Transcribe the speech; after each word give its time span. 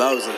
Loza. 0.00 0.34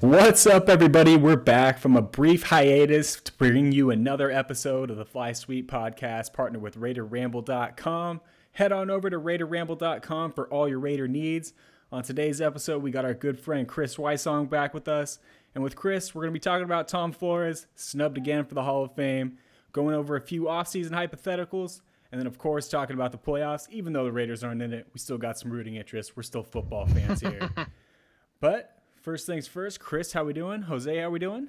What's 0.00 0.46
up, 0.46 0.70
everybody? 0.70 1.18
We're 1.18 1.36
back 1.36 1.78
from 1.78 1.94
a 1.94 2.00
brief 2.00 2.44
hiatus 2.44 3.16
to 3.16 3.32
bring 3.34 3.72
you 3.72 3.90
another 3.90 4.30
episode 4.30 4.90
of 4.90 4.96
the 4.96 5.04
Fly 5.04 5.32
Sweet 5.32 5.68
podcast, 5.68 6.32
partnered 6.32 6.62
with 6.62 6.78
RaiderRamble.com. 6.78 8.22
Head 8.52 8.72
on 8.72 8.88
over 8.88 9.10
to 9.10 9.20
RaiderRamble.com 9.20 10.32
for 10.32 10.48
all 10.48 10.66
your 10.66 10.78
Raider 10.78 11.06
needs. 11.06 11.52
On 11.90 12.02
today's 12.02 12.40
episode, 12.40 12.82
we 12.82 12.90
got 12.90 13.04
our 13.04 13.14
good 13.14 13.38
friend 13.40 13.66
Chris 13.66 13.96
Weissong 13.96 14.48
back 14.50 14.74
with 14.74 14.88
us. 14.88 15.18
And 15.54 15.64
with 15.64 15.74
Chris, 15.74 16.14
we're 16.14 16.22
going 16.22 16.32
to 16.32 16.38
be 16.38 16.40
talking 16.40 16.64
about 16.64 16.86
Tom 16.88 17.12
Flores, 17.12 17.66
snubbed 17.74 18.18
again 18.18 18.44
for 18.44 18.54
the 18.54 18.62
Hall 18.62 18.84
of 18.84 18.94
Fame, 18.94 19.38
going 19.72 19.94
over 19.94 20.14
a 20.14 20.20
few 20.20 20.42
offseason 20.42 20.90
hypotheticals, 20.90 21.80
and 22.12 22.20
then, 22.20 22.26
of 22.26 22.36
course, 22.38 22.68
talking 22.68 22.94
about 22.94 23.12
the 23.12 23.18
playoffs. 23.18 23.68
Even 23.70 23.92
though 23.92 24.04
the 24.04 24.12
Raiders 24.12 24.44
aren't 24.44 24.60
in 24.60 24.72
it, 24.72 24.86
we 24.92 25.00
still 25.00 25.18
got 25.18 25.38
some 25.38 25.50
rooting 25.50 25.76
interest. 25.76 26.16
We're 26.16 26.22
still 26.22 26.42
football 26.42 26.86
fans 26.86 27.20
here. 27.20 27.48
but 28.40 28.78
First 29.08 29.26
things 29.26 29.46
first, 29.46 29.80
Chris, 29.80 30.12
how 30.12 30.24
we 30.24 30.32
doing? 30.32 30.60
Jose, 30.62 30.94
how 30.98 31.08
we 31.08 31.18
doing? 31.18 31.48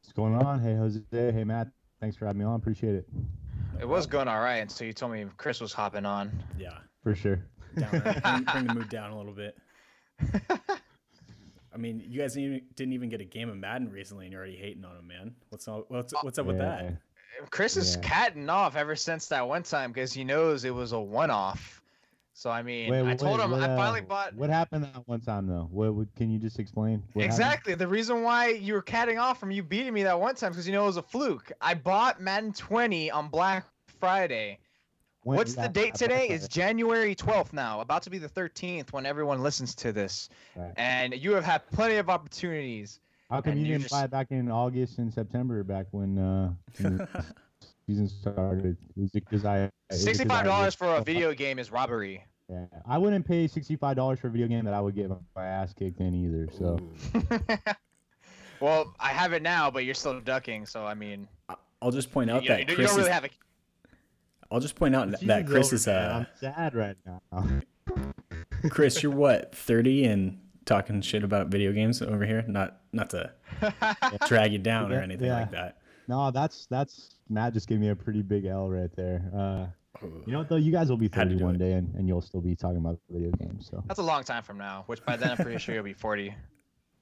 What's 0.00 0.12
going 0.12 0.34
on? 0.36 0.60
Hey, 0.60 0.76
Jose. 0.76 1.00
Hey, 1.10 1.44
Matt. 1.44 1.68
Thanks 2.00 2.16
for 2.16 2.26
having 2.26 2.40
me 2.40 2.44
on. 2.44 2.54
Appreciate 2.56 2.94
it. 2.94 3.08
It 3.80 3.88
was 3.88 4.06
going 4.06 4.28
all 4.28 4.40
right 4.40 4.58
until 4.58 4.86
you 4.86 4.92
told 4.92 5.12
me 5.12 5.26
Chris 5.38 5.60
was 5.60 5.72
hopping 5.72 6.04
on. 6.04 6.30
Yeah, 6.58 6.78
For 7.02 7.14
sure. 7.14 7.44
Down, 7.76 7.90
bring, 8.22 8.44
bring 8.44 8.66
the 8.66 8.74
mood 8.74 8.88
down 8.88 9.10
a 9.10 9.16
little 9.16 9.32
bit. 9.32 9.56
I 11.74 11.78
mean, 11.78 12.02
you 12.06 12.20
guys 12.20 12.34
didn't 12.34 12.48
even, 12.48 12.66
didn't 12.76 12.92
even 12.92 13.08
get 13.08 13.20
a 13.20 13.24
game 13.24 13.48
of 13.48 13.56
Madden 13.56 13.90
recently, 13.90 14.26
and 14.26 14.32
you're 14.32 14.40
already 14.40 14.56
hating 14.56 14.84
on 14.84 14.96
him, 14.96 15.06
man. 15.06 15.34
What's 15.48 15.66
all, 15.68 15.84
what's 15.88 16.12
what's 16.22 16.38
up 16.38 16.46
with 16.46 16.58
that? 16.58 16.96
Chris 17.50 17.76
is 17.76 17.96
Yeah. 17.96 18.02
catting 18.02 18.50
off 18.50 18.76
ever 18.76 18.94
since 18.94 19.26
that 19.28 19.48
one 19.48 19.62
time 19.62 19.90
because 19.90 20.12
he 20.12 20.22
knows 20.22 20.64
it 20.64 20.74
was 20.74 20.92
a 20.92 21.00
one-off. 21.00 21.82
So 22.34 22.50
I 22.50 22.62
mean, 22.62 22.92
I 22.92 23.14
told 23.14 23.40
him 23.40 23.50
what, 23.50 23.60
I 23.60 23.72
uh, 23.72 23.76
finally 23.76 24.00
bought. 24.00 24.34
What 24.34 24.50
happened 24.50 24.84
that 24.84 25.06
one 25.06 25.20
time 25.20 25.46
though? 25.46 25.68
What, 25.70 25.94
what 25.94 26.14
can 26.16 26.30
you 26.30 26.38
just 26.38 26.58
explain? 26.58 27.02
What 27.12 27.24
happened? 27.24 27.24
Exactly. 27.24 27.74
The 27.74 27.86
reason 27.86 28.22
why 28.22 28.48
you 28.48 28.72
were 28.74 28.82
catting 28.82 29.18
off 29.18 29.38
from 29.38 29.50
you 29.50 29.62
beating 29.62 29.92
me 29.92 30.02
that 30.04 30.18
one 30.18 30.34
time 30.34 30.52
because 30.52 30.66
you 30.66 30.72
know 30.72 30.84
it 30.84 30.86
was 30.86 30.96
a 30.96 31.02
fluke. 31.02 31.52
I 31.60 31.74
bought 31.74 32.20
Madden 32.20 32.52
20 32.52 33.10
on 33.10 33.28
Black 33.28 33.66
Friday. 34.00 34.58
When- 35.24 35.36
What's 35.36 35.54
the 35.54 35.68
date 35.68 35.84
I- 35.84 35.88
I- 35.88 35.90
today? 35.92 36.28
I- 36.30 36.34
It's 36.34 36.48
January 36.48 37.14
12th 37.14 37.52
now, 37.52 37.80
about 37.80 38.02
to 38.02 38.10
be 38.10 38.18
the 38.18 38.28
13th 38.28 38.92
when 38.92 39.06
everyone 39.06 39.40
listens 39.42 39.74
to 39.76 39.92
this. 39.92 40.28
Right. 40.56 40.72
And 40.76 41.14
you 41.14 41.32
have 41.32 41.44
had 41.44 41.66
plenty 41.70 41.96
of 41.96 42.10
opportunities. 42.10 42.98
How 43.30 43.40
come 43.40 43.54
you 43.54 43.60
you 43.60 43.66
didn't 43.68 43.82
just- 43.82 43.92
buy 43.92 44.04
it 44.04 44.10
back 44.10 44.30
in 44.30 44.50
August 44.50 44.98
and 44.98 45.12
September, 45.12 45.62
back 45.62 45.86
when, 45.92 46.18
uh, 46.18 46.52
when 46.80 47.06
season 47.86 48.08
started? 48.08 48.76
Is 48.96 49.14
it 49.14 49.24
because 49.24 49.44
I? 49.44 49.58
is 49.58 49.68
it 49.68 49.72
'cause 49.88 50.00
I 50.00 50.04
Sixty-five 50.12 50.44
dollars 50.44 50.74
for 50.74 50.96
a 50.96 51.00
video 51.02 51.32
game 51.34 51.58
is 51.58 51.70
robbery. 51.70 52.24
Yeah, 52.48 52.66
I 52.84 52.98
wouldn't 52.98 53.26
pay 53.26 53.46
sixty-five 53.46 53.96
dollars 53.96 54.18
for 54.18 54.26
a 54.26 54.30
video 54.30 54.48
game 54.48 54.64
that 54.66 54.74
I 54.74 54.80
would 54.80 54.94
get 54.94 55.08
my 55.34 55.46
ass 55.46 55.72
kicked 55.72 56.00
in 56.00 56.14
either. 56.14 56.48
So 56.52 56.78
well, 58.60 58.94
I 59.00 59.10
have 59.10 59.32
it 59.32 59.42
now, 59.42 59.70
but 59.70 59.84
you're 59.84 59.94
still 59.94 60.20
ducking. 60.20 60.66
So 60.66 60.84
I 60.84 60.94
mean, 60.94 61.28
I'll 61.80 61.90
just 61.92 62.12
point 62.12 62.30
out 62.30 62.42
you, 62.42 62.48
that 62.50 62.58
you 62.60 62.64
don't 62.66 62.76
Chris 62.76 62.90
really 62.90 63.02
is, 63.02 63.08
have 63.08 63.24
a. 63.24 63.28
I'll 64.52 64.60
just 64.60 64.74
point 64.76 64.94
out 64.94 65.10
The 65.10 65.26
that 65.26 65.46
Chris 65.46 65.72
is 65.72 65.86
man. 65.86 65.96
uh 65.96 66.18
I'm 66.18 66.26
sad 66.40 66.74
right 66.74 66.96
now. 67.06 67.22
Chris, 68.70 69.02
you're 69.02 69.12
what 69.12 69.54
30 69.54 70.04
and 70.04 70.38
talking 70.64 71.00
shit 71.00 71.24
about 71.24 71.48
video 71.48 71.72
games 71.72 72.00
over 72.02 72.24
here. 72.24 72.44
Not 72.46 72.80
not 72.92 73.10
to 73.10 73.32
drag 74.28 74.52
you 74.52 74.58
down 74.58 74.92
or 74.92 75.00
anything 75.00 75.26
yeah. 75.26 75.40
like 75.40 75.50
that. 75.52 75.78
no, 76.08 76.30
that's 76.30 76.66
that's 76.66 77.16
Matt 77.28 77.54
just 77.54 77.66
gave 77.68 77.80
me 77.80 77.88
a 77.88 77.96
pretty 77.96 78.22
big 78.22 78.44
L 78.44 78.68
right 78.68 78.94
there. 78.94 79.22
Uh, 79.34 79.66
You 80.26 80.32
know 80.32 80.38
what 80.38 80.48
though? 80.48 80.56
You 80.56 80.70
guys 80.72 80.90
will 80.90 80.96
be 80.96 81.08
Had 81.12 81.28
to 81.30 81.34
30 81.34 81.44
one 81.44 81.54
it. 81.56 81.58
day, 81.58 81.72
and, 81.72 81.94
and 81.94 82.06
you'll 82.06 82.20
still 82.22 82.40
be 82.40 82.54
talking 82.54 82.76
about 82.78 82.98
video 83.10 83.30
games. 83.32 83.68
So 83.70 83.82
That's 83.88 84.00
a 84.00 84.02
long 84.04 84.22
time 84.24 84.42
from 84.42 84.58
now. 84.58 84.84
Which 84.86 85.04
by 85.04 85.16
then 85.16 85.30
I'm 85.30 85.36
pretty 85.36 85.58
sure 85.58 85.74
you'll 85.74 85.84
be 85.84 85.92
40. 85.94 86.34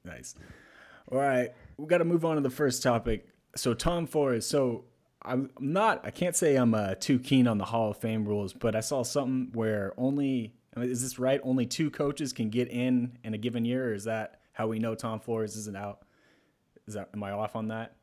Nice. 0.03 0.35
All 1.13 1.19
right, 1.19 1.51
we 1.77 1.87
got 1.87 1.99
to 1.99 2.07
move 2.07 2.25
on 2.25 2.37
to 2.37 2.41
the 2.41 2.49
first 2.49 2.83
topic. 2.83 3.27
So 3.55 3.75
Tom 3.75 4.07
Flores. 4.07 4.47
So 4.47 4.85
I'm 5.23 5.51
not. 5.59 6.01
I 6.05 6.11
can't 6.11 6.35
say 6.35 6.57
I'm 6.57 6.73
uh, 6.75 6.95
too 6.95 7.19
keen 7.19 7.47
on 7.47 7.59
the 7.59 7.65
Hall 7.67 7.91
of 7.91 7.99
Fame 7.99 8.25
rules, 8.27 8.53
but 8.53 8.75
I 8.75 8.81
saw 8.81 9.03
something 9.03 9.51
where 9.53 9.93
only 9.99 10.55
I 10.77 10.81
mean, 10.81 10.91
is 10.91 11.03
this 11.03 11.19
right? 11.19 11.41
Only 11.45 11.67
two 11.67 11.91
coaches 11.91 12.33
can 12.33 12.49
get 12.49 12.69
in 12.69 13.19
in 13.25 13.35
a 13.35 13.39
given 13.39 13.65
year, 13.65 13.91
or 13.91 13.95
is 13.95 14.05
that 14.05 14.41
how 14.53 14.67
we 14.69 14.79
know 14.79 14.95
Tom 14.95 15.21
Flores 15.21 15.57
isn't 15.57 15.77
out? 15.77 16.05
Is 16.87 16.95
that 16.95 17.11
am 17.15 17.23
I 17.23 17.33
off 17.33 17.55
on 17.57 17.69
that? 17.69 17.97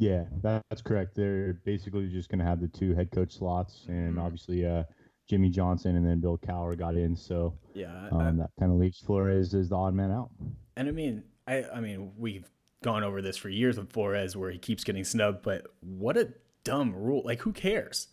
yeah, 0.00 0.24
that's 0.42 0.80
correct. 0.82 1.16
They're 1.16 1.54
basically 1.64 2.08
just 2.08 2.28
gonna 2.28 2.44
have 2.44 2.60
the 2.60 2.68
two 2.68 2.94
head 2.94 3.10
coach 3.10 3.32
slots, 3.36 3.86
and 3.88 4.14
Mhm. 4.16 4.22
obviously 4.22 4.64
uh, 4.66 4.84
Jimmy 5.26 5.48
Johnson 5.50 5.96
and 5.96 6.06
then 6.06 6.20
Bill 6.20 6.38
Cowher 6.38 6.78
got 6.78 6.94
in, 6.96 7.16
so 7.16 7.54
Yeah. 7.74 8.08
I- 8.12 8.14
I- 8.16 8.28
um, 8.28 8.36
that 8.38 8.50
kind 8.60 8.70
of 8.70 8.78
leaves 8.78 9.00
Flores 9.00 9.54
as 9.54 9.70
the 9.70 9.76
odd 9.76 9.94
man 9.94 10.10
out. 10.12 10.30
And 10.76 10.86
I 10.86 10.92
mean, 10.92 11.24
I 11.48 11.64
I 11.64 11.80
mean, 11.80 12.12
we've 12.16 12.48
gone 12.82 13.04
over 13.04 13.20
this 13.20 13.36
for 13.36 13.48
years 13.48 13.78
with 13.78 13.92
Flores, 13.92 14.36
where 14.36 14.50
he 14.50 14.58
keeps 14.58 14.84
getting 14.84 15.04
snubbed. 15.04 15.42
But 15.42 15.66
what 15.80 16.16
a 16.16 16.32
dumb 16.64 16.94
rule! 16.94 17.22
Like, 17.24 17.40
who 17.40 17.52
cares? 17.52 18.08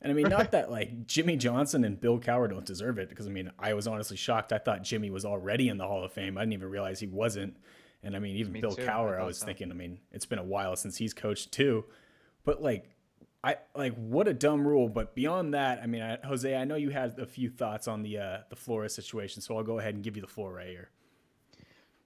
And 0.00 0.10
I 0.10 0.14
mean, 0.14 0.28
not 0.28 0.50
that 0.50 0.70
like 0.70 1.06
Jimmy 1.06 1.36
Johnson 1.36 1.82
and 1.82 1.98
Bill 1.98 2.18
Cowher 2.20 2.48
don't 2.48 2.66
deserve 2.66 2.98
it, 2.98 3.08
because 3.08 3.26
I 3.26 3.30
mean, 3.30 3.50
I 3.58 3.72
was 3.72 3.86
honestly 3.86 4.18
shocked. 4.18 4.52
I 4.52 4.58
thought 4.58 4.82
Jimmy 4.82 5.10
was 5.10 5.24
already 5.24 5.68
in 5.68 5.78
the 5.78 5.86
Hall 5.86 6.04
of 6.04 6.12
Fame. 6.12 6.36
I 6.36 6.42
didn't 6.42 6.52
even 6.52 6.68
realize 6.68 7.00
he 7.00 7.06
wasn't. 7.06 7.56
And 8.02 8.14
I 8.14 8.18
mean, 8.18 8.36
even 8.36 8.52
Me 8.52 8.60
Bill 8.60 8.72
too. 8.72 8.82
I 8.82 8.86
Cowher, 8.86 9.14
I, 9.14 9.18
thought 9.18 9.26
was 9.26 9.38
so. 9.38 9.46
thinking. 9.46 9.70
I 9.70 9.74
mean, 9.74 9.98
it's 10.12 10.26
been 10.26 10.38
a 10.38 10.44
while 10.44 10.76
since 10.76 10.98
he's 10.98 11.14
coached 11.14 11.52
too. 11.52 11.86
But 12.44 12.62
like, 12.62 12.90
I 13.42 13.56
like 13.74 13.94
what 13.94 14.28
a 14.28 14.34
dumb 14.34 14.68
rule. 14.68 14.90
But 14.90 15.14
beyond 15.14 15.54
that, 15.54 15.80
I 15.82 15.86
mean, 15.86 16.02
I, 16.02 16.18
Jose, 16.26 16.54
I 16.54 16.64
know 16.64 16.76
you 16.76 16.90
had 16.90 17.18
a 17.18 17.26
few 17.26 17.48
thoughts 17.48 17.88
on 17.88 18.02
the 18.02 18.18
uh, 18.18 18.38
the 18.50 18.56
Flores 18.56 18.94
situation, 18.94 19.40
so 19.40 19.56
I'll 19.56 19.64
go 19.64 19.78
ahead 19.78 19.94
and 19.94 20.04
give 20.04 20.16
you 20.16 20.22
the 20.22 20.28
floor 20.28 20.52
right 20.52 20.68
here. 20.68 20.90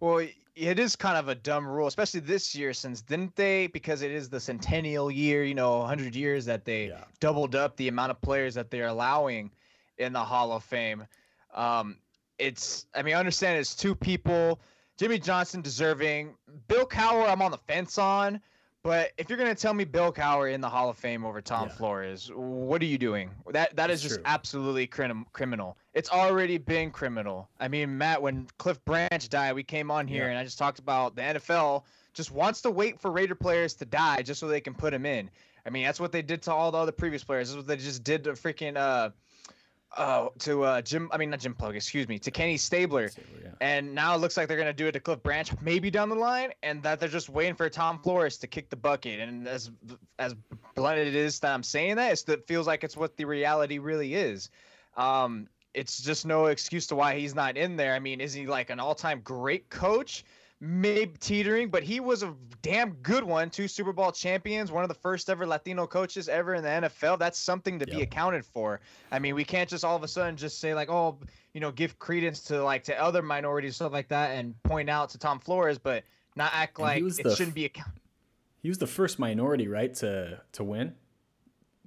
Well, 0.00 0.26
it 0.54 0.78
is 0.78 0.97
kind 0.97 1.16
of 1.16 1.28
a 1.28 1.34
dumb 1.34 1.66
rule, 1.66 1.86
especially 1.86 2.20
this 2.20 2.54
year, 2.54 2.72
since 2.72 3.00
didn't 3.00 3.36
they? 3.36 3.69
Because 3.69 4.03
it 4.03 4.10
is 4.10 4.28
the 4.28 4.41
centennial 4.41 5.10
year, 5.10 5.44
you 5.44 5.54
know, 5.54 5.78
100 5.81 6.14
years 6.14 6.44
that 6.47 6.64
they 6.64 6.88
Yeah. 6.88 7.04
doubled 7.20 7.54
up 7.54 7.76
the 7.76 7.88
amount 7.88 8.10
of 8.10 8.20
players 8.20 8.54
that 8.54 8.70
they're 8.70 8.88
allowing 8.88 9.50
in 9.98 10.12
the 10.12 10.25
Hall 10.25 10.53
of 10.53 10.64
Fame. 10.64 11.06
Um, 11.54 11.98
it's, 12.38 12.87
I 12.94 13.03
mean, 13.03 13.14
I 13.14 13.19
understand 13.19 13.58
it's 13.58 13.75
two 13.75 13.94
people. 13.94 14.60
Jimmy 14.97 15.19
Johnson 15.19 15.60
deserving. 15.62 16.37
Bill 16.66 16.87
Cowher, 16.87 17.28
I'm 17.28 17.42
on 17.42 17.50
the 17.50 17.58
fence 17.58 17.98
on. 17.98 18.41
But 18.84 19.10
if 19.18 19.28
you're 19.28 19.38
gonna 19.38 19.54
tell 19.54 19.74
me 19.74 19.84
Bill 19.84 20.12
Cowher 20.12 20.52
in 20.52 20.60
the 20.60 20.68
Hall 20.68 20.88
of 20.88 20.96
Fame 20.96 21.24
over 21.24 21.40
Tom 21.40 21.68
Yeah. 21.68 21.74
Flores, 21.74 22.30
what 22.34 22.80
are 22.80 22.86
you 22.86 22.96
doing? 22.98 23.30
That 23.50 23.74
that 23.76 23.90
is 23.90 23.96
It's 24.00 24.02
just 24.04 24.14
true. 24.16 24.22
absolutely 24.26 24.86
crim- 24.86 25.26
criminal. 25.32 25.76
It's 25.94 26.10
already 26.10 26.58
been 26.58 26.90
criminal. 26.92 27.48
I 27.58 27.66
mean, 27.68 27.98
Matt, 27.98 28.22
when 28.22 28.46
Cliff 28.58 28.82
Branch 28.84 29.28
died, 29.28 29.54
we 29.54 29.64
came 29.64 29.90
on 29.90 30.06
here 30.06 30.24
Yeah. 30.24 30.30
and 30.30 30.38
I 30.38 30.44
just 30.44 30.58
talked 30.58 30.78
about 30.78 31.16
the 31.16 31.22
NFL 31.22 31.84
just 32.14 32.30
wants 32.30 32.62
to 32.62 32.70
wait 32.70 33.00
for 33.00 33.10
Raider 33.10 33.34
players 33.34 33.74
to 33.74 33.84
die 33.84 34.22
just 34.22 34.40
so 34.40 34.46
they 34.48 34.60
can 34.60 34.74
put 34.74 34.94
him 34.94 35.04
in. 35.06 35.28
I 35.66 35.70
mean, 35.70 35.84
that's 35.84 36.00
what 36.00 36.12
they 36.12 36.22
did 36.22 36.40
to 36.42 36.52
all 36.52 36.70
the 36.70 36.78
other 36.78 36.92
previous 36.92 37.22
players. 37.24 37.48
That's 37.48 37.56
what 37.56 37.66
they 37.66 37.76
just 37.76 38.02
did 38.04 38.24
to 38.24 38.32
freaking 38.32 38.76
uh, 38.76 39.10
uh, 39.98 40.28
to 40.38 40.62
uh 40.62 40.81
Jim. 40.81 41.10
I 41.12 41.19
mean, 41.19 41.31
not 41.31 41.41
Jim 41.41 41.54
Plug. 41.54 41.76
Excuse 41.76 42.09
me, 42.09 42.19
to 42.20 42.31
Kenny 42.31 42.56
Stabler. 42.56 43.10
Yeah. 43.42 43.50
And 43.60 43.94
now 43.94 44.14
it 44.14 44.19
looks 44.19 44.36
like 44.36 44.48
they're 44.48 44.56
gonna 44.56 44.72
do 44.72 44.86
it 44.86 44.92
to 44.92 45.00
Cliff 45.00 45.22
Branch, 45.22 45.50
maybe 45.60 45.91
down 45.91 46.09
the 46.09 46.14
line, 46.14 46.53
and 46.62 46.82
that 46.84 47.00
they're 47.00 47.09
just 47.09 47.28
waiting 47.28 47.54
for 47.54 47.69
Tom 47.69 47.98
Flores 47.98 48.38
to 48.38 48.47
kick 48.47 48.70
the 48.70 48.76
bucket. 48.76 49.20
And 49.20 49.47
as 49.47 49.70
as 50.19 50.34
blunt 50.75 50.98
it 50.98 51.14
is 51.14 51.41
that 51.41 51.53
I'm 51.53 51.62
saying 51.62 51.96
that, 51.96 52.12
it's, 52.12 52.22
it 52.28 52.46
feels 52.46 52.67
like 52.67 52.84
it's 52.84 52.96
what 52.96 53.17
the 53.17 53.25
reality 53.26 53.78
really 53.78 54.14
is. 54.14 54.50
Um, 54.96 55.49
it's 55.75 56.02
just 56.02 56.26
no 56.26 56.46
excuse 56.46 56.87
to 56.88 56.96
why 56.96 57.19
he's 57.19 57.34
not 57.34 57.56
in 57.56 57.76
there. 57.76 57.94
I 57.94 57.99
mean, 57.99 58.20
is 58.20 58.32
he 58.32 58.46
like 58.46 58.70
an 58.70 58.81
all-time 58.81 59.20
great 59.22 59.69
coach? 59.69 60.25
Maybe 60.60 61.12
teetering, 61.20 61.69
but 61.69 61.84
he 61.84 62.00
was 62.00 62.25
a 62.25 62.34
damn 62.62 62.94
good 62.94 63.22
one. 63.22 63.49
Two 63.49 63.69
Super 63.69 63.93
Bowl 63.93 64.10
champions, 64.10 64.72
one 64.72 64.82
of 64.82 64.88
the 64.88 64.94
first 64.94 65.31
ever 65.31 65.46
Latino 65.46 65.87
coaches 65.87 66.28
ever 66.28 66.55
in 66.55 66.64
the 66.64 66.69
NFL. 66.69 67.16
That's 67.19 67.38
something 67.38 67.78
to 67.78 67.87
be 67.87 68.02
accounted 68.02 68.44
for. 68.44 68.81
I 69.12 69.20
mean, 69.20 69.37
we 69.37 69.44
can't 69.44 69.70
just 69.70 69.84
all 69.84 69.94
of 69.94 70.02
a 70.02 70.08
sudden 70.08 70.37
just 70.37 70.58
say 70.58 70.75
like, 70.75 70.90
oh, 70.90 71.16
you 71.55 71.60
know, 71.60 71.70
give 71.70 72.00
credence 72.00 72.43
to 72.44 72.62
like 72.64 72.82
to 72.84 73.00
other 73.00 73.22
minorities 73.22 73.76
stuff 73.76 73.93
like 73.93 74.08
that 74.08 74.31
and 74.31 74.60
point 74.64 74.90
out 74.90 75.10
to 75.10 75.19
Tom 75.19 75.38
Flores, 75.38 75.78
but 75.78 76.02
not 76.34 76.50
act 76.52 76.76
And 76.78 76.84
like 76.84 77.02
it 77.05 77.22
the 77.22 77.37
shouldn't 77.37 77.55
be 77.55 77.66
accounted. 77.66 78.00
He 78.60 78.69
was 78.69 78.78
the 78.78 78.87
first 78.88 79.20
minority, 79.20 79.69
right, 79.69 79.94
to 79.94 80.40
to 80.52 80.64
win. 80.64 80.94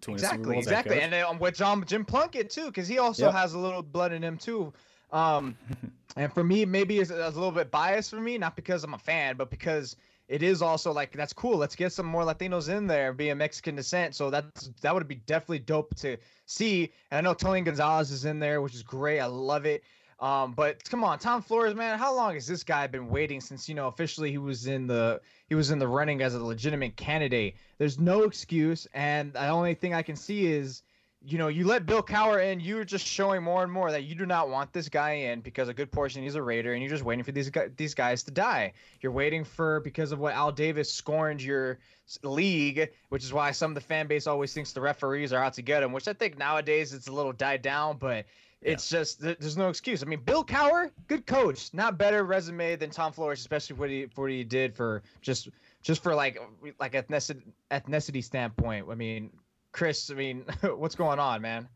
To 0.01 0.11
win 0.11 0.15
exactly 0.15 0.57
exactly, 0.57 0.99
and 1.01 1.11
then 1.11 1.25
um, 1.25 1.39
with 1.39 1.55
John 1.55 1.83
Jim 1.85 2.05
Plunkett 2.05 2.49
too, 2.49 2.67
because 2.67 2.87
he 2.87 2.97
also 2.99 3.25
Yep. 3.25 3.33
has 3.33 3.53
a 3.53 3.59
little 3.59 3.83
blood 3.83 4.13
in 4.13 4.23
him 4.23 4.37
too. 4.37 4.71
Um, 5.11 5.57
and 6.15 6.33
for 6.33 6.43
me, 6.43 6.65
maybe 6.65 6.99
it's, 6.99 7.11
it's 7.11 7.19
a 7.19 7.39
little 7.39 7.51
bit 7.51 7.71
biased 7.71 8.09
for 8.09 8.19
me, 8.19 8.37
not 8.37 8.55
because 8.55 8.83
I'm 8.83 8.93
a 8.93 8.99
fan, 8.99 9.35
but 9.37 9.49
because 9.49 9.95
it 10.27 10.43
is 10.43 10.61
also 10.61 10.93
like 10.93 11.11
that's 11.11 11.33
cool. 11.33 11.57
Let's 11.57 11.75
get 11.75 11.91
some 11.91 12.05
more 12.05 12.23
Latinos 12.23 12.69
in 12.69 12.87
there, 12.87 13.11
being 13.11 13.37
Mexican 13.37 13.75
descent. 13.75 14.15
So 14.15 14.29
that's 14.29 14.69
that 14.81 14.93
would 14.95 15.07
be 15.07 15.15
definitely 15.15 15.59
dope 15.59 15.93
to 15.95 16.17
see. 16.45 16.91
And 17.11 17.17
I 17.17 17.21
know 17.21 17.33
Tony 17.33 17.61
Gonzalez 17.61 18.11
is 18.11 18.23
in 18.23 18.39
there, 18.39 18.61
which 18.61 18.73
is 18.73 18.81
great. 18.81 19.19
I 19.19 19.25
love 19.25 19.65
it. 19.65 19.83
Um, 20.21 20.53
but 20.53 20.87
come 20.87 21.03
on, 21.03 21.17
Tom 21.17 21.41
Flores, 21.41 21.73
man, 21.73 21.97
how 21.97 22.15
long 22.15 22.35
has 22.35 22.45
this 22.45 22.63
guy 22.63 22.85
been 22.85 23.09
waiting 23.09 23.41
since 23.41 23.67
you 23.67 23.73
know 23.73 23.87
officially 23.87 24.29
he 24.31 24.37
was 24.37 24.67
in 24.67 24.85
the 24.87 25.19
he 25.49 25.55
was 25.55 25.71
in 25.71 25.79
the 25.79 25.87
running 25.87 26.21
as 26.21 26.35
a 26.35 26.43
legitimate 26.43 26.95
candidate? 26.95 27.55
There's 27.77 27.99
no 27.99 28.23
excuse, 28.23 28.87
and 28.93 29.33
the 29.33 29.49
only 29.49 29.73
thing 29.73 29.93
I 29.93 30.03
can 30.03 30.15
see 30.15 30.45
is 30.45 30.83
you 31.23 31.37
know, 31.37 31.49
you 31.49 31.67
let 31.67 31.85
Bill 31.85 32.01
Cowher 32.01 32.43
in, 32.43 32.59
you're 32.59 32.83
just 32.83 33.05
showing 33.05 33.43
more 33.43 33.61
and 33.63 33.71
more 33.71 33.91
that 33.91 34.03
you 34.03 34.15
do 34.15 34.25
not 34.25 34.49
want 34.49 34.73
this 34.73 34.89
guy 34.89 35.11
in 35.11 35.41
because 35.41 35.69
a 35.69 35.73
good 35.73 35.91
portion 35.91 36.23
he's 36.23 36.33
a 36.35 36.41
Raider, 36.41 36.73
and 36.73 36.81
you're 36.81 36.89
just 36.89 37.03
waiting 37.03 37.23
for 37.23 37.31
these 37.31 37.49
guys, 37.49 37.69
these 37.77 37.93
guys 37.93 38.23
to 38.23 38.31
die. 38.31 38.73
You're 39.01 39.11
waiting 39.11 39.43
for 39.43 39.81
because 39.81 40.11
of 40.11 40.19
what 40.19 40.33
Al 40.33 40.51
Davis 40.51 40.91
scorned 40.91 41.41
your 41.41 41.77
league, 42.23 42.89
which 43.09 43.23
is 43.23 43.31
why 43.31 43.51
some 43.51 43.71
of 43.71 43.75
the 43.75 43.81
fan 43.81 44.07
base 44.07 44.25
always 44.25 44.53
thinks 44.53 44.71
the 44.71 44.81
referees 44.81 45.31
are 45.31 45.43
out 45.43 45.53
to 45.53 45.61
get 45.61 45.83
him. 45.83 45.91
Which 45.91 46.07
I 46.07 46.13
think 46.13 46.39
nowadays 46.39 46.91
it's 46.93 47.07
a 47.07 47.11
little 47.11 47.33
died 47.33 47.61
down, 47.61 47.97
but 47.97 48.25
it's 48.61 48.91
yeah. 48.91 48.99
just 48.99 49.21
there's 49.21 49.57
no 49.57 49.69
excuse. 49.69 50.01
I 50.01 50.07
mean, 50.07 50.21
Bill 50.23 50.43
Cowher, 50.43 50.89
good 51.07 51.27
coach, 51.27 51.71
not 51.71 51.99
better 51.99 52.23
resume 52.23 52.75
than 52.77 52.89
Tom 52.89 53.13
Flores, 53.13 53.39
especially 53.39 53.75
what 53.75 53.91
he 53.91 54.07
what 54.15 54.31
he 54.31 54.43
did 54.43 54.75
for 54.75 55.03
just 55.21 55.49
just 55.83 56.01
for 56.01 56.15
like 56.15 56.39
like 56.79 56.93
ethnicity 56.93 57.43
ethnicity 57.69 58.23
standpoint. 58.23 58.87
I 58.89 58.95
mean, 58.95 59.29
Chris, 59.71 60.09
I 60.11 60.15
mean, 60.15 60.45
what's 60.61 60.95
going 60.95 61.19
on, 61.19 61.41
man? 61.41 61.67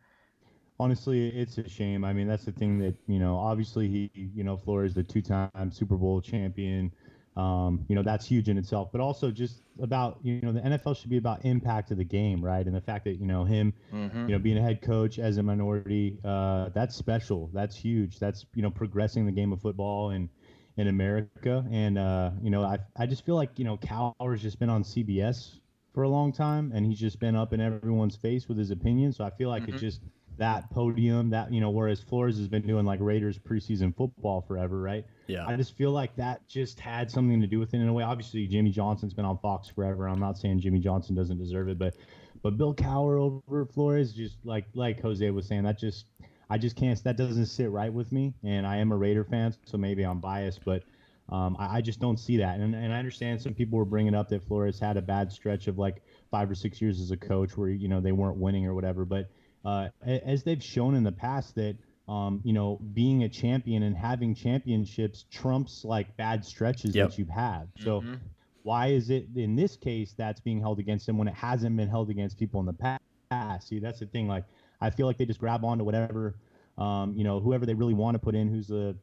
Honestly, 0.80 1.30
it's 1.30 1.57
a 1.57 1.69
shame. 1.69 2.03
I 2.03 2.12
mean, 2.12 2.27
that's 2.27 2.44
the 2.44 2.51
thing 2.51 2.80
that 2.80 2.95
you 3.07 3.18
know. 3.18 3.38
Obviously, 3.38 3.88
he, 3.88 4.12
you 4.13 4.44
know, 4.44 4.57
Flores, 4.57 4.94
the 4.94 5.03
two-time 5.03 5.71
Super 5.71 5.95
Bowl 5.95 6.19
champion. 6.19 6.92
Um, 7.38 7.86
you 7.89 7.95
know, 7.95 8.03
that's 8.03 8.25
huge 8.25 8.47
in 8.50 8.57
itself. 8.57 8.89
But 8.92 9.00
also, 9.01 9.31
just 9.31 9.62
about 9.81 10.19
you 10.21 10.42
know, 10.42 10.51
the 10.51 10.59
NFL 10.59 10.97
should 10.97 11.09
be 11.09 11.18
about 11.18 11.45
impact 11.45 11.92
of 11.92 11.97
the 11.97 12.03
game, 12.03 12.44
right? 12.44 12.65
And 12.65 12.75
the 12.75 12.81
fact 12.81 13.06
that 13.06 13.19
you 13.19 13.25
know 13.25 13.45
him, 13.45 13.74
mm-hmm. 13.94 14.27
you 14.27 14.33
know, 14.33 14.39
being 14.39 14.57
a 14.57 14.62
head 14.62 14.81
coach 14.81 15.18
as 15.18 15.38
a 15.38 15.44
minority, 15.44 16.18
uh, 16.25 16.69
that's 16.74 16.95
special. 16.95 17.50
That's 17.53 17.75
huge. 17.75 18.19
That's 18.19 18.45
you 18.53 18.62
know, 18.62 18.69
progressing 18.69 19.25
the 19.25 19.31
game 19.31 19.53
of 19.53 19.62
football 19.62 20.09
and 20.09 20.27
in 20.75 20.89
America. 20.89 21.65
And 21.71 21.97
uh, 21.97 22.31
you 22.42 22.50
know, 22.50 22.63
I 22.63 22.80
I 22.97 23.06
just 23.06 23.25
feel 23.25 23.36
like 23.36 23.57
you 23.57 23.63
know, 23.63 23.77
Cowher's 23.77 24.42
just 24.42 24.59
been 24.59 24.69
on 24.69 24.83
CBS 24.83 25.59
for 25.95 26.03
a 26.03 26.09
long 26.09 26.31
time, 26.31 26.71
and 26.75 26.86
he's 26.86 27.00
just 27.00 27.19
been 27.19 27.36
up 27.36 27.53
in 27.53 27.62
everyone's 27.62 28.15
face 28.15 28.47
with 28.47 28.57
his 28.57 28.69
opinion. 28.69 29.12
So 29.13 29.24
I 29.24 29.31
feel 29.31 29.50
like 29.50 29.63
mm-hmm. 29.63 29.74
it's 29.74 29.81
just 29.81 30.01
that 30.38 30.69
podium 30.69 31.30
that 31.30 31.51
you 31.51 31.62
know, 31.62 31.69
whereas 31.69 32.01
Flores 32.01 32.38
has 32.38 32.47
been 32.47 32.62
doing 32.62 32.86
like 32.86 33.00
Raiders 33.01 33.39
preseason 33.39 33.95
football 33.95 34.42
forever, 34.42 34.80
right? 34.81 35.06
Yeah. 35.27 35.47
I 35.47 35.56
just 35.56 35.75
feel 35.75 35.92
like 35.92 36.15
that 36.18 36.47
just 36.47 36.80
had 36.80 37.09
something 37.09 37.42
to 37.42 37.47
do 37.47 37.57
with 37.57 37.74
it 37.74 37.77
in 37.77 37.88
a 37.88 37.94
way. 37.94 38.03
Obviously, 38.03 38.45
Jimmy 38.45 38.69
Johnson's 38.69 39.13
been 39.13 39.25
on 39.25 39.39
Fox 39.39 39.69
forever. 39.69 40.07
I'm 40.07 40.19
not 40.19 40.38
saying 40.38 40.59
Jimmy 40.59 40.80
Johnson 40.80 41.15
doesn't 41.15 41.38
deserve 41.38 41.69
it, 41.69 41.80
but 41.80 41.95
but 42.44 42.57
Bill 42.57 42.75
Cowher 42.75 43.19
over 43.19 43.65
Flores, 43.65 44.13
just 44.13 44.38
like 44.44 44.65
like 44.75 45.01
Jose 45.01 45.27
was 45.31 45.47
saying, 45.47 45.63
that 45.63 45.80
just 45.80 46.06
I 46.50 46.57
just 46.57 46.75
can't. 46.75 47.01
That 47.03 47.18
doesn't 47.18 47.47
sit 47.47 47.71
right 47.71 47.92
with 47.92 48.12
me, 48.12 48.33
and 48.44 48.68
I 48.68 48.77
am 48.77 48.92
a 48.92 48.97
Raider 48.97 49.24
fan, 49.24 49.56
so 49.65 49.77
maybe 49.77 50.03
I'm 50.03 50.19
biased, 50.19 50.63
but 50.63 50.83
um, 51.30 51.56
I, 51.60 51.77
I, 51.77 51.81
just 51.81 52.00
don't 52.00 52.19
see 52.19 52.38
that. 52.38 52.60
And, 52.60 52.75
and 52.75 52.94
I 52.94 53.00
understand 53.00 53.42
some 53.42 53.54
people 53.54 53.80
were 53.80 53.86
bringing 53.86 54.13
up 54.13 54.30
that 54.30 54.44
Flores 54.44 54.80
had 54.80 54.95
a 54.95 55.01
bad 55.01 55.31
stretch 55.31 55.68
of 55.68 55.80
like 55.80 56.04
five 56.30 56.50
or 56.51 56.56
six 56.56 56.80
years 56.80 57.01
as 57.01 57.10
a 57.10 57.18
coach 57.18 57.57
where, 57.57 57.69
you 57.69 57.88
know, 57.88 58.00
they 58.00 58.12
weren't 58.12 58.38
winning 58.38 58.66
or 58.68 58.75
whatever. 58.75 59.06
But 59.06 59.30
uh, 59.63 59.89
as 60.06 60.44
they've 60.44 60.63
shown 60.63 60.94
in 60.94 61.04
the 61.04 61.12
past 61.12 61.56
that, 61.56 61.77
um, 62.07 62.42
you 62.44 62.54
know, 62.54 62.80
being 62.94 63.24
a 63.24 63.30
champion 63.30 63.81
and 63.81 63.98
having 63.98 64.36
championships 64.36 65.25
trumps 65.31 65.83
like 65.83 66.16
bad 66.16 66.45
stretches 66.45 66.94
yep. 66.94 67.10
that 67.10 67.18
you 67.18 67.25
have. 67.25 67.36
Had. 67.36 67.83
So 67.83 68.01
mm-hmm. 68.01 68.16
why 68.62 68.88
is 68.88 69.10
it 69.10 69.28
in 69.36 69.56
this 69.56 69.75
case 69.75 70.13
that's 70.16 70.39
being 70.39 70.60
held 70.60 70.78
against 70.78 71.10
him 71.10 71.18
when 71.18 71.28
it 71.28 71.33
hasn't 71.33 71.75
been 71.75 71.89
held 71.89 72.12
against 72.12 72.38
people 72.38 72.60
in 72.60 72.68
the 72.68 72.74
past? 72.74 73.68
See, 73.68 73.80
that's 73.80 74.00
the 74.00 74.06
thing. 74.06 74.28
Like, 74.28 74.45
I 74.80 74.92
feel 74.92 75.07
like 75.07 75.18
they 75.18 75.25
just 75.25 75.39
grab 75.39 75.66
onto 75.66 75.83
whatever, 75.83 76.36
um, 76.78 77.16
you 77.18 77.24
know, 77.24 77.39
whoever 77.39 77.66
they 77.66 77.74
really 77.74 77.95
want 77.95 78.13
to 78.13 78.19
put 78.19 78.36
in, 78.36 78.48
who's 78.50 78.68
the 78.68 78.95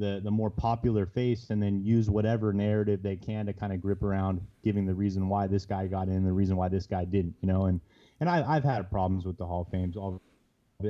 the 0.00 0.20
the 0.24 0.30
more 0.30 0.50
popular 0.50 1.06
face 1.06 1.50
and 1.50 1.62
then 1.62 1.84
use 1.84 2.10
whatever 2.10 2.52
narrative 2.52 3.02
they 3.02 3.16
can 3.16 3.46
to 3.46 3.52
kind 3.52 3.72
of 3.72 3.80
grip 3.80 4.02
around 4.02 4.40
giving 4.64 4.86
the 4.86 4.94
reason 4.94 5.28
why 5.28 5.46
this 5.46 5.66
guy 5.66 5.86
got 5.86 6.08
in 6.08 6.24
the 6.24 6.32
reason 6.32 6.56
why 6.56 6.68
this 6.68 6.86
guy 6.86 7.04
didn't 7.04 7.34
you 7.40 7.46
know? 7.46 7.66
And 7.66 7.80
and 8.18 8.28
I, 8.28 8.42
I've 8.56 8.64
had 8.64 8.90
problems 8.90 9.24
with 9.24 9.36
the 9.36 9.46
Hall 9.46 9.62
of 9.62 9.68
Fame 9.68 9.92
all, 9.96 10.20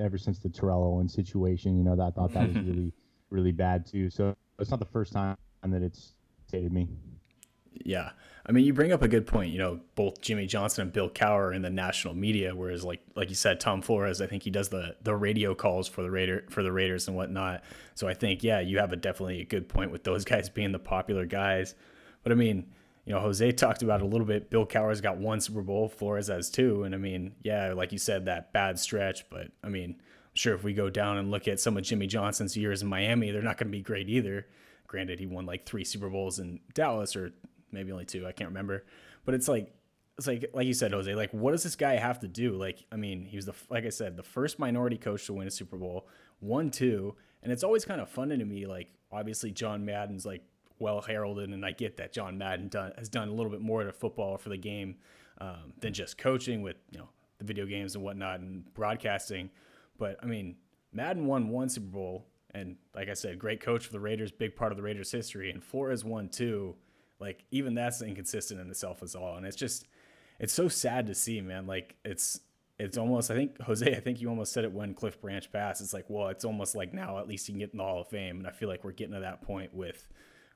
ever 0.01 0.17
since 0.17 0.39
the 0.39 0.49
Terrell 0.49 0.85
Owens 0.85 1.12
situation 1.12 1.77
you 1.77 1.83
know 1.83 1.97
that 1.97 2.05
I 2.05 2.11
thought 2.12 2.33
that 2.33 2.49
was 2.49 2.57
really 2.65 2.93
really 3.29 3.53
bad 3.53 3.85
too. 3.85 4.09
So 4.09 4.35
it's 4.59 4.71
not 4.71 4.79
the 4.79 4.87
first 4.87 5.12
time 5.12 5.37
that 5.65 5.83
it's 5.83 6.15
stated 6.47 6.73
me 6.73 6.89
yeah. 7.72 8.11
I 8.46 8.52
mean, 8.52 8.64
you 8.64 8.72
bring 8.72 8.90
up 8.90 9.02
a 9.02 9.08
good 9.08 9.26
point. 9.26 9.52
You 9.52 9.58
know, 9.58 9.81
both 9.94 10.20
Jimmy 10.20 10.46
Johnson 10.46 10.82
and 10.82 10.93
Bill 10.93 11.11
Cowher 11.11 11.55
in 11.55 11.62
the 11.62 11.70
national 11.70 12.14
media, 12.14 12.55
whereas 12.55 12.84
like 12.84 13.00
like 13.14 13.28
you 13.28 13.34
said, 13.34 13.61
Tom 13.61 13.82
Flores, 13.82 14.20
I 14.20 14.26
think 14.26 14.43
he 14.43 14.50
does 14.50 14.70
the 14.70 14.96
the 15.02 15.14
radio 15.14 15.55
calls 15.55 15.88
for 15.88 16.02
the 16.02 16.11
Raider 16.11 16.44
for 16.50 16.62
the 16.62 16.72
Raiders 16.72 17.06
and 17.06 17.17
whatnot. 17.17 17.62
So 17.94 18.08
I 18.08 18.14
think 18.14 18.43
yeah, 18.43 18.61
you 18.61 18.78
have 18.78 18.93
a 18.93 18.96
definitely 18.96 19.40
a 19.40 19.44
good 19.44 19.69
point 19.69 19.93
with 19.93 20.05
those 20.05 20.25
guys 20.26 20.49
being 20.49 20.72
the 20.72 20.78
popular 20.78 21.26
guys. 21.26 21.75
But 22.22 22.32
I 22.32 22.34
mean, 22.34 22.67
you 23.05 23.14
know, 23.14 23.20
Jose 23.20 23.52
talked 23.52 23.82
about 23.82 24.02
a 24.02 24.06
little 24.06 24.26
bit. 24.26 24.50
Bill 24.50 24.66
Cowher's 24.66 25.00
got 25.00 25.19
one 25.19 25.40
Super 25.40 25.62
Bowl, 25.62 25.88
Flores 25.88 26.28
has 26.28 26.50
two, 26.50 26.84
and 26.84 26.94
I 26.94 26.99
mean, 26.99 27.34
yeah, 27.43 27.73
like 27.73 27.93
you 27.93 27.99
said, 27.99 28.25
that 28.25 28.52
bad 28.52 28.78
stretch. 28.78 29.28
But 29.31 29.49
I 29.62 29.69
mean, 29.69 29.96
I'm 29.99 30.34
sure 30.34 30.55
if 30.55 30.64
we 30.64 30.75
go 30.75 30.90
down 30.90 31.19
and 31.19 31.31
look 31.31 31.46
at 31.46 31.61
some 31.61 31.76
of 31.76 31.82
Jimmy 31.82 32.06
Johnson's 32.06 32.56
years 32.56 32.82
in 32.82 32.88
Miami, 32.88 33.31
they're 33.31 33.43
not 33.43 33.58
going 33.58 33.69
to 33.69 33.76
be 33.76 33.82
great 33.82 34.08
either. 34.08 34.46
Granted, 34.87 35.20
he 35.20 35.26
won 35.26 35.46
like 35.46 35.66
three 35.66 35.84
Super 35.84 36.08
Bowls 36.08 36.38
in 36.40 36.61
Dallas 36.75 37.14
or 37.14 37.32
maybe 37.72 37.93
only 37.93 38.05
two. 38.05 38.26
I 38.26 38.32
can't 38.32 38.50
remember. 38.50 38.84
But 39.25 39.34
it's 39.34 39.49
like 39.49 39.72
it's 40.19 40.26
like 40.26 40.50
like 40.52 40.67
you 40.67 40.75
said, 40.75 40.93
Jose. 40.93 41.14
Like, 41.14 41.31
what 41.32 41.52
does 41.52 41.62
this 41.62 41.76
guy 41.76 41.96
have 41.96 42.20
to 42.20 42.28
do? 42.28 42.52
Like, 42.52 42.84
I 42.93 42.96
mean, 42.96 43.25
he 43.25 43.37
was 43.37 43.46
the 43.46 43.55
like 43.70 43.87
I 43.87 43.88
said, 43.88 44.17
the 44.17 44.22
first 44.22 44.58
minority 44.58 44.99
coach 44.99 45.26
to 45.26 45.32
win 45.32 45.49
a 45.49 45.50
Super 45.50 45.76
Bowl, 45.76 46.08
one 46.40 46.70
two, 46.70 47.17
and 47.43 47.50
it's 47.50 47.64
always 47.64 47.84
kind 47.84 48.00
of 48.00 48.08
funny 48.11 48.37
to 48.37 48.44
me. 48.44 48.67
Like, 48.67 48.88
obviously, 49.11 49.50
John 49.50 49.84
Madden's 49.84 50.26
like 50.26 50.43
well 50.78 51.00
heralded, 51.00 51.50
and 51.50 51.64
I 51.64 51.72
get 51.72 51.96
that 51.96 52.12
John 52.12 52.37
Madden 52.37 52.69
done, 52.69 52.93
has 52.99 53.08
done 53.08 53.28
a 53.28 53.32
little 53.32 53.50
bit 53.50 53.61
more 53.61 53.82
to 53.84 53.93
football 53.93 54.37
for 54.37 54.50
the 54.50 54.58
game 54.58 54.96
um, 55.40 55.73
than 55.81 55.94
just 55.94 56.19
coaching 56.19 56.61
with 56.61 56.76
you 56.90 56.99
know 56.99 57.08
the 57.38 57.44
video 57.44 57.64
games 57.64 57.94
and 57.94 58.05
whatnot 58.05 58.40
and 58.40 58.73
broadcasting. 58.75 59.50
But 59.96 60.19
I 60.23 60.26
mean, 60.26 60.56
Madden 60.93 61.26
won 61.26 61.49
one 61.49 61.70
Super 61.70 61.87
Bowl, 61.87 62.26
and 62.52 62.76
like 62.94 63.08
I 63.08 63.14
said, 63.14 63.38
great 63.38 63.61
coach 63.61 63.87
for 63.87 63.93
the 63.93 64.00
Raiders, 64.00 64.32
big 64.32 64.55
part 64.55 64.70
of 64.70 64.76
the 64.76 64.82
Raiders' 64.82 65.11
history, 65.11 65.50
and 65.50 65.64
Flores 65.64 66.05
won 66.05 66.28
two 66.28 66.75
like 67.20 67.44
even 67.50 67.75
that's 67.75 68.02
inconsistent 68.02 68.61
in 68.61 68.70
itself 68.70 69.02
as 69.02 69.14
all, 69.14 69.37
and 69.37 69.46
it's 69.46 69.56
just 69.56 69.87
it's 70.38 70.52
so 70.52 70.69
sad 70.69 71.06
to 71.06 71.14
see, 71.14 71.40
man. 71.40 71.67
Like 71.67 71.96
it's 72.05 72.40
it's 72.78 72.96
almost 72.96 73.31
I 73.31 73.34
think 73.34 73.61
Jose, 73.61 73.95
I 73.95 74.00
think 74.00 74.21
you 74.21 74.28
almost 74.28 74.52
said 74.52 74.64
it 74.64 74.73
when 74.73 74.95
Cliff 74.95 75.21
Branch 75.21 75.50
passed. 75.52 75.80
It's 75.80 75.92
like, 75.92 76.06
well, 76.09 76.28
it's 76.28 76.45
almost 76.45 76.75
like 76.75 76.95
now 76.95 77.18
at 77.18 77.28
least 77.28 77.47
he 77.47 77.52
can 77.52 77.61
get 77.61 77.73
in 77.73 77.78
the 77.78 77.85
Hall 77.85 78.00
of 78.00 78.09
Fame, 78.09 78.38
and 78.38 78.47
I 78.47 78.50
feel 78.50 78.68
like 78.68 78.85
we're 78.85 78.92
getting 78.92 79.14
to 79.14 79.21
that 79.21 79.42
point 79.42 79.75
with 79.75 80.09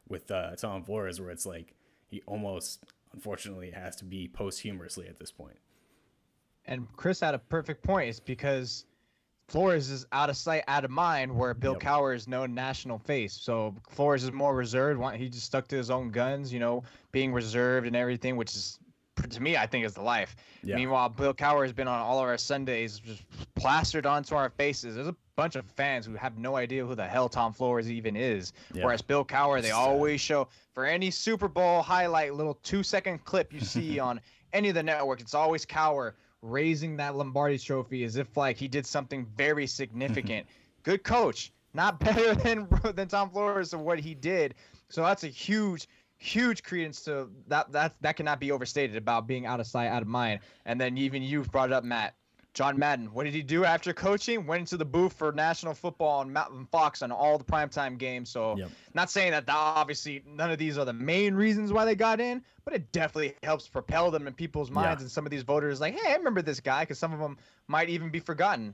with 0.08 0.30
uh, 0.30 0.56
Tom 0.56 0.84
Flores 0.84 1.20
where 1.20 1.30
it's 1.30 1.46
like 1.46 1.74
he 2.08 2.22
almost 2.26 2.84
unfortunately 3.12 3.70
has 3.70 3.96
to 3.96 4.04
be 4.04 4.28
posthumously 4.28 5.06
at 5.06 5.18
this 5.18 5.30
point. 5.30 5.56
And 6.66 6.86
Chris 6.96 7.20
had 7.20 7.34
a 7.34 7.38
perfect 7.38 7.82
point. 7.82 8.08
It's 8.08 8.20
because 8.20 8.86
Flores 9.48 9.90
is 9.90 10.06
out 10.12 10.30
of 10.30 10.36
sight, 10.36 10.64
out 10.68 10.84
of 10.84 10.90
mind, 10.90 11.34
where 11.34 11.54
Bill 11.54 11.72
yep. 11.74 11.82
Cowher 11.82 12.14
is 12.14 12.26
no 12.26 12.46
national 12.46 12.98
face. 12.98 13.34
So 13.34 13.74
Flores 13.90 14.24
is 14.24 14.32
more 14.32 14.54
reserved. 14.54 15.02
He 15.16 15.28
just 15.28 15.46
stuck 15.46 15.68
to 15.68 15.76
his 15.76 15.90
own 15.90 16.10
guns, 16.10 16.52
you 16.52 16.60
know, 16.60 16.82
being 17.12 17.32
reserved 17.32 17.86
and 17.86 17.94
everything, 17.94 18.36
which 18.36 18.54
is 18.54 18.78
to 19.30 19.40
me, 19.40 19.56
I 19.56 19.66
think 19.66 19.84
is 19.84 19.94
the 19.94 20.02
life. 20.02 20.34
Yeah. 20.62 20.76
Meanwhile, 20.76 21.10
Bill 21.10 21.34
Cowher 21.34 21.62
has 21.62 21.72
been 21.72 21.88
on 21.88 22.00
all 22.00 22.18
of 22.18 22.24
our 22.24 22.36
Sundays, 22.36 22.98
just 22.98 23.22
plastered 23.54 24.06
onto 24.06 24.34
our 24.34 24.50
faces. 24.50 24.96
There's 24.96 25.06
a 25.06 25.16
bunch 25.36 25.56
of 25.56 25.64
fans 25.66 26.06
who 26.06 26.14
have 26.14 26.36
no 26.36 26.56
idea 26.56 26.84
who 26.84 26.94
the 26.94 27.06
hell 27.06 27.28
Tom 27.28 27.52
Flores 27.52 27.90
even 27.90 28.16
is. 28.16 28.52
Yeah. 28.72 28.84
Whereas 28.84 29.02
Bill 29.02 29.24
Cowher, 29.24 29.62
they 29.62 29.70
always 29.70 30.20
show 30.20 30.48
for 30.72 30.84
any 30.84 31.10
Super 31.10 31.48
Bowl 31.48 31.82
highlight, 31.82 32.34
little 32.34 32.58
two 32.62 32.82
second 32.82 33.24
clip 33.24 33.52
you 33.52 33.60
see 33.60 33.98
on 34.00 34.20
any 34.52 34.68
of 34.68 34.74
the 34.74 34.82
networks, 34.82 35.22
it's 35.22 35.34
always 35.34 35.66
Cowher 35.66 36.12
raising 36.44 36.96
that 36.98 37.16
Lombardi 37.16 37.58
trophy 37.58 38.04
as 38.04 38.16
if 38.16 38.36
like 38.36 38.56
he 38.56 38.68
did 38.68 38.86
something 38.86 39.26
very 39.36 39.66
significant. 39.80 40.46
Good 40.82 41.02
coach, 41.02 41.52
not 41.72 41.98
better 42.04 42.34
than 42.34 42.68
than 42.94 43.08
Tom 43.08 43.30
Flores 43.30 43.72
of 43.72 43.80
what 43.80 43.98
he 43.98 44.14
did. 44.14 44.54
So 44.88 45.02
that's 45.02 45.24
a 45.24 45.28
huge 45.28 45.88
huge 46.16 46.62
credence 46.62 47.02
to 47.02 47.28
that 47.48 47.72
that 47.72 47.94
that 48.00 48.16
cannot 48.16 48.40
be 48.40 48.52
overstated 48.52 48.96
about 48.96 49.26
being 49.26 49.46
out 49.46 49.60
of 49.60 49.66
sight 49.66 49.88
out 49.88 50.02
of 50.02 50.08
mind. 50.08 50.40
And 50.64 50.80
then 50.80 50.96
even 50.98 51.22
you 51.22 51.42
brought 51.42 51.72
up 51.72 51.84
Matt 51.84 52.14
John 52.54 52.78
Madden, 52.78 53.12
what 53.12 53.24
did 53.24 53.34
he 53.34 53.42
do 53.42 53.64
after 53.64 53.92
coaching? 53.92 54.46
Went 54.46 54.60
into 54.60 54.76
the 54.76 54.84
booth 54.84 55.12
for 55.12 55.32
National 55.32 55.74
Football 55.74 56.20
on 56.20 56.32
Mountain 56.32 56.66
Fox 56.70 57.02
on 57.02 57.10
all 57.10 57.36
the 57.36 57.44
primetime 57.44 57.98
games. 57.98 58.30
So, 58.30 58.56
yep. 58.56 58.70
not 58.94 59.10
saying 59.10 59.32
that, 59.32 59.46
that 59.46 59.56
obviously 59.56 60.22
none 60.24 60.52
of 60.52 60.58
these 60.58 60.78
are 60.78 60.84
the 60.84 60.92
main 60.92 61.34
reasons 61.34 61.72
why 61.72 61.84
they 61.84 61.96
got 61.96 62.20
in, 62.20 62.44
but 62.64 62.72
it 62.72 62.92
definitely 62.92 63.34
helps 63.42 63.66
propel 63.66 64.12
them 64.12 64.28
in 64.28 64.34
people's 64.34 64.70
minds. 64.70 65.00
Yeah. 65.00 65.04
And 65.06 65.10
some 65.10 65.26
of 65.26 65.32
these 65.32 65.42
voters, 65.42 65.80
like, 65.80 65.98
hey, 65.98 66.12
I 66.12 66.16
remember 66.16 66.42
this 66.42 66.60
guy, 66.60 66.82
because 66.82 66.98
some 66.98 67.12
of 67.12 67.18
them 67.18 67.38
might 67.66 67.88
even 67.88 68.10
be 68.10 68.20
forgotten. 68.20 68.72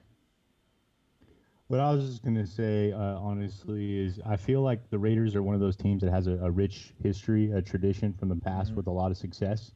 What 1.68 1.80
I 1.80 1.90
was 1.92 2.04
just 2.04 2.24
gonna 2.24 2.46
say, 2.46 2.92
uh, 2.92 2.98
honestly, 2.98 3.98
is 3.98 4.20
I 4.26 4.36
feel 4.36 4.60
like 4.60 4.90
the 4.90 4.98
Raiders 4.98 5.36
are 5.36 5.42
one 5.42 5.54
of 5.54 5.60
those 5.60 5.76
teams 5.76 6.02
that 6.02 6.10
has 6.10 6.26
a, 6.26 6.32
a 6.42 6.50
rich 6.50 6.92
history, 7.02 7.52
a 7.52 7.62
tradition 7.62 8.12
from 8.12 8.28
the 8.28 8.36
past 8.36 8.70
mm-hmm. 8.70 8.76
with 8.76 8.88
a 8.88 8.90
lot 8.90 9.10
of 9.10 9.16
success. 9.16 9.72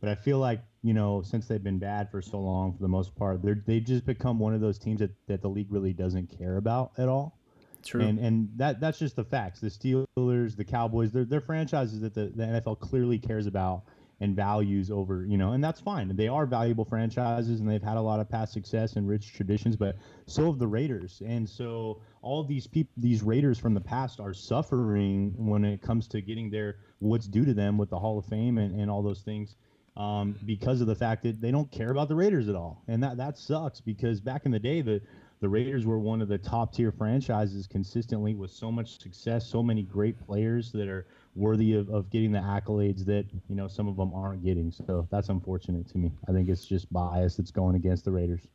But 0.00 0.10
I 0.10 0.14
feel 0.14 0.38
like 0.38 0.60
you 0.82 0.94
know, 0.94 1.20
since 1.22 1.48
they've 1.48 1.62
been 1.62 1.80
bad 1.80 2.10
for 2.12 2.22
so 2.22 2.38
long, 2.38 2.72
for 2.72 2.82
the 2.82 2.88
most 2.88 3.16
part, 3.16 3.42
they're 3.42 3.62
they've 3.66 3.84
just 3.84 4.06
become 4.06 4.38
one 4.38 4.54
of 4.54 4.60
those 4.60 4.78
teams 4.78 5.00
that, 5.00 5.10
that 5.26 5.42
the 5.42 5.48
league 5.48 5.72
really 5.72 5.92
doesn't 5.92 6.38
care 6.38 6.58
about 6.58 6.92
at 6.96 7.08
all. 7.08 7.40
True. 7.84 8.02
And 8.02 8.18
and 8.18 8.48
that 8.56 8.80
that's 8.80 8.98
just 8.98 9.16
the 9.16 9.24
facts. 9.24 9.60
The 9.60 9.68
Steelers, 9.68 10.56
the 10.56 10.64
Cowboys, 10.64 11.12
they're 11.12 11.24
they're 11.24 11.40
franchises 11.40 12.00
that 12.02 12.14
the, 12.14 12.32
the 12.34 12.44
NFL 12.44 12.78
clearly 12.78 13.18
cares 13.18 13.46
about 13.46 13.82
and 14.20 14.34
values 14.34 14.90
over, 14.90 15.26
you 15.26 15.36
know, 15.36 15.52
and 15.52 15.62
that's 15.62 15.80
fine. 15.80 16.14
They 16.16 16.28
are 16.28 16.46
valuable 16.46 16.84
franchises 16.84 17.60
and 17.60 17.68
they've 17.68 17.82
had 17.82 17.96
a 17.96 18.00
lot 18.00 18.18
of 18.18 18.30
past 18.30 18.52
success 18.52 18.94
and 18.94 19.06
rich 19.06 19.34
traditions, 19.34 19.76
but 19.76 19.96
so 20.26 20.46
have 20.46 20.58
the 20.58 20.66
Raiders. 20.66 21.20
And 21.26 21.48
so 21.48 22.00
all 22.22 22.42
these 22.42 22.66
people 22.66 22.92
these 22.96 23.22
Raiders 23.22 23.58
from 23.58 23.74
the 23.74 23.80
past 23.80 24.20
are 24.20 24.32
suffering 24.32 25.34
when 25.36 25.64
it 25.64 25.82
comes 25.82 26.08
to 26.08 26.20
getting 26.20 26.50
their 26.50 26.76
what's 27.00 27.26
due 27.26 27.44
to 27.44 27.52
them 27.52 27.76
with 27.76 27.90
the 27.90 27.98
Hall 27.98 28.18
of 28.18 28.24
Fame 28.24 28.58
and, 28.58 28.80
and 28.80 28.90
all 28.90 29.02
those 29.02 29.20
things. 29.20 29.56
Um, 29.96 30.36
because 30.44 30.82
of 30.82 30.86
the 30.86 30.94
fact 30.94 31.22
that 31.22 31.40
they 31.40 31.50
don't 31.50 31.70
care 31.70 31.90
about 31.90 32.08
the 32.08 32.14
Raiders 32.14 32.50
at 32.50 32.54
all. 32.54 32.82
And 32.86 33.02
that 33.02 33.16
that 33.16 33.38
sucks 33.38 33.80
because 33.80 34.20
back 34.20 34.44
in 34.44 34.52
the 34.52 34.58
day 34.58 34.82
the 34.82 35.00
the 35.40 35.48
Raiders 35.48 35.86
were 35.86 35.98
one 35.98 36.22
of 36.22 36.28
the 36.28 36.38
top 36.38 36.74
tier 36.74 36.92
franchises 36.92 37.66
consistently 37.66 38.34
with 38.34 38.50
so 38.50 38.72
much 38.72 39.00
success, 39.00 39.46
so 39.46 39.62
many 39.62 39.82
great 39.82 40.18
players 40.26 40.72
that 40.72 40.88
are 40.88 41.06
worthy 41.34 41.74
of, 41.74 41.88
of 41.90 42.10
getting 42.10 42.32
the 42.32 42.38
accolades 42.38 43.04
that, 43.04 43.26
you 43.48 43.54
know, 43.54 43.68
some 43.68 43.86
of 43.86 43.96
them 43.96 44.12
aren't 44.14 44.42
getting. 44.42 44.72
So 44.72 45.06
that's 45.10 45.28
unfortunate 45.28 45.86
to 45.90 45.98
me. 45.98 46.12
I 46.26 46.32
think 46.32 46.48
it's 46.48 46.64
just 46.64 46.90
bias 46.90 47.36
that's 47.36 47.50
going 47.50 47.76
against 47.76 48.06
the 48.06 48.10
Raiders. 48.10 48.48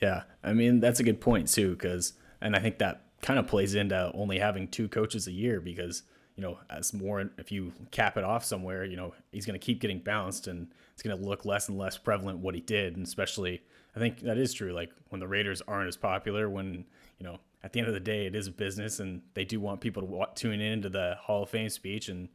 Yeah. 0.00 0.22
I 0.42 0.54
mean, 0.54 0.80
that's 0.80 0.98
a 0.98 1.04
good 1.04 1.20
point, 1.20 1.48
too, 1.48 1.72
because, 1.72 2.14
and 2.40 2.56
I 2.56 2.58
think 2.58 2.78
that 2.78 3.02
kind 3.20 3.38
of 3.38 3.46
plays 3.46 3.74
into 3.74 4.10
only 4.14 4.38
having 4.38 4.68
two 4.68 4.88
coaches 4.88 5.26
a 5.26 5.32
year 5.32 5.60
because, 5.60 6.04
you 6.36 6.42
know, 6.42 6.58
as 6.68 6.92
more, 6.92 7.30
if 7.38 7.52
you 7.52 7.72
cap 7.90 8.16
it 8.16 8.24
off 8.24 8.44
somewhere, 8.44 8.84
you 8.84 8.96
know, 8.96 9.14
he's 9.30 9.46
going 9.46 9.58
to 9.58 9.64
keep 9.64 9.80
getting 9.80 10.00
bounced 10.00 10.48
and 10.48 10.68
it's 10.92 11.02
going 11.02 11.16
to 11.16 11.22
look 11.22 11.44
less 11.44 11.68
and 11.68 11.78
less 11.78 11.96
prevalent 11.96 12.38
what 12.40 12.54
he 12.54 12.60
did. 12.60 12.96
And 12.96 13.06
especially, 13.06 13.62
I 13.94 14.00
think 14.00 14.20
that 14.20 14.38
is 14.38 14.52
true. 14.52 14.72
Like 14.72 14.90
when 15.10 15.20
the 15.20 15.28
Raiders 15.28 15.62
aren't 15.66 15.88
as 15.88 15.96
popular, 15.96 16.50
when 16.50 16.84
you 17.18 17.26
know 17.26 17.38
at 17.62 17.72
the 17.72 17.78
end 17.78 17.88
of 17.88 17.94
the 17.94 18.00
day 18.00 18.26
it 18.26 18.34
is 18.34 18.48
a 18.48 18.52
business 18.52 19.00
and 19.00 19.22
they 19.34 19.44
do 19.44 19.60
want 19.60 19.80
people 19.80 20.02
to 20.02 20.26
tune 20.34 20.60
in 20.60 20.82
to 20.82 20.88
the 20.88 21.16
Hall 21.20 21.44
of 21.44 21.50
Fame 21.50 21.68
speech, 21.68 22.08
and 22.08 22.28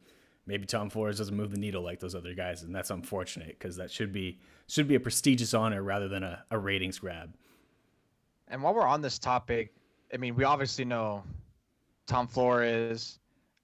maybe 0.46 0.64
Tom 0.64 0.88
Flores 0.88 1.18
doesn't 1.18 1.36
move 1.36 1.50
the 1.50 1.58
needle 1.58 1.82
like 1.82 2.00
those 2.00 2.14
other 2.14 2.34
guys, 2.34 2.62
and 2.62 2.74
that's 2.74 2.90
unfortunate 2.90 3.58
because 3.58 3.76
that 3.76 3.90
should 3.90 4.12
be 4.12 4.38
should 4.66 4.88
be 4.88 4.94
a 4.94 5.00
prestigious 5.00 5.52
honor 5.52 5.82
rather 5.82 6.08
than 6.08 6.22
a, 6.22 6.42
a 6.50 6.58
ratings 6.58 6.98
grab. 6.98 7.34
And 8.48 8.62
while 8.62 8.74
we're 8.74 8.86
on 8.86 9.00
this 9.02 9.18
topic, 9.18 9.74
I 10.12 10.16
mean, 10.16 10.34
we 10.34 10.44
obviously 10.44 10.84
know 10.84 11.22
Tom 12.06 12.26
Flores, 12.26 13.20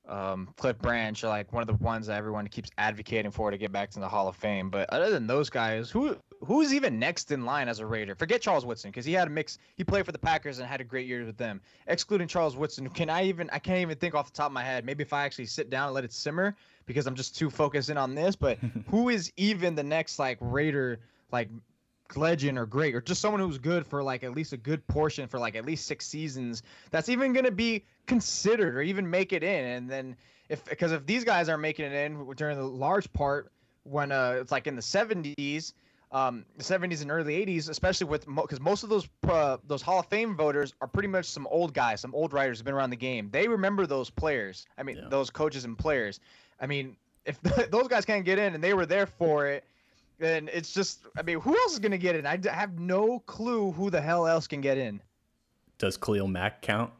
um, 0.09 0.49
Cliff 0.57 0.79
Branch 0.79 1.23
are 1.25 1.29
like 1.29 1.53
one 1.53 1.63
of 1.63 1.67
the 1.67 1.85
ones 1.85 2.07
that 2.07 2.17
everyone 2.17 2.47
keeps 2.49 2.71
advocating 2.79 3.31
for 3.31 3.51
to 3.51 3.59
get 3.59 3.73
back 3.73 3.91
to 3.91 4.01
the 4.01 4.09
Hall 4.09 4.29
of 4.29 4.37
Fame. 4.37 4.71
But 4.71 4.89
other 4.91 5.11
than 5.11 5.27
those 5.27 5.51
guys, 5.51 5.91
who 5.91 6.17
who's 6.45 6.73
even 6.73 6.99
next 6.99 7.33
in 7.33 7.45
line 7.45 7.69
as 7.69 7.81
a 7.81 7.87
Raider? 7.87 8.15
Forget 8.15 8.41
Charles 8.41 8.65
Woodson 8.65 8.91
because 8.91 9.05
he 9.05 9.13
had 9.13 9.27
a 9.27 9.31
mix. 9.31 9.59
He 9.77 9.85
played 9.85 10.07
for 10.07 10.13
the 10.13 10.19
Packers 10.19 10.59
and 10.59 10.69
had 10.69 10.81
a 10.81 10.85
great 10.85 11.07
year 11.07 11.25
with 11.25 11.37
them. 11.37 11.61
Excluding 11.87 12.29
Charles 12.29 12.57
Woodson, 12.57 12.89
can 12.89 13.11
I 13.11 13.25
even? 13.25 13.51
I 13.53 13.59
can't 13.59 13.81
even 13.81 13.97
think 13.99 14.15
off 14.15 14.27
the 14.27 14.37
top 14.37 14.47
of 14.47 14.53
my 14.53 14.63
head. 14.63 14.85
Maybe 14.85 15.03
if 15.03 15.13
I 15.13 15.25
actually 15.25 15.47
sit 15.47 15.71
down 15.71 15.87
and 15.87 15.95
let 15.95 16.05
it 16.05 16.13
simmer 16.13 16.55
because 16.87 17.07
I'm 17.07 17.17
just 17.17 17.37
too 17.37 17.51
focused 17.51 17.91
in 17.91 17.97
on 17.97 18.15
this. 18.15 18.37
But 18.37 18.59
who 18.89 19.09
is 19.09 19.33
even 19.37 19.75
the 19.75 19.85
next 19.85 20.19
like 20.19 20.39
Raider 20.41 21.01
like 21.33 21.49
legend 22.15 22.59
or 22.59 22.67
great 22.67 22.95
or 22.95 23.01
just 23.01 23.21
someone 23.21 23.41
who's 23.41 23.59
good 23.59 23.87
for 23.87 24.03
like 24.03 24.23
at 24.23 24.33
least 24.33 24.53
a 24.53 24.57
good 24.57 24.87
portion 24.87 25.27
for 25.27 25.39
like 25.39 25.57
at 25.57 25.65
least 25.65 25.87
six 25.87 26.07
seasons 26.07 26.63
that's 26.91 27.09
even 27.09 27.33
going 27.33 27.45
to 27.47 27.51
be 27.51 27.85
considered 28.07 28.77
or 28.77 28.83
even 28.83 29.11
make 29.11 29.33
it 29.33 29.43
in. 29.43 29.65
And 29.65 29.91
then 29.91 30.17
if 30.49 30.65
because 30.65 30.93
if 30.93 31.05
these 31.07 31.25
guys 31.25 31.49
are 31.49 31.57
making 31.59 31.87
it 31.87 31.93
in 31.93 32.33
during 32.37 32.57
the 32.57 32.65
large 32.65 33.13
part 33.13 33.51
when 33.83 34.13
uh 34.13 34.37
it's 34.41 34.53
like 34.53 34.67
in 34.67 34.77
the 34.77 34.83
70s 34.83 35.73
um 36.13 36.45
the 36.57 36.63
70s 36.63 37.03
and 37.03 37.11
early 37.11 37.45
80s 37.45 37.69
especially 37.69 38.07
with 38.07 38.27
because 38.27 38.61
mo- 38.61 38.71
most 38.71 38.85
of 38.85 38.89
those 38.91 39.09
uh, 39.29 39.57
those 39.67 39.83
hall 39.83 39.99
of 40.01 40.07
fame 40.07 40.37
voters 40.37 40.73
are 40.81 40.87
pretty 40.87 41.09
much 41.09 41.27
some 41.27 41.47
old 41.49 41.75
guys 41.75 42.01
some 42.01 42.15
old 42.15 42.33
writers 42.33 42.59
who've 42.59 42.65
been 42.65 42.75
around 42.75 42.91
the 42.91 42.97
game. 42.97 43.29
They 43.33 43.49
remember 43.49 43.87
those 43.87 44.11
players. 44.11 44.67
I 44.79 44.85
mean 44.85 44.97
Yeah. 44.99 45.09
those 45.09 45.31
coaches 45.31 45.65
and 45.65 45.77
players. 45.77 46.21
I 46.61 46.67
mean 46.67 46.97
if 47.25 47.41
those 47.71 47.89
guys 47.89 48.05
can't 48.05 48.25
get 48.25 48.39
in 48.39 48.55
and 48.55 48.63
they 48.63 48.73
were 48.75 48.87
there 48.87 49.07
for 49.07 49.47
it 49.49 49.65
then 50.19 50.49
it's 50.53 50.73
just 50.73 51.07
I 51.17 51.23
mean, 51.23 51.41
who 51.41 51.57
else 51.57 51.73
is 51.73 51.79
gonna 51.79 51.99
get 51.99 52.17
in? 52.17 52.27
I 52.27 52.39
have 52.51 52.79
no 52.79 53.19
clue 53.21 53.73
who 53.73 53.91
the 53.91 54.01
hell 54.01 54.27
else 54.27 54.47
can 54.47 54.61
get 54.61 54.79
in. 54.79 55.01
Does 55.79 55.97
Khalil 55.97 56.29
Mack 56.29 56.63
count? 56.63 56.93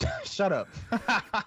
Shut 0.24 0.52
up. 0.52 0.68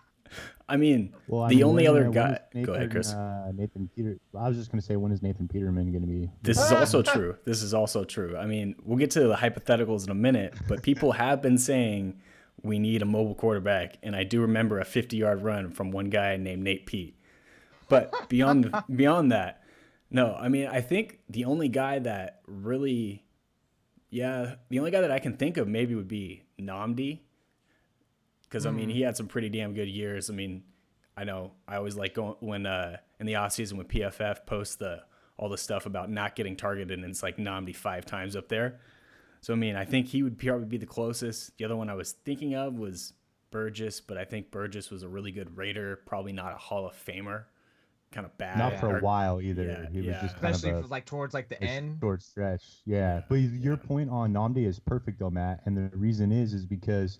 I 0.67 0.77
mean, 0.77 1.13
Well, 1.27 1.43
I 1.43 1.49
the 1.49 1.55
mean, 1.57 1.63
only 1.63 1.83
when, 1.83 1.91
other 1.91 2.07
uh, 2.07 2.11
guy. 2.11 2.39
Nathan, 2.53 2.63
Go 2.63 2.73
ahead, 2.73 2.89
Chris. 2.91 3.13
Uh, 3.13 3.51
Nathan 3.53 3.87
Peter. 3.95 4.17
I 4.35 4.47
was 4.47 4.57
just 4.57 4.71
going 4.71 4.79
to 4.79 4.85
say, 4.85 4.95
when 4.95 5.11
is 5.11 5.21
Nathan 5.21 5.47
Peterman 5.47 5.91
going 5.91 6.01
to 6.01 6.07
be? 6.07 6.31
This 6.41 6.59
is 6.59 6.71
also 6.71 7.03
true. 7.03 7.37
This 7.45 7.61
is 7.61 7.75
also 7.75 8.03
true. 8.03 8.35
I 8.35 8.47
mean, 8.47 8.73
we'll 8.83 8.97
get 8.97 9.11
to 9.11 9.27
the 9.27 9.35
hypotheticals 9.35 10.05
in 10.05 10.09
a 10.09 10.15
minute, 10.15 10.55
but 10.67 10.81
people 10.81 11.11
have 11.11 11.39
been 11.43 11.59
saying 11.59 12.19
we 12.63 12.79
need 12.79 13.03
a 13.03 13.05
mobile 13.05 13.35
quarterback, 13.35 13.99
and 14.01 14.15
I 14.15 14.23
do 14.23 14.41
remember 14.41 14.79
a 14.79 14.85
50-yard 14.85 15.43
run 15.43 15.69
from 15.69 15.91
one 15.91 16.09
guy 16.09 16.35
named 16.37 16.63
Nate 16.63 16.87
Pete. 16.87 17.15
But 17.87 18.27
beyond 18.29 18.73
beyond 18.95 19.31
that, 19.31 19.61
no. 20.09 20.35
I 20.35 20.49
mean, 20.49 20.67
I 20.67 20.81
think 20.81 21.19
the 21.29 21.45
only 21.45 21.67
guy 21.69 21.99
that 21.99 22.41
really, 22.47 23.25
yeah, 24.09 24.55
the 24.69 24.79
only 24.79 24.91
guy 24.91 25.01
that 25.01 25.11
I 25.11 25.19
can 25.19 25.37
think 25.37 25.57
of 25.57 25.67
maybe 25.67 25.95
would 25.95 26.07
be 26.07 26.43
Nnamdi, 26.59 27.19
because 28.43 28.65
I 28.65 28.71
mean 28.71 28.89
he 28.89 29.01
had 29.01 29.17
some 29.17 29.27
pretty 29.27 29.49
damn 29.49 29.73
good 29.73 29.89
years. 29.89 30.29
I 30.29 30.33
mean, 30.33 30.63
I 31.17 31.23
know 31.23 31.51
I 31.67 31.77
always 31.77 31.95
like 31.95 32.13
going 32.13 32.35
when 32.39 32.65
uh 32.65 32.97
in 33.19 33.25
the 33.25 33.33
offseason 33.33 33.73
when 33.73 33.87
PFF 33.87 34.45
posts 34.45 34.75
the 34.75 35.03
all 35.37 35.49
the 35.49 35.57
stuff 35.57 35.85
about 35.85 36.09
not 36.09 36.35
getting 36.35 36.55
targeted 36.55 36.97
and 36.97 37.09
it's 37.09 37.21
like 37.23 37.37
Nnamdi 37.37 37.75
five 37.75 38.05
times 38.05 38.35
up 38.35 38.47
there. 38.47 38.79
So 39.41 39.53
I 39.53 39.57
mean, 39.57 39.75
I 39.75 39.85
think 39.85 40.07
he 40.07 40.23
would 40.23 40.37
probably 40.37 40.65
be 40.65 40.77
the 40.77 40.85
closest. 40.85 41.57
The 41.57 41.65
other 41.65 41.75
one 41.75 41.89
I 41.89 41.93
was 41.93 42.13
thinking 42.13 42.55
of 42.55 42.77
was 42.77 43.13
Burgess, 43.51 44.01
but 44.01 44.17
I 44.17 44.25
think 44.25 44.51
Burgess 44.51 44.89
was 44.89 45.03
a 45.03 45.07
really 45.07 45.31
good 45.31 45.55
Raider, 45.57 45.97
probably 46.05 46.33
not 46.33 46.53
a 46.53 46.57
Hall 46.57 46.87
of 46.87 46.93
Famer. 46.93 47.43
Kind 48.15 48.25
of 48.25 48.37
bad. 48.37 48.57
Not 48.57 48.79
for 48.79 48.87
or- 48.87 48.97
a 48.99 49.01
while 49.01 49.41
either. 49.41 49.63
Yeah, 49.65 49.89
he 49.91 49.97
was 49.97 50.05
yeah. 50.07 50.21
just 50.21 50.35
kind 50.39 50.55
Especially 50.55 50.69
of 50.71 50.75
if 50.77 50.81
a, 50.81 50.83
it's 50.85 50.91
like 50.91 51.05
towards 51.05 51.33
like 51.33 51.49
the 51.49 51.61
end. 51.61 51.97
short 52.01 52.23
stretch. 52.23 52.63
Yeah, 52.85 53.21
but 53.29 53.35
your 53.35 53.75
point 53.77 54.09
on 54.09 54.33
Nnamdi 54.33 54.65
is 54.65 54.79
perfect 54.79 55.19
though, 55.19 55.29
Matt. 55.29 55.61
And 55.65 55.75
the 55.77 55.95
reason 55.97 56.31
is 56.31 56.53
is 56.53 56.65
because 56.65 57.19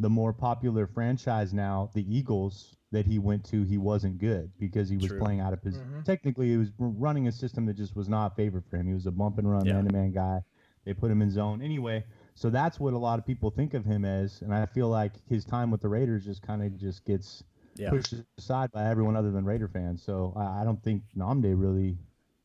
the 0.00 0.10
more 0.10 0.32
popular 0.32 0.88
franchise 0.88 1.54
now, 1.54 1.90
the 1.94 2.04
Eagles 2.14 2.76
that 2.90 3.06
he 3.06 3.18
went 3.20 3.44
to, 3.44 3.62
he 3.62 3.78
wasn't 3.78 4.18
good 4.18 4.50
because 4.58 4.88
he 4.88 4.96
was 4.96 5.06
True. 5.06 5.18
playing 5.20 5.38
out 5.40 5.52
of 5.52 5.62
position. 5.62 5.86
Mhm. 5.94 6.04
Technically, 6.04 6.48
he 6.50 6.56
was 6.56 6.72
running 6.78 7.28
a 7.28 7.32
system 7.32 7.64
that 7.66 7.74
just 7.74 7.94
was 7.94 8.08
not 8.08 8.34
favored 8.34 8.64
for 8.66 8.76
him. 8.78 8.88
He 8.88 8.94
was 8.94 9.06
a 9.06 9.12
bump 9.12 9.38
and 9.38 9.48
run 9.50 9.64
Yeah. 9.64 9.74
man 9.74 9.84
to 9.86 9.92
man 9.92 10.10
guy. 10.12 10.42
They 10.84 10.92
put 10.92 11.10
him 11.10 11.22
in 11.22 11.30
zone 11.30 11.62
anyway. 11.62 12.04
So 12.34 12.50
that's 12.50 12.80
what 12.80 12.94
a 12.94 12.98
lot 12.98 13.20
of 13.20 13.24
people 13.24 13.50
think 13.50 13.74
of 13.74 13.84
him 13.84 14.04
as, 14.04 14.42
and 14.42 14.52
I 14.52 14.66
feel 14.66 14.88
like 14.88 15.12
his 15.28 15.44
time 15.44 15.70
with 15.70 15.80
the 15.82 15.88
Raiders 15.88 16.24
just 16.24 16.42
kind 16.42 16.62
of 16.64 16.76
just 16.76 17.04
gets 17.04 17.44
Yeah. 17.74 17.90
pushed 17.90 18.14
aside 18.38 18.70
by 18.72 18.88
everyone 18.88 19.16
other 19.16 19.30
than 19.30 19.44
Raider 19.44 19.68
fans. 19.68 20.02
So 20.02 20.32
I, 20.36 20.60
I 20.60 20.64
don't 20.64 20.82
think 20.82 21.02
Nnamdi 21.16 21.54
really 21.60 21.96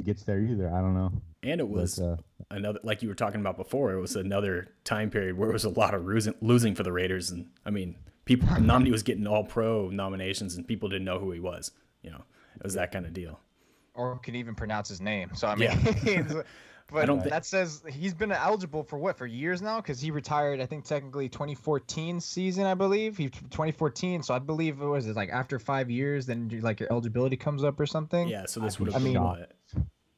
gets 0.03 0.23
there 0.23 0.39
either. 0.39 0.69
I 0.73 0.81
don't 0.81 0.93
know. 0.93 1.11
And 1.43 1.59
it 1.59 1.67
was 1.67 1.99
But, 1.99 2.05
uh, 2.05 2.15
another, 2.51 2.79
like 2.83 3.01
you 3.01 3.09
were 3.09 3.15
talking 3.15 3.41
about 3.41 3.57
before, 3.57 3.93
it 3.93 3.99
was 3.99 4.15
another 4.15 4.69
time 4.83 5.09
period 5.09 5.37
where 5.37 5.49
it 5.49 5.53
was 5.53 5.65
a 5.65 5.69
lot 5.69 5.93
of 5.93 6.05
losing, 6.05 6.33
losing 6.41 6.75
for 6.75 6.83
the 6.83 6.91
Raiders. 6.91 7.29
And 7.31 7.47
I 7.65 7.69
mean, 7.69 7.95
people, 8.25 8.47
Nnamdi 8.51 8.91
was 8.91 9.03
getting 9.03 9.27
all 9.27 9.43
pro 9.43 9.89
nominations 9.89 10.55
and 10.55 10.67
people 10.67 10.89
didn't 10.89 11.05
know 11.05 11.19
who 11.19 11.31
he 11.31 11.39
was. 11.39 11.71
You 12.01 12.11
know, 12.11 12.23
it 12.55 12.63
was 12.63 12.73
that 12.75 12.91
kind 12.91 13.05
of 13.05 13.13
deal. 13.13 13.39
Or 13.93 14.19
can 14.19 14.35
even 14.35 14.55
pronounce 14.55 14.89
his 14.89 15.01
name. 15.01 15.31
So 15.33 15.47
I 15.47 15.55
mean, 15.55 15.71
but 16.91 17.03
I 17.03 17.05
don't 17.05 17.21
thi- 17.21 17.29
that 17.29 17.45
says 17.45 17.83
he's 17.89 18.13
been 18.13 18.31
eligible 18.31 18.83
for 18.83 18.97
what 18.97 19.17
for 19.17 19.25
years 19.25 19.61
now 19.61 19.77
because 19.81 19.99
he 19.99 20.11
retired. 20.11 20.59
I 20.61 20.65
think 20.65 20.85
technically 20.85 21.29
2014 21.29 22.19
season, 22.21 22.65
I 22.65 22.73
believe. 22.73 23.17
He 23.17 23.29
2014. 23.29 24.23
So 24.23 24.33
I 24.33 24.39
believe 24.39 24.81
it 24.81 24.85
was 24.85 25.07
it 25.07 25.15
like 25.15 25.29
after 25.29 25.59
five 25.59 25.89
years, 25.89 26.25
then 26.25 26.49
you- 26.49 26.61
like 26.61 26.79
your 26.79 26.91
eligibility 26.91 27.37
comes 27.37 27.63
up 27.63 27.79
or 27.79 27.85
something. 27.85 28.27
Yeah. 28.27 28.45
So 28.45 28.59
this 28.59 28.79
I'd 28.79 28.93
have 28.93 29.03
been 29.03 29.13
shocked. 29.13 29.39
what? 29.39 29.51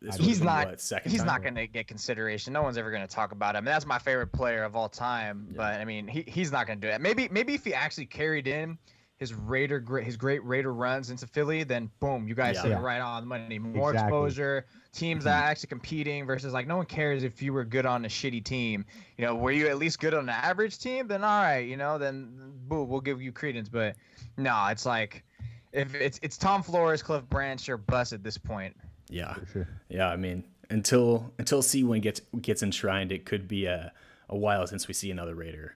This 0.01 0.15
I'd 0.15 0.19
would 0.21 0.27
He's 0.29 0.41
not- 0.41 0.67
what, 0.67 0.81
second 0.81 1.11
He's 1.11 1.19
time? 1.21 1.27
not 1.27 1.41
going 1.41 1.55
to 1.55 1.67
get 1.67 1.87
consideration. 1.87 2.53
No 2.53 2.61
one's 2.61 2.77
ever 2.77 2.89
going 2.91 3.05
to 3.05 3.13
talk 3.13 3.31
about 3.33 3.55
him. 3.55 3.59
And 3.59 3.67
that's 3.67 3.85
my 3.85 3.99
favorite 3.99 4.31
player 4.31 4.63
of 4.63 4.75
all 4.75 4.87
time. 4.89 5.47
Yeah. 5.49 5.57
But 5.57 5.81
I 5.81 5.85
mean, 5.85 6.07
he, 6.07 6.23
he's 6.27 6.51
not 6.51 6.67
going 6.67 6.79
to 6.79 6.87
do 6.87 6.93
it. 6.93 7.01
Maybe 7.01 7.27
maybe 7.29 7.53
if 7.53 7.65
he 7.65 7.73
actually 7.73 8.05
carried 8.05 8.47
in 8.47 8.77
his 9.19 9.33
Raider 9.33 9.79
great 9.79 10.05
his 10.05 10.15
great 10.15 10.43
Raider 10.45 10.73
runs 10.73 11.09
into 11.09 11.27
Philly, 11.27 11.63
then 11.63 11.91
boom, 11.99 12.27
you 12.27 12.33
guys 12.35 12.55
Yeah. 12.55 12.61
hit 12.63 12.69
Yeah. 12.71 12.79
it 12.79 12.81
right 12.81 13.01
on 13.01 13.23
the 13.23 13.27
money. 13.27 13.59
More 13.59 13.91
Exactly. 13.91 14.07
exposure, 14.07 14.65
teams 14.93 15.25
that 15.25 15.43
are 15.43 15.45
actually 15.49 15.67
competing 15.67 16.25
versus 16.25 16.53
like 16.53 16.67
no 16.67 16.77
one 16.77 16.85
cares 16.85 17.23
if 17.23 17.41
you 17.41 17.51
were 17.51 17.65
good 17.65 17.85
on 17.85 18.05
a 18.05 18.07
shitty 18.07 18.43
team. 18.43 18.85
You 19.17 19.25
know, 19.25 19.35
were 19.35 19.51
you 19.51 19.67
at 19.67 19.77
least 19.77 19.99
good 19.99 20.13
on 20.13 20.23
an 20.23 20.29
average 20.29 20.79
team? 20.79 21.07
Then 21.07 21.23
all 21.23 21.41
right, 21.43 21.67
you 21.67 21.75
know, 21.75 21.97
then 21.97 22.53
boo, 22.67 22.83
we'll 22.85 23.01
give 23.01 23.21
you 23.21 23.31
credence. 23.33 23.67
But 23.67 23.97
no, 24.37 24.67
it's 24.67 24.85
like 24.85 25.23
if 25.73 25.93
it's 25.95 26.19
it's 26.23 26.37
Tom 26.37 26.63
Flores, 26.63 27.03
Cliff 27.03 27.29
Branch, 27.29 27.67
or 27.67 27.75
Bus 27.77 28.13
at 28.13 28.23
this 28.23 28.37
point. 28.37 28.75
Yeah. 29.09 29.35
sure. 29.51 29.67
Yeah. 29.89 30.07
I 30.09 30.15
mean, 30.15 30.45
until 30.69 31.33
until 31.39 31.61
C1 31.61 32.01
gets 32.01 32.21
gets 32.41 32.63
enshrined, 32.63 33.11
it 33.11 33.25
could 33.25 33.49
be 33.49 33.65
a, 33.65 33.91
a 34.29 34.37
while 34.37 34.65
since 34.65 34.87
we 34.87 34.93
see 34.93 35.11
another 35.11 35.35
Raider. 35.35 35.75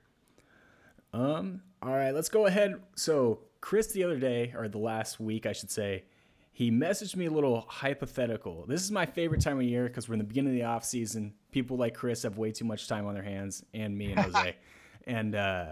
Um. 1.13 1.61
All 1.85 1.93
right, 1.93 2.11
let's 2.11 2.29
go 2.29 2.45
ahead. 2.45 2.81
So 2.95 3.39
Chris, 3.59 3.87
the 3.87 4.03
other 4.03 4.17
day 4.17 4.53
or 4.57 4.69
the 4.69 4.77
last 4.77 5.19
week, 5.19 5.45
I 5.45 5.51
should 5.51 5.69
say, 5.69 6.05
he 6.53 6.71
messaged 6.71 7.15
me 7.15 7.25
a 7.25 7.31
little 7.31 7.65
hypothetical. 7.67 8.65
This 8.67 8.83
is 8.83 8.91
my 8.91 9.05
favorite 9.05 9.41
time 9.41 9.57
of 9.57 9.63
year 9.63 9.85
because 9.85 10.07
we're 10.07 10.13
in 10.13 10.19
the 10.19 10.25
beginning 10.25 10.53
of 10.53 10.59
the 10.59 10.63
off 10.63 10.85
season. 10.85 11.33
People 11.51 11.77
like 11.77 11.93
Chris 11.93 12.23
have 12.23 12.37
way 12.37 12.51
too 12.51 12.63
much 12.63 12.87
time 12.87 13.05
on 13.05 13.15
their 13.15 13.23
hands, 13.23 13.65
and 13.73 13.97
me 13.97 14.11
and 14.11 14.19
Jose. 14.19 14.55
and 15.07 15.35
uh, 15.35 15.65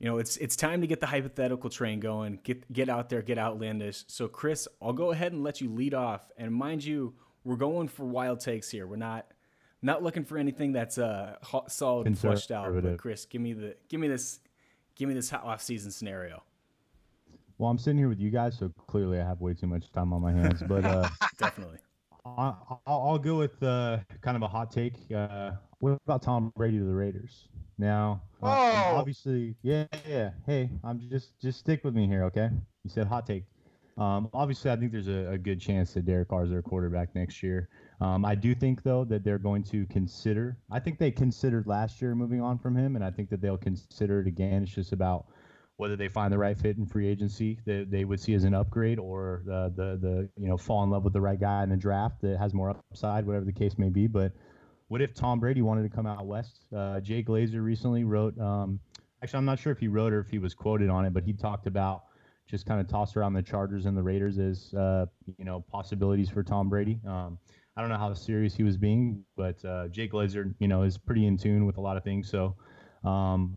you 0.00 0.06
know, 0.06 0.18
it's 0.18 0.36
it's 0.38 0.56
time 0.56 0.80
to 0.80 0.86
get 0.86 1.00
the 1.00 1.06
hypothetical 1.06 1.70
train 1.70 2.00
going. 2.00 2.40
Get 2.42 2.70
get 2.72 2.88
out 2.88 3.08
there, 3.08 3.22
get 3.22 3.38
outlandish. 3.38 4.04
So, 4.08 4.26
Chris, 4.26 4.68
I'll 4.82 4.92
go 4.92 5.12
ahead 5.12 5.32
and 5.32 5.44
let 5.44 5.60
you 5.60 5.70
lead 5.70 5.94
off. 5.94 6.30
And 6.36 6.52
mind 6.52 6.84
you, 6.84 7.14
we're 7.44 7.56
going 7.56 7.88
for 7.88 8.04
wild 8.04 8.40
takes 8.40 8.68
here. 8.68 8.86
We're 8.86 8.96
not 8.96 9.26
not 9.82 10.02
looking 10.02 10.24
for 10.24 10.36
anything 10.36 10.72
that's 10.72 10.98
uh 10.98 11.36
solid 11.68 12.06
and 12.08 12.18
flushed 12.18 12.50
out. 12.50 12.74
But 12.82 12.98
Chris, 12.98 13.24
give 13.24 13.40
me 13.40 13.52
the 13.52 13.76
give 13.88 14.00
me 14.00 14.08
this 14.08 14.40
give 14.96 15.08
me 15.08 15.14
this 15.14 15.30
hot 15.30 15.44
off 15.44 15.62
season 15.62 15.90
scenario. 15.90 16.42
Well, 17.58 17.70
I'm 17.70 17.78
sitting 17.78 17.98
here 17.98 18.08
with 18.08 18.20
you 18.20 18.30
guys, 18.30 18.58
so 18.58 18.72
clearly 18.86 19.20
I 19.20 19.24
have 19.24 19.40
way 19.40 19.54
too 19.54 19.66
much 19.66 19.90
time 19.92 20.12
on 20.12 20.20
my 20.20 20.32
hands. 20.32 20.62
But 20.66 20.84
uh, 20.84 21.08
definitely, 21.38 21.78
I'll, 22.24 22.82
I'll, 22.86 23.18
go 23.18 23.38
with 23.38 23.62
uh, 23.62 23.98
kind 24.22 24.36
of 24.36 24.42
a 24.42 24.48
hot 24.48 24.72
take. 24.72 24.94
Uh, 25.14 25.52
what 25.78 25.98
about 26.04 26.22
Tom 26.22 26.52
Brady 26.56 26.78
to 26.78 26.84
the 26.84 26.94
Raiders? 26.94 27.48
Now, 27.78 28.22
uh, 28.42 28.46
obviously, 28.94 29.54
yeah, 29.62 29.86
yeah. 30.08 30.30
Hey, 30.46 30.70
I'm 30.82 31.00
just 31.08 31.38
just 31.40 31.60
stick 31.60 31.84
with 31.84 31.94
me 31.94 32.06
here, 32.06 32.24
okay? 32.24 32.50
You 32.82 32.90
said 32.90 33.06
hot 33.06 33.26
take. 33.26 33.44
Um, 33.96 34.28
obviously, 34.32 34.70
I 34.72 34.76
think 34.76 34.90
there's 34.90 35.08
a, 35.08 35.32
a, 35.32 35.38
good 35.38 35.60
chance 35.60 35.94
that 35.94 36.04
Derek 36.04 36.28
Carr 36.28 36.42
is 36.42 36.50
their 36.50 36.62
quarterback 36.62 37.14
next 37.14 37.44
year. 37.44 37.68
Um, 38.00 38.24
I 38.24 38.34
do 38.34 38.54
think, 38.54 38.82
though, 38.82 39.04
that 39.04 39.24
they're 39.24 39.38
going 39.38 39.62
to 39.64 39.86
consider. 39.86 40.58
I 40.70 40.80
think 40.80 40.98
they 40.98 41.10
considered 41.10 41.66
last 41.66 42.02
year 42.02 42.14
moving 42.14 42.40
on 42.40 42.58
from 42.58 42.76
him, 42.76 42.96
and 42.96 43.04
I 43.04 43.10
think 43.10 43.30
that 43.30 43.40
they'll 43.40 43.56
consider 43.56 44.20
it 44.20 44.26
again. 44.26 44.62
It's 44.62 44.72
just 44.72 44.92
about 44.92 45.26
whether 45.76 45.96
they 45.96 46.08
find 46.08 46.32
the 46.32 46.38
right 46.38 46.56
fit 46.56 46.76
in 46.76 46.86
free 46.86 47.08
agency 47.08 47.58
that 47.66 47.90
they 47.90 48.04
would 48.04 48.20
see 48.20 48.34
as 48.34 48.44
an 48.44 48.54
upgrade, 48.54 48.98
or 48.98 49.42
the 49.46 49.72
the 49.74 49.98
the 50.00 50.28
you 50.36 50.48
know 50.48 50.56
fall 50.56 50.82
in 50.84 50.90
love 50.90 51.04
with 51.04 51.12
the 51.12 51.20
right 51.20 51.40
guy 51.40 51.62
in 51.62 51.70
the 51.70 51.76
draft 51.76 52.20
that 52.22 52.38
has 52.38 52.54
more 52.54 52.70
upside, 52.70 53.26
whatever 53.26 53.44
the 53.44 53.52
case 53.52 53.78
may 53.78 53.88
be. 53.88 54.06
But 54.06 54.32
what 54.88 55.00
if 55.00 55.14
Tom 55.14 55.40
Brady 55.40 55.62
wanted 55.62 55.82
to 55.82 55.88
come 55.88 56.06
out 56.06 56.26
west? 56.26 56.66
Uh, 56.74 57.00
Jay 57.00 57.22
Glazer 57.22 57.62
recently 57.62 58.04
wrote. 58.04 58.38
Um, 58.38 58.80
actually, 59.22 59.38
I'm 59.38 59.44
not 59.44 59.58
sure 59.58 59.72
if 59.72 59.78
he 59.78 59.88
wrote 59.88 60.12
or 60.12 60.20
if 60.20 60.28
he 60.28 60.38
was 60.38 60.54
quoted 60.54 60.90
on 60.90 61.04
it, 61.06 61.12
but 61.12 61.24
he 61.24 61.32
talked 61.32 61.66
about 61.66 62.04
just 62.48 62.66
kind 62.66 62.80
of 62.80 62.86
tossed 62.88 63.16
around 63.16 63.32
the 63.32 63.42
Chargers 63.42 63.86
and 63.86 63.96
the 63.96 64.02
Raiders 64.02 64.38
as 64.38 64.72
uh, 64.74 65.06
you 65.38 65.44
know 65.44 65.64
possibilities 65.70 66.28
for 66.28 66.42
Tom 66.42 66.68
Brady. 66.68 67.00
Um, 67.06 67.38
I 67.76 67.80
don't 67.80 67.90
know 67.90 67.98
how 67.98 68.14
serious 68.14 68.54
he 68.54 68.62
was 68.62 68.76
being, 68.76 69.24
but 69.36 69.64
uh, 69.64 69.88
Jay 69.88 70.08
Glazer, 70.08 70.54
you 70.60 70.68
know, 70.68 70.82
is 70.82 70.96
pretty 70.96 71.26
in 71.26 71.36
tune 71.36 71.66
with 71.66 71.76
a 71.76 71.80
lot 71.80 71.96
of 71.96 72.04
things. 72.04 72.30
So 72.30 72.54
um, 73.04 73.56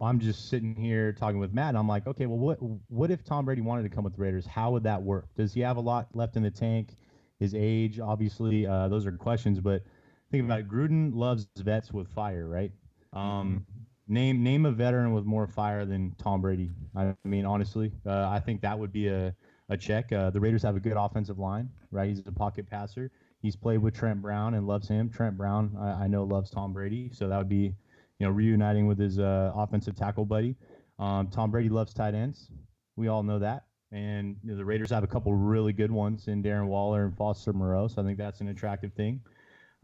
I'm 0.00 0.18
just 0.18 0.48
sitting 0.48 0.74
here 0.74 1.12
talking 1.12 1.38
with 1.38 1.52
Matt, 1.52 1.70
and 1.70 1.78
I'm 1.78 1.86
like, 1.88 2.06
okay, 2.06 2.26
well, 2.26 2.38
what 2.38 2.58
what 2.88 3.10
if 3.10 3.24
Tom 3.24 3.44
Brady 3.44 3.60
wanted 3.60 3.84
to 3.84 3.88
come 3.88 4.04
with 4.04 4.16
the 4.16 4.22
Raiders? 4.22 4.46
How 4.46 4.72
would 4.72 4.82
that 4.84 5.00
work? 5.00 5.28
Does 5.36 5.54
he 5.54 5.60
have 5.60 5.76
a 5.76 5.80
lot 5.80 6.08
left 6.14 6.36
in 6.36 6.42
the 6.42 6.50
tank? 6.50 6.96
His 7.38 7.54
age, 7.54 8.00
obviously, 8.00 8.66
uh, 8.66 8.88
those 8.88 9.06
are 9.06 9.12
questions. 9.12 9.60
But 9.60 9.82
think 10.30 10.44
about 10.44 10.60
it. 10.60 10.68
Gruden 10.68 11.14
loves 11.14 11.46
vets 11.58 11.92
with 11.92 12.08
fire, 12.08 12.48
right? 12.48 12.72
Um, 13.12 13.64
Name 14.08 14.42
name 14.42 14.66
a 14.66 14.72
veteran 14.72 15.12
with 15.14 15.24
more 15.24 15.46
fire 15.46 15.84
than 15.86 16.12
Tom 16.18 16.40
Brady. 16.40 16.70
I 16.94 17.14
mean, 17.24 17.46
honestly, 17.46 17.92
uh, 18.04 18.28
I 18.28 18.40
think 18.40 18.60
that 18.62 18.76
would 18.76 18.92
be 18.92 19.06
a 19.08 19.34
a 19.68 19.76
check. 19.76 20.12
Uh, 20.12 20.28
the 20.30 20.40
Raiders 20.40 20.62
have 20.64 20.76
a 20.76 20.80
good 20.80 20.96
offensive 20.96 21.38
line, 21.38 21.70
right? 21.92 22.08
He's 22.08 22.26
a 22.26 22.32
pocket 22.32 22.68
passer. 22.68 23.10
He's 23.40 23.56
played 23.56 23.78
with 23.78 23.94
Trent 23.94 24.22
Brown 24.22 24.54
and 24.54 24.66
loves 24.66 24.88
him. 24.88 25.10
Trent 25.10 25.36
Brown, 25.36 25.76
I, 25.78 26.04
I 26.04 26.06
know, 26.06 26.24
loves 26.24 26.50
Tom 26.50 26.72
Brady, 26.72 27.10
so 27.12 27.28
that 27.28 27.36
would 27.36 27.48
be, 27.48 27.74
you 28.18 28.26
know, 28.26 28.30
reuniting 28.30 28.86
with 28.86 28.98
his 28.98 29.18
uh, 29.18 29.52
offensive 29.54 29.96
tackle 29.96 30.24
buddy. 30.24 30.56
Um, 30.98 31.28
Tom 31.28 31.50
Brady 31.50 31.68
loves 31.68 31.92
tight 31.92 32.14
ends. 32.14 32.50
We 32.96 33.08
all 33.08 33.22
know 33.22 33.38
that. 33.40 33.64
And 33.90 34.36
you 34.42 34.52
know, 34.52 34.56
the 34.56 34.64
Raiders 34.64 34.90
have 34.90 35.04
a 35.04 35.08
couple 35.08 35.34
really 35.34 35.72
good 35.72 35.90
ones 35.90 36.28
in 36.28 36.42
Darren 36.42 36.66
Waller 36.66 37.04
and 37.04 37.16
Foster 37.16 37.52
Moreau, 37.52 37.88
so 37.88 38.00
I 38.00 38.04
think 38.04 38.16
that's 38.16 38.40
an 38.40 38.48
attractive 38.48 38.92
thing. 38.94 39.20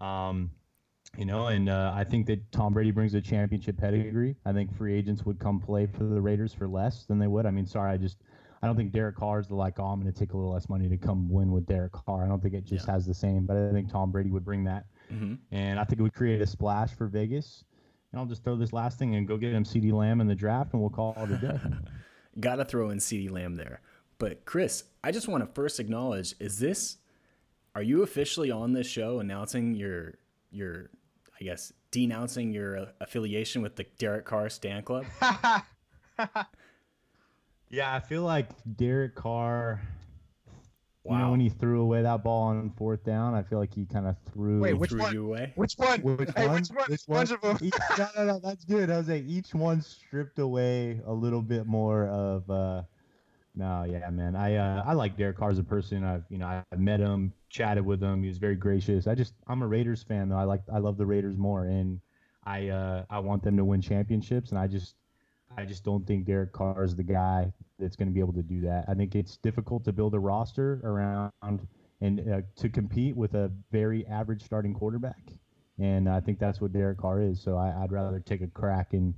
Um, 0.00 0.50
you 1.16 1.24
know, 1.24 1.46
and 1.48 1.68
uh, 1.68 1.92
I 1.94 2.04
think 2.04 2.26
that 2.26 2.50
Tom 2.52 2.72
Brady 2.74 2.90
brings 2.90 3.14
a 3.14 3.20
championship 3.20 3.78
pedigree. 3.78 4.36
I 4.44 4.52
think 4.52 4.74
free 4.76 4.94
agents 4.94 5.24
would 5.24 5.38
come 5.38 5.58
play 5.60 5.86
for 5.86 6.04
the 6.04 6.20
Raiders 6.20 6.52
for 6.54 6.68
less 6.68 7.04
than 7.06 7.18
they 7.18 7.26
would. 7.26 7.46
I 7.46 7.50
mean, 7.50 7.66
sorry, 7.66 7.92
I 7.92 7.96
just 7.96 8.18
I 8.62 8.66
don't 8.66 8.76
think 8.76 8.92
Derek 8.92 9.16
Carr 9.16 9.40
is 9.40 9.46
the 9.46 9.54
like, 9.54 9.78
oh, 9.78 9.84
I'm 9.84 10.00
going 10.00 10.12
to 10.12 10.18
take 10.18 10.32
a 10.32 10.36
little 10.36 10.52
less 10.52 10.68
money 10.68 10.88
to 10.88 10.96
come 10.96 11.30
win 11.30 11.52
with 11.52 11.66
Derek 11.66 11.92
Carr. 11.92 12.24
I 12.24 12.28
don't 12.28 12.42
think 12.42 12.54
it 12.54 12.64
just 12.64 12.86
yeah. 12.86 12.94
has 12.94 13.06
the 13.06 13.14
same, 13.14 13.46
but 13.46 13.56
I 13.56 13.72
think 13.72 13.90
Tom 13.90 14.10
Brady 14.10 14.30
would 14.30 14.44
bring 14.44 14.64
that, 14.64 14.86
mm-hmm. 15.12 15.34
and 15.52 15.78
I 15.78 15.84
think 15.84 16.00
it 16.00 16.02
would 16.02 16.14
create 16.14 16.40
a 16.40 16.46
splash 16.46 16.92
for 16.94 17.06
Vegas. 17.06 17.64
And 18.12 18.20
I'll 18.20 18.26
just 18.26 18.42
throw 18.42 18.56
this 18.56 18.72
last 18.72 18.98
thing 18.98 19.16
and 19.16 19.28
go 19.28 19.36
get 19.36 19.52
him 19.52 19.64
CeeDee 19.64 19.92
Lamb 19.92 20.20
in 20.20 20.26
the 20.26 20.34
draft, 20.34 20.72
and 20.72 20.80
we'll 20.80 20.90
call 20.90 21.14
it 21.18 21.30
a 21.30 21.36
day. 21.36 21.60
Got 22.40 22.56
to 22.56 22.64
throw 22.64 22.90
in 22.90 22.98
CeeDee 22.98 23.30
Lamb 23.30 23.56
there. 23.56 23.80
But 24.18 24.44
Chris, 24.44 24.84
I 25.04 25.12
just 25.12 25.28
want 25.28 25.46
to 25.46 25.52
first 25.54 25.78
acknowledge: 25.78 26.34
is 26.40 26.58
this? 26.58 26.96
Are 27.74 27.82
you 27.82 28.02
officially 28.02 28.50
on 28.50 28.72
this 28.72 28.86
show 28.88 29.20
announcing 29.20 29.74
your 29.74 30.14
your 30.50 30.90
I 31.40 31.44
guess, 31.44 31.72
denouncing 31.90 32.52
your 32.52 32.78
uh, 32.78 32.86
affiliation 33.00 33.62
with 33.62 33.76
the 33.76 33.86
Derek 33.98 34.24
Carr 34.24 34.48
Stan 34.48 34.82
Club? 34.82 35.04
yeah, 37.70 37.94
I 37.94 38.00
feel 38.00 38.22
like 38.22 38.48
Derek 38.76 39.14
Carr. 39.14 39.80
Wow. 41.04 41.16
You 41.16 41.22
know, 41.22 41.30
when 41.30 41.40
he 41.40 41.48
threw 41.48 41.80
away 41.80 42.02
that 42.02 42.22
ball 42.22 42.48
on 42.48 42.70
fourth 42.76 43.02
down, 43.02 43.34
I 43.34 43.42
feel 43.42 43.58
like 43.58 43.72
he 43.72 43.86
kind 43.86 44.06
of 44.06 44.16
threw. 44.30 44.60
Wait, 44.60 44.74
which 44.74 44.90
threw 44.90 45.00
one? 45.00 45.14
You 45.14 45.24
away? 45.24 45.52
Which 45.54 45.74
one? 45.76 46.00
Which 46.02 46.28
hey, 46.36 46.46
one? 46.46 46.60
Which 46.60 46.68
one? 46.68 46.86
Which 46.88 47.02
one? 47.06 47.32
Of 47.32 47.40
them. 47.40 47.58
Each, 47.62 47.74
no, 47.96 48.08
no, 48.16 48.24
no, 48.26 48.40
that's 48.40 48.64
good. 48.64 48.90
I 48.90 48.98
was 48.98 49.08
like, 49.08 49.24
each 49.26 49.54
one 49.54 49.80
stripped 49.80 50.38
away 50.38 51.00
a 51.06 51.12
little 51.12 51.40
bit 51.40 51.66
more 51.66 52.08
of. 52.08 52.50
Uh, 52.50 52.82
no, 53.54 53.84
yeah, 53.84 54.08
man. 54.10 54.36
I 54.36 54.56
uh, 54.56 54.82
I 54.86 54.92
like 54.92 55.16
Derek 55.16 55.38
Carr 55.38 55.50
as 55.50 55.58
a 55.58 55.64
person. 55.64 56.04
I've 56.04 56.24
you 56.28 56.38
know 56.38 56.62
I've 56.70 56.78
met 56.78 57.00
him, 57.00 57.32
chatted 57.48 57.84
with 57.84 58.02
him. 58.02 58.22
He 58.22 58.28
was 58.28 58.38
very 58.38 58.56
gracious. 58.56 59.06
I 59.06 59.14
just 59.14 59.34
I'm 59.46 59.62
a 59.62 59.66
Raiders 59.66 60.02
fan 60.02 60.28
though. 60.28 60.36
I 60.36 60.44
like 60.44 60.62
I 60.72 60.78
love 60.78 60.98
the 60.98 61.06
Raiders 61.06 61.36
more, 61.36 61.64
and 61.64 62.00
I 62.44 62.68
uh, 62.68 63.04
I 63.08 63.18
want 63.18 63.42
them 63.42 63.56
to 63.56 63.64
win 63.64 63.80
championships. 63.80 64.50
And 64.50 64.58
I 64.58 64.66
just 64.66 64.94
I 65.58 65.64
just 65.64 65.82
don't 65.82 66.06
think 66.06 66.24
Derek 66.24 66.52
Carr 66.52 66.84
is 66.84 66.94
the 66.94 67.02
guy 67.02 67.52
that's 67.80 67.96
going 67.96 68.06
to 68.06 68.14
be 68.14 68.20
able 68.20 68.32
to 68.34 68.44
do 68.44 68.60
that. 68.60 68.84
I 68.86 68.94
think 68.94 69.16
it's 69.16 69.38
difficult 69.38 69.84
to 69.86 69.92
build 69.92 70.14
a 70.14 70.18
roster 70.18 70.80
around 70.84 71.32
and 72.00 72.20
uh, 72.32 72.42
to 72.54 72.68
compete 72.68 73.16
with 73.16 73.34
a 73.34 73.50
very 73.72 74.06
average 74.06 74.44
starting 74.44 74.72
quarterback. 74.72 75.32
And 75.80 76.08
I 76.08 76.20
think 76.20 76.38
that's 76.38 76.60
what 76.60 76.72
Derek 76.72 76.98
Carr 76.98 77.20
is. 77.22 77.42
So 77.42 77.56
I, 77.56 77.76
would 77.80 77.90
rather 77.90 78.20
take 78.20 78.40
a 78.40 78.46
crack 78.46 78.92
and 78.92 79.14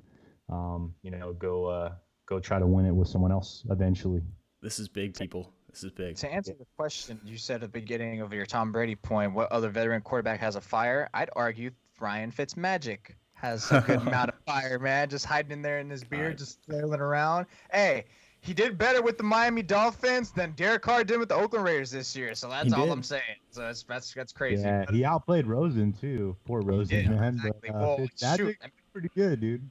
um, 0.49 0.95
you 1.03 1.11
know 1.11 1.35
go 1.35 1.67
uh, 1.67 1.93
go 2.25 2.41
try 2.41 2.59
to 2.59 2.67
win 2.67 2.87
it 2.87 2.93
with 2.93 3.09
someone 3.09 3.33
else 3.33 3.67
eventually. 3.69 4.23
This 4.63 4.79
is 4.79 4.89
big, 4.89 5.15
people. 5.15 5.53
This 5.69 5.85
is 5.85 5.91
big. 5.91 6.17
To 6.17 6.33
answer 6.33 6.55
the 6.59 6.67
question 6.79 7.21
you 7.23 7.37
said 7.37 7.57
at 7.57 7.61
the 7.61 7.69
beginning 7.69 8.23
of 8.23 8.33
your 8.33 8.47
Tom 8.47 8.73
Brady 8.73 8.97
point, 8.97 9.35
what 9.35 9.53
other 9.53 9.69
veteran 9.69 10.01
quarterback 10.01 10.41
has 10.41 10.57
a 10.57 10.61
fire? 10.63 11.11
I'd 11.13 11.31
argue 11.37 11.71
Ryan 12.01 12.33
Fitzmagic 12.33 13.15
has 13.41 13.71
a 13.71 13.81
good 13.81 14.01
amount 14.01 14.31
of 14.31 14.35
fire, 14.47 14.79
man. 14.79 15.09
Just 15.09 15.25
hiding 15.25 15.53
in 15.53 15.63
there 15.63 15.79
in 15.79 15.91
his 15.91 16.05
beard, 16.05 16.39
just 16.39 16.63
flailing 16.65 17.01
around. 17.01 17.47
Hey, 17.73 18.05
he 18.41 18.55
did 18.55 18.79
better 18.79 19.03
with 19.03 19.19
the 19.19 19.25
Miami 19.25 19.63
Dolphins 19.63 20.33
than 20.33 20.53
Derek 20.53 20.83
Carr 20.83 21.05
did 21.05 21.19
with 21.19 21.29
the 21.29 21.35
Oakland 21.35 21.65
Raiders 21.65 21.91
this 21.91 22.17
year. 22.17 22.35
So 22.35 22.49
that's 22.49 22.73
all 22.73 22.91
I'm 22.91 23.03
saying. 23.03 23.23
So 23.51 23.63
that's 23.63 23.83
that's, 23.83 24.15
that's 24.15 24.33
crazy. 24.33 24.63
Yeah, 24.63 24.85
he 24.91 25.05
outplayed 25.05 25.47
Rosen 25.47 25.93
too. 25.93 26.37
Poor 26.47 26.61
Rosen, 26.63 27.17
man. 27.17 27.35
Exactly. 27.35 27.71
But, 27.71 27.77
uh, 27.77 27.79
well, 27.81 28.39
mean, 28.39 28.57
pretty 28.93 29.11
good, 29.15 29.41
dude 29.41 29.69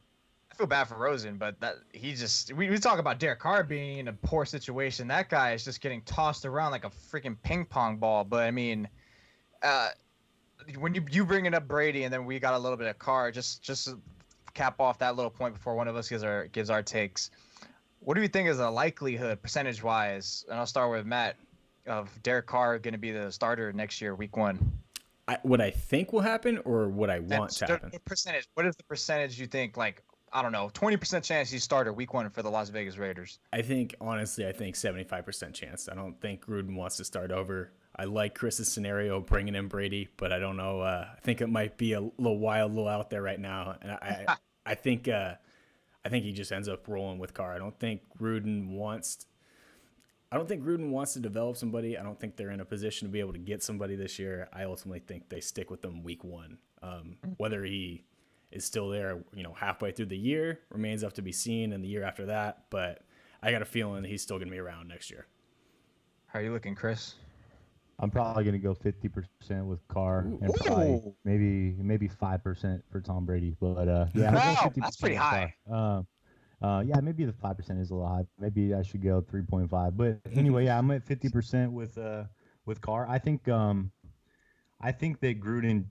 I 0.52 0.56
feel 0.56 0.68
bad 0.68 0.86
for 0.86 0.96
Rosen, 0.96 1.38
but 1.38 1.60
that 1.62 1.76
he 1.94 2.14
just 2.14 2.54
we, 2.54 2.70
we 2.70 2.78
talk 2.78 3.00
about 3.00 3.20
Derek 3.20 3.40
Carr 3.40 3.64
being 3.64 4.00
in 4.00 4.08
a 4.08 4.14
poor 4.14 4.46
situation. 4.46 5.08
That 5.08 5.30
guy 5.30 5.54
is 5.54 5.64
just 5.64 5.80
getting 5.82 6.02
tossed 6.02 6.46
around 6.46 6.72
like 6.72 6.86
a 6.86 6.90
freaking 6.90 7.38
ping 7.44 7.66
pong 7.66 7.98
ball. 7.98 8.24
But 8.24 8.44
I 8.44 8.52
mean, 8.52 8.88
uh, 9.62 9.90
when 10.78 10.94
you 10.94 11.04
you 11.12 11.26
bring 11.26 11.46
it 11.46 11.54
up 11.54 11.68
Brady 11.68 12.04
and 12.04 12.14
then 12.14 12.26
we 12.26 12.40
got 12.40 12.54
a 12.54 12.60
little 12.60 12.78
bit 12.78 12.88
of 12.88 12.98
Carr, 13.00 13.32
just 13.32 13.62
just 13.62 13.96
cap 14.54 14.80
off 14.80 15.00
that 15.00 15.16
little 15.16 15.32
point 15.32 15.54
before 15.54 15.76
one 15.76 15.88
of 15.88 15.96
us 15.96 16.10
gives 16.10 16.24
our 16.24 16.48
gives 16.48 16.70
our 16.70 16.84
takes. 16.84 17.32
What 18.02 18.16
do 18.16 18.22
you 18.22 18.28
think 18.28 18.50
is 18.50 18.60
a 18.60 18.70
likelihood 18.70 19.42
percentage 19.42 19.84
wise? 19.84 20.46
And 20.50 20.58
I'll 20.58 20.66
start 20.66 20.92
with 20.92 21.06
Matt 21.06 21.36
of 21.88 22.10
Derek 22.24 22.48
Carr 22.48 22.80
going 22.80 22.94
to 22.94 23.00
be 23.00 23.12
the 23.12 23.32
starter 23.32 23.74
next 23.74 24.02
year, 24.02 24.16
week 24.16 24.38
one. 24.38 24.72
I, 25.28 25.38
what 25.44 25.62
I 25.62 25.70
think 25.70 26.12
will 26.12 26.22
happen, 26.22 26.60
or 26.66 26.90
what 26.90 27.10
I 27.10 27.20
want 27.20 27.52
to 27.52 27.68
happen. 27.68 27.92
Percentage. 28.06 28.48
What 28.56 28.66
is 28.66 28.76
the 28.76 28.84
percentage 28.84 29.40
you 29.40 29.46
think? 29.46 29.78
Like 29.78 30.04
I 30.32 30.42
don't 30.42 30.52
know, 30.52 30.70
20% 30.74 31.24
chance 31.24 31.50
he's 31.50 31.64
starter 31.64 31.94
week 31.94 32.14
one 32.14 32.30
for 32.30 32.42
the 32.44 32.50
Las 32.50 32.70
Vegas 32.70 32.98
Raiders. 32.98 33.40
I 33.52 33.62
think, 33.62 33.96
honestly, 34.00 34.48
I 34.48 34.52
think 34.52 34.76
75% 34.76 35.54
chance. 35.54 35.90
I 35.90 35.96
don't 35.96 36.20
think 36.22 36.46
Gruden 36.46 36.76
wants 36.76 36.98
to 36.98 37.04
start 37.04 37.32
over. 37.32 37.72
I 38.00 38.06
like 38.06 38.34
Chris's 38.34 38.72
scenario 38.72 39.20
bringing 39.20 39.56
in 39.56 39.68
Brady, 39.68 40.08
but 40.16 40.32
I 40.32 40.40
don't 40.40 40.56
know. 40.56 40.80
Uh, 40.80 41.06
I 41.14 41.20
think 41.20 41.42
it 41.42 41.48
might 41.48 41.78
be 41.78 41.92
a 41.92 42.00
little 42.00 42.40
wild, 42.40 42.72
a 42.72 42.74
little 42.74 42.88
out 42.88 43.10
there 43.10 43.22
right 43.22 43.40
now. 43.40 43.76
And 43.82 43.92
I, 43.92 44.38
I 44.66 44.76
think, 44.76 45.10
uh, 45.10 45.34
I 46.06 46.08
think 46.08 46.24
he 46.24 46.32
just 46.32 46.54
ends 46.54 46.70
up 46.70 46.88
rolling 46.88 47.20
with 47.20 47.34
Carr. 47.34 47.54
I 47.54 47.58
don't 47.58 47.78
think 47.78 48.04
Gruden 48.18 48.70
wants. 48.70 49.26
I 50.32 50.38
don't 50.38 50.48
think 50.48 50.64
Gruden 50.64 50.92
wants 50.92 51.12
to 51.14 51.20
develop 51.20 51.58
somebody. 51.58 51.98
I 51.98 52.04
don't 52.04 52.18
think 52.18 52.38
they're 52.38 52.52
in 52.52 52.62
a 52.62 52.66
position 52.66 53.06
to 53.10 53.12
be 53.12 53.20
able 53.20 53.34
to 53.34 53.40
get 53.40 53.62
somebody 53.64 53.98
this 53.98 54.18
year. 54.18 54.48
I 54.54 54.64
ultimately 54.64 55.02
think 55.02 55.28
they 55.28 55.42
stick 55.42 55.70
with 55.70 55.82
them 55.82 56.02
week 56.02 56.24
one. 56.24 56.58
Um, 56.82 57.18
whether 57.36 57.66
he 57.66 58.06
is 58.50 58.64
still 58.64 58.88
there, 58.88 59.26
you 59.36 59.44
know, 59.44 59.52
halfway 59.52 59.92
through 59.92 60.06
the 60.06 60.18
year. 60.18 60.62
Remains 60.70 61.04
up 61.04 61.12
to 61.14 61.22
be 61.22 61.34
seen 61.34 61.74
in 61.74 61.82
the 61.82 61.90
year 61.90 62.04
after 62.04 62.28
that, 62.28 62.64
but 62.70 63.02
I 63.44 63.52
got 63.52 63.62
a 63.62 63.66
feeling 63.66 64.06
he's 64.06 64.22
still 64.22 64.38
going 64.38 64.48
to 64.48 64.54
be 64.54 64.60
around 64.60 64.88
next 64.88 65.12
year. 65.12 65.28
How 66.28 66.40
are 66.40 66.44
you 66.44 66.54
looking, 66.54 66.76
Chris? 66.76 67.16
I'm 68.00 68.10
probably 68.10 68.44
going 68.46 68.54
to 68.54 68.60
go 68.60 68.74
50% 68.74 69.66
with 69.66 69.86
Carr 69.90 70.26
Ooh. 70.26 70.40
and 70.42 70.54
probably 70.54 71.02
maybe 71.26 71.76
maybe 71.82 72.08
5% 72.08 72.82
for 72.92 73.02
Tom 73.02 73.26
Brady. 73.26 73.56
But 73.60 73.88
uh, 73.88 74.06
yeah, 74.14 74.34
wow, 74.34 74.72
that's 74.76 74.98
pretty 74.98 75.16
high. 75.16 75.54
Uh, 75.72 76.04
Uh, 76.62 76.84
yeah, 76.86 77.00
maybe 77.00 77.24
the 77.24 77.32
five 77.32 77.56
percent 77.56 77.80
is 77.80 77.90
a 77.90 77.96
little 77.96 78.10
high. 78.10 78.26
Maybe 78.38 78.74
I 78.74 78.82
should 78.84 79.02
go 79.02 79.22
three 79.22 79.44
point 79.44 79.70
five. 79.70 79.96
But 79.96 80.20
anyway, 80.36 80.66
yeah, 80.66 80.78
I'm 80.78 80.92
at 80.92 81.04
fifty 81.06 81.30
percent 81.30 81.72
with 81.72 81.98
uh 81.98 82.26
with 82.66 82.82
Carr. 82.82 83.08
I 83.08 83.18
think 83.18 83.48
um, 83.48 83.92
I 84.82 84.92
think 84.92 85.20
that 85.22 85.40
Gruden. 85.40 85.86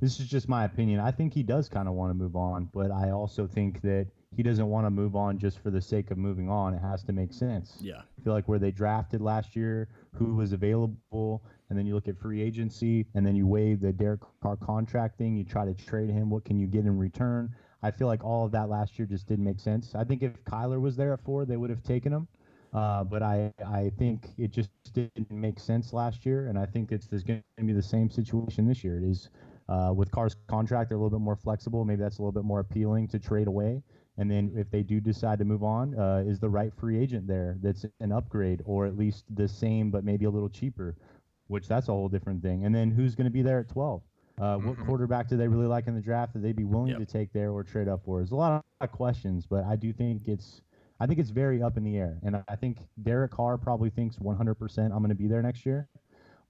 This 0.00 0.20
is 0.20 0.28
just 0.28 0.46
my 0.48 0.64
opinion. 0.64 1.00
I 1.00 1.10
think 1.10 1.32
he 1.32 1.42
does 1.42 1.68
kind 1.68 1.88
of 1.88 1.94
want 1.94 2.10
to 2.10 2.14
move 2.14 2.36
on, 2.36 2.68
but 2.72 2.90
I 2.90 3.10
also 3.10 3.46
think 3.46 3.80
that 3.80 4.06
he 4.36 4.42
doesn't 4.42 4.66
want 4.66 4.84
to 4.84 4.90
move 4.90 5.16
on 5.16 5.38
just 5.38 5.58
for 5.60 5.70
the 5.70 5.80
sake 5.80 6.10
of 6.10 6.18
moving 6.18 6.50
on. 6.50 6.74
It 6.74 6.82
has 6.82 7.02
to 7.04 7.12
make 7.12 7.32
sense. 7.32 7.78
Yeah. 7.80 8.00
I 8.00 8.22
feel 8.22 8.34
like 8.34 8.46
where 8.48 8.58
they 8.58 8.70
drafted 8.70 9.22
last 9.22 9.56
year, 9.56 9.88
who 10.12 10.34
was 10.34 10.52
available, 10.52 11.42
and 11.70 11.78
then 11.78 11.86
you 11.86 11.94
look 11.94 12.06
at 12.06 12.18
free 12.18 12.42
agency, 12.42 13.06
and 13.14 13.26
then 13.26 13.34
you 13.34 13.46
waive 13.46 13.80
the 13.80 13.92
Derek 13.92 14.20
Carr 14.42 14.56
contract 14.56 15.16
thing. 15.16 15.36
You 15.36 15.44
try 15.44 15.64
to 15.64 15.72
trade 15.72 16.10
him. 16.10 16.28
What 16.28 16.44
can 16.44 16.58
you 16.58 16.66
get 16.66 16.84
in 16.84 16.98
return? 16.98 17.54
I 17.82 17.90
feel 17.90 18.08
like 18.08 18.24
all 18.24 18.44
of 18.44 18.52
that 18.52 18.68
last 18.68 18.98
year 18.98 19.06
just 19.06 19.26
didn't 19.26 19.44
make 19.44 19.58
sense. 19.58 19.94
I 19.94 20.04
think 20.04 20.22
if 20.22 20.32
Kyler 20.44 20.80
was 20.80 20.96
there 20.96 21.14
at 21.14 21.20
four, 21.24 21.46
they 21.46 21.56
would 21.56 21.70
have 21.70 21.82
taken 21.82 22.12
him. 22.12 22.28
Uh, 22.74 23.04
but 23.04 23.22
I, 23.22 23.54
I 23.66 23.90
think 23.98 24.28
it 24.36 24.50
just 24.50 24.70
didn't 24.92 25.30
make 25.30 25.58
sense 25.58 25.94
last 25.94 26.26
year, 26.26 26.48
and 26.48 26.58
I 26.58 26.66
think 26.66 26.92
it's 26.92 27.06
there's 27.06 27.22
going 27.22 27.42
to 27.56 27.64
be 27.64 27.72
the 27.72 27.82
same 27.82 28.10
situation 28.10 28.66
this 28.66 28.84
year. 28.84 28.98
It 28.98 29.04
is 29.04 29.30
uh, 29.68 29.92
with 29.94 30.10
Carr's 30.10 30.36
contract, 30.46 30.90
they're 30.90 30.98
a 30.98 31.00
little 31.00 31.18
bit 31.18 31.24
more 31.24 31.36
flexible. 31.36 31.84
Maybe 31.84 32.02
that's 32.02 32.18
a 32.18 32.22
little 32.22 32.32
bit 32.32 32.44
more 32.44 32.60
appealing 32.60 33.08
to 33.08 33.18
trade 33.18 33.46
away. 33.46 33.82
And 34.18 34.30
then 34.30 34.52
if 34.56 34.70
they 34.70 34.82
do 34.82 35.00
decide 35.00 35.38
to 35.40 35.44
move 35.44 35.62
on, 35.62 35.98
uh, 35.98 36.24
is 36.26 36.38
the 36.40 36.48
right 36.48 36.72
free 36.78 36.98
agent 36.98 37.26
there 37.26 37.56
that's 37.62 37.84
an 38.00 38.12
upgrade 38.12 38.62
or 38.64 38.86
at 38.86 38.96
least 38.96 39.24
the 39.34 39.46
same 39.46 39.90
but 39.90 40.04
maybe 40.04 40.24
a 40.24 40.30
little 40.30 40.48
cheaper, 40.48 40.96
which 41.48 41.68
that's 41.68 41.88
a 41.88 41.92
whole 41.92 42.08
different 42.08 42.42
thing. 42.42 42.64
And 42.64 42.74
then 42.74 42.90
who's 42.90 43.14
going 43.14 43.26
to 43.26 43.30
be 43.30 43.42
there 43.42 43.60
at 43.60 43.68
12? 43.68 44.02
Uh, 44.38 44.42
Mm-hmm. 44.42 44.68
What 44.68 44.78
quarterback 44.86 45.28
do 45.28 45.36
they 45.36 45.48
really 45.48 45.66
like 45.66 45.86
in 45.86 45.94
the 45.94 46.00
draft 46.00 46.34
that 46.34 46.40
they'd 46.42 46.56
be 46.56 46.64
willing 46.64 46.88
Yep. 46.88 46.98
to 46.98 47.06
take 47.06 47.32
there 47.32 47.50
or 47.52 47.62
trade 47.62 47.88
up 47.88 48.04
for? 48.04 48.18
There's 48.18 48.32
a 48.32 48.36
lot 48.36 48.64
of 48.80 48.92
questions, 48.92 49.46
but 49.46 49.64
I 49.64 49.76
do 49.76 49.92
think 49.92 50.28
it's 50.28 50.60
I 50.98 51.06
think 51.06 51.18
it's 51.18 51.28
very 51.30 51.62
up 51.62 51.76
in 51.76 51.84
the 51.84 51.98
air. 51.98 52.18
And 52.22 52.42
I- 52.48 52.56
think 52.56 52.78
Derek 53.02 53.30
Carr 53.32 53.58
probably 53.58 53.90
thinks 53.90 54.16
100% 54.18 54.78
I'm 54.92 54.98
going 54.98 55.08
to 55.10 55.14
be 55.14 55.26
there 55.28 55.42
next 55.42 55.66
year. 55.66 55.88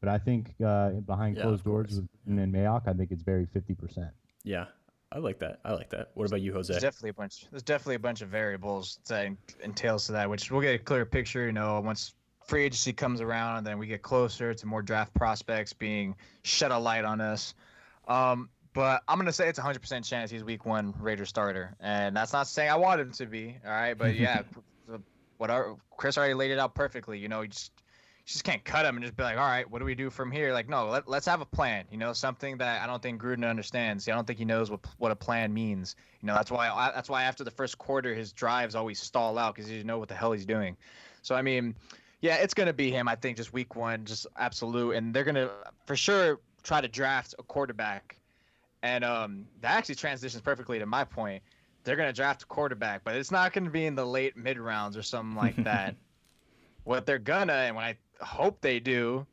But 0.00 0.08
I 0.08 0.18
think 0.18 0.54
uh, 0.64 0.90
behind 1.04 1.36
Yeah, 1.36 1.42
closed 1.44 1.64
doors 1.64 1.98
and 2.26 2.38
then 2.38 2.52
Mayock, 2.52 2.86
I 2.86 2.92
think 2.92 3.10
it's 3.10 3.22
very 3.24 3.46
50%. 3.46 4.08
Yeah. 4.44 4.66
I 5.12 5.18
like 5.18 5.38
that. 5.38 5.60
I 5.64 5.72
like 5.72 5.90
that. 5.90 6.10
What 6.14 6.26
about 6.26 6.40
you, 6.40 6.52
Jose? 6.52 6.72
There's 6.72 6.82
definitely 6.82 7.10
a 7.10 7.14
bunch. 7.14 7.46
There's 7.50 7.62
definitely 7.62 7.94
a 7.94 8.00
bunch 8.00 8.22
of 8.22 8.28
variables 8.28 8.98
that 9.08 9.28
entails 9.62 10.06
to 10.06 10.12
that, 10.12 10.28
which 10.28 10.50
we'll 10.50 10.60
get 10.60 10.74
a 10.74 10.78
clearer 10.78 11.04
picture. 11.04 11.46
You 11.46 11.52
know, 11.52 11.80
once 11.80 12.14
free 12.46 12.64
agency 12.64 12.92
comes 12.92 13.20
around, 13.20 13.58
and 13.58 13.66
then 13.66 13.78
we 13.78 13.86
get 13.86 14.02
closer 14.02 14.52
to 14.52 14.66
more 14.66 14.82
draft 14.82 15.14
prospects 15.14 15.72
being 15.72 16.16
shed 16.42 16.72
a 16.72 16.78
light 16.78 17.04
on 17.04 17.20
us. 17.20 17.54
Um, 18.08 18.48
but 18.72 19.02
I'm 19.08 19.18
gonna 19.18 19.32
say 19.32 19.48
it's 19.48 19.58
hundred 19.58 19.80
percent 19.80 20.04
chance 20.04 20.30
he's 20.30 20.44
week 20.44 20.66
one 20.66 20.92
Raider 20.98 21.24
starter, 21.24 21.76
and 21.80 22.16
that's 22.16 22.32
not 22.32 22.48
saying 22.48 22.70
I 22.70 22.76
want 22.76 23.00
him 23.00 23.12
to 23.12 23.26
be. 23.26 23.56
All 23.64 23.70
right, 23.70 23.94
but 23.94 24.16
yeah, 24.16 24.42
what 25.38 25.50
our 25.50 25.76
Chris 25.96 26.18
already 26.18 26.34
laid 26.34 26.50
it 26.50 26.58
out 26.58 26.74
perfectly. 26.74 27.18
You 27.18 27.28
know, 27.28 27.42
you 27.42 27.48
just 27.48 27.72
you 28.26 28.32
just 28.32 28.42
can't 28.42 28.64
cut 28.64 28.84
him 28.84 28.96
and 28.96 29.04
just 29.04 29.16
be 29.16 29.22
like, 29.22 29.38
all 29.38 29.46
right, 29.46 29.70
what 29.70 29.78
do 29.78 29.84
we 29.84 29.94
do 29.94 30.10
from 30.10 30.32
here? 30.32 30.52
Like, 30.52 30.68
no, 30.68 30.88
let, 30.88 31.06
let's 31.06 31.26
have 31.26 31.40
a 31.40 31.46
plan. 31.46 31.84
You 31.92 31.96
know, 31.96 32.12
something 32.12 32.56
that 32.56 32.82
I 32.82 32.86
don't 32.88 33.00
think 33.00 33.22
Gruden 33.22 33.48
understands. 33.48 34.08
I 34.08 34.12
don't 34.12 34.26
think 34.26 34.40
he 34.40 34.44
knows 34.44 34.68
what 34.68 34.80
what 34.98 35.12
a 35.12 35.16
plan 35.16 35.54
means. 35.54 35.94
You 36.20 36.26
know, 36.26 36.34
that's 36.34 36.50
why 36.50 36.90
that's 36.92 37.08
why 37.08 37.22
after 37.22 37.44
the 37.44 37.52
first 37.52 37.78
quarter, 37.78 38.12
his 38.14 38.32
drives 38.32 38.74
always 38.74 38.98
stall 38.98 39.38
out 39.38 39.54
because 39.54 39.68
he 39.68 39.76
doesn't 39.76 39.86
know 39.86 39.98
what 39.98 40.08
the 40.08 40.16
hell 40.16 40.32
he's 40.32 40.44
doing. 40.44 40.76
So 41.22 41.36
I 41.36 41.42
mean, 41.42 41.76
yeah, 42.20 42.34
it's 42.36 42.52
gonna 42.52 42.72
be 42.72 42.90
him. 42.90 43.06
I 43.06 43.14
think 43.14 43.36
just 43.36 43.52
week 43.52 43.76
one, 43.76 44.04
just 44.04 44.26
absolute, 44.36 44.96
and 44.96 45.14
they're 45.14 45.22
gonna 45.22 45.48
for 45.86 45.94
sure 45.94 46.40
try 46.64 46.80
to 46.80 46.88
draft 46.88 47.36
a 47.38 47.44
quarterback, 47.44 48.18
and 48.82 49.04
um, 49.04 49.46
that 49.60 49.78
actually 49.78 49.94
transitions 49.94 50.42
perfectly 50.42 50.80
to 50.80 50.86
my 50.86 51.04
point. 51.04 51.44
They're 51.84 51.94
gonna 51.94 52.12
draft 52.12 52.42
a 52.42 52.46
quarterback, 52.46 53.04
but 53.04 53.14
it's 53.14 53.30
not 53.30 53.52
gonna 53.52 53.70
be 53.70 53.86
in 53.86 53.94
the 53.94 54.04
late 54.04 54.36
mid 54.36 54.58
rounds 54.58 54.96
or 54.96 55.02
something 55.02 55.36
like 55.36 55.54
that. 55.62 55.94
what 56.82 57.06
they're 57.06 57.20
gonna, 57.20 57.52
and 57.52 57.76
when 57.76 57.84
I 57.84 57.96
hope 58.20 58.60
they 58.60 58.80
do, 58.80 59.26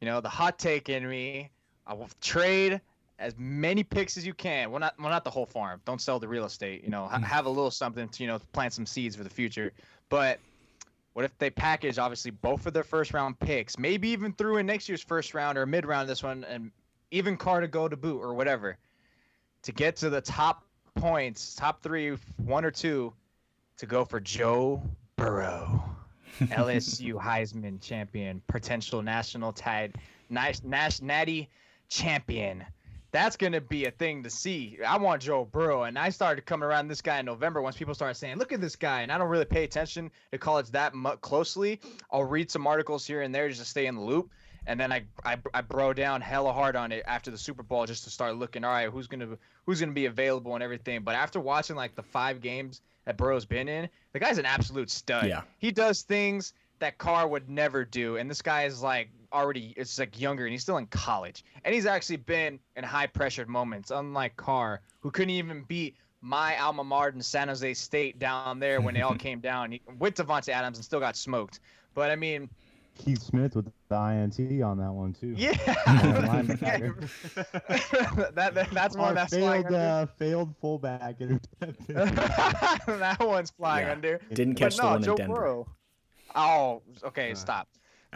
you 0.00 0.06
know, 0.06 0.20
the 0.20 0.28
hot 0.28 0.58
take 0.58 0.88
in 0.88 1.08
me, 1.08 1.50
I 1.86 1.94
will 1.94 2.10
trade 2.20 2.80
as 3.18 3.34
many 3.36 3.82
picks 3.82 4.16
as 4.16 4.24
you 4.24 4.34
can. 4.34 4.70
Well, 4.70 4.80
not 4.80 4.94
well, 4.98 5.08
not 5.08 5.24
the 5.24 5.30
whole 5.30 5.46
farm. 5.46 5.80
Don't 5.84 6.00
sell 6.00 6.18
the 6.18 6.28
real 6.28 6.44
estate. 6.44 6.84
You 6.84 6.90
know, 6.90 7.06
ha- 7.06 7.18
hmm. 7.18 7.24
have 7.24 7.46
a 7.46 7.48
little 7.48 7.70
something 7.70 8.08
to 8.08 8.22
you 8.22 8.28
know 8.28 8.38
plant 8.52 8.72
some 8.72 8.86
seeds 8.86 9.16
for 9.16 9.24
the 9.24 9.30
future. 9.30 9.72
But 10.08 10.38
what 11.14 11.24
if 11.24 11.36
they 11.38 11.50
package 11.50 11.98
obviously 11.98 12.30
both 12.30 12.66
of 12.66 12.72
their 12.72 12.84
first 12.84 13.12
round 13.12 13.38
picks, 13.40 13.78
maybe 13.78 14.08
even 14.10 14.32
threw 14.32 14.58
in 14.58 14.66
next 14.66 14.88
year's 14.88 15.02
first 15.02 15.34
round 15.34 15.58
or 15.58 15.66
mid 15.66 15.84
round 15.84 16.08
this 16.08 16.22
one, 16.22 16.44
and 16.44 16.70
even 17.10 17.36
Carr 17.36 17.60
to 17.60 17.68
go 17.68 17.88
to 17.88 17.96
boot 17.96 18.20
or 18.20 18.34
whatever, 18.34 18.76
to 19.62 19.72
get 19.72 19.96
to 19.96 20.10
the 20.10 20.20
top 20.20 20.64
points, 20.94 21.54
top 21.54 21.82
three, 21.82 22.16
one 22.36 22.64
or 22.64 22.70
two, 22.70 23.12
to 23.78 23.86
go 23.86 24.04
for 24.04 24.20
Joe 24.20 24.82
Burrow. 25.16 25.87
LSU 26.38 27.14
Heisman 27.14 27.80
champion, 27.80 28.40
potential 28.46 29.02
national 29.02 29.52
tide, 29.52 29.96
nice 30.30 30.62
Nash 30.62 31.00
Natty 31.00 31.48
champion. 31.88 32.64
That's 33.10 33.36
gonna 33.36 33.60
be 33.60 33.86
a 33.86 33.90
thing 33.90 34.22
to 34.22 34.30
see. 34.30 34.78
I 34.86 34.98
want 34.98 35.22
Joe 35.22 35.46
Burrow, 35.46 35.84
and 35.84 35.98
I 35.98 36.10
started 36.10 36.44
coming 36.44 36.66
around 36.66 36.88
this 36.88 37.00
guy 37.00 37.18
in 37.18 37.26
November 37.26 37.62
once 37.62 37.76
people 37.76 37.94
started 37.94 38.14
saying, 38.14 38.36
"Look 38.36 38.52
at 38.52 38.60
this 38.60 38.76
guy," 38.76 39.00
and 39.00 39.10
I 39.10 39.16
don't 39.16 39.28
really 39.28 39.46
pay 39.46 39.64
attention 39.64 40.10
to 40.30 40.38
college 40.38 40.70
that 40.72 40.94
much 40.94 41.20
closely. 41.22 41.80
I'll 42.10 42.24
read 42.24 42.50
some 42.50 42.66
articles 42.66 43.06
here 43.06 43.22
and 43.22 43.34
there 43.34 43.48
just 43.48 43.60
to 43.60 43.66
stay 43.66 43.86
in 43.86 43.94
the 43.94 44.02
loop, 44.02 44.30
and 44.66 44.78
then 44.78 44.92
I 44.92 45.04
I, 45.24 45.38
I 45.54 45.62
bro 45.62 45.94
down 45.94 46.20
hella 46.20 46.52
hard 46.52 46.76
on 46.76 46.92
it 46.92 47.02
after 47.06 47.30
the 47.30 47.38
Super 47.38 47.62
Bowl 47.62 47.86
just 47.86 48.04
to 48.04 48.10
start 48.10 48.36
looking. 48.36 48.62
All 48.62 48.70
right, 48.70 48.90
who's 48.90 49.06
gonna 49.06 49.38
who's 49.64 49.80
gonna 49.80 49.92
be 49.92 50.06
available 50.06 50.54
and 50.54 50.62
everything. 50.62 51.02
But 51.02 51.14
after 51.14 51.40
watching 51.40 51.76
like 51.76 51.94
the 51.94 52.02
five 52.02 52.42
games 52.42 52.82
that 53.08 53.16
Burrow's 53.16 53.46
been 53.46 53.68
in, 53.68 53.88
the 54.12 54.18
guy's 54.18 54.36
an 54.36 54.44
absolute 54.44 54.90
stud. 54.90 55.26
Yeah. 55.26 55.40
He 55.56 55.72
does 55.72 56.02
things 56.02 56.52
that 56.78 56.98
Carr 56.98 57.26
would 57.26 57.48
never 57.48 57.82
do, 57.82 58.18
and 58.18 58.30
this 58.30 58.42
guy 58.42 58.64
is 58.64 58.82
like 58.82 59.08
already 59.32 59.72
it's 59.78 59.98
like 59.98 60.20
younger 60.20 60.44
and 60.44 60.52
he's 60.52 60.60
still 60.60 60.76
in 60.76 60.86
college, 60.88 61.42
and 61.64 61.74
he's 61.74 61.86
actually 61.86 62.18
been 62.18 62.60
in 62.76 62.84
high 62.84 63.06
pressured 63.06 63.48
moments, 63.48 63.90
unlike 63.90 64.36
Carr, 64.36 64.82
who 65.00 65.10
couldn't 65.10 65.30
even 65.30 65.62
beat 65.62 65.96
my 66.20 66.58
alma 66.58 66.84
mater 66.84 67.08
in 67.08 67.22
San 67.22 67.48
Jose 67.48 67.72
State 67.72 68.18
down 68.18 68.60
there 68.60 68.82
when 68.82 68.92
they 68.92 69.00
all 69.00 69.14
came 69.18 69.40
down. 69.40 69.72
He 69.72 69.80
went 69.98 70.14
to 70.16 70.24
Davante 70.24 70.50
Adams 70.50 70.76
and 70.76 70.84
still 70.84 71.00
got 71.00 71.16
smoked. 71.16 71.60
But 71.94 72.10
I 72.10 72.16
mean, 72.16 72.50
Keith 72.98 73.22
Smith 73.22 73.56
with 73.56 73.64
the 73.88 73.94
INT 73.94 74.62
on 74.62 74.76
that 74.78 74.92
one, 74.92 75.14
too. 75.14 75.34
yeah, 75.36 75.52
linebacker. 75.86 77.08
that, 78.34 78.52
that 78.54 78.70
that's 78.70 78.96
one 78.96 79.08
Our 79.08 79.14
that's 79.14 79.32
flying 79.34 79.62
failed, 79.62 79.74
under. 79.74 79.78
uh, 79.78 80.06
failed 80.18 80.54
fullback 80.60 81.20
intercepted. 81.20 81.86
that 81.96 83.16
one's 83.20 83.50
flying 83.50 83.86
Yeah. 83.86 83.92
under. 83.92 84.20
Didn't 84.34 84.54
But 84.54 84.58
catch 84.60 84.76
the 84.76 84.82
no, 84.82 84.88
one 84.90 85.02
Joe 85.02 85.12
in 85.12 85.16
Denver. 85.16 85.34
Burrow. 85.34 85.66
Oh, 86.34 86.82
okay, 87.04 87.32
Uh, 87.32 87.36
stop. 87.36 87.68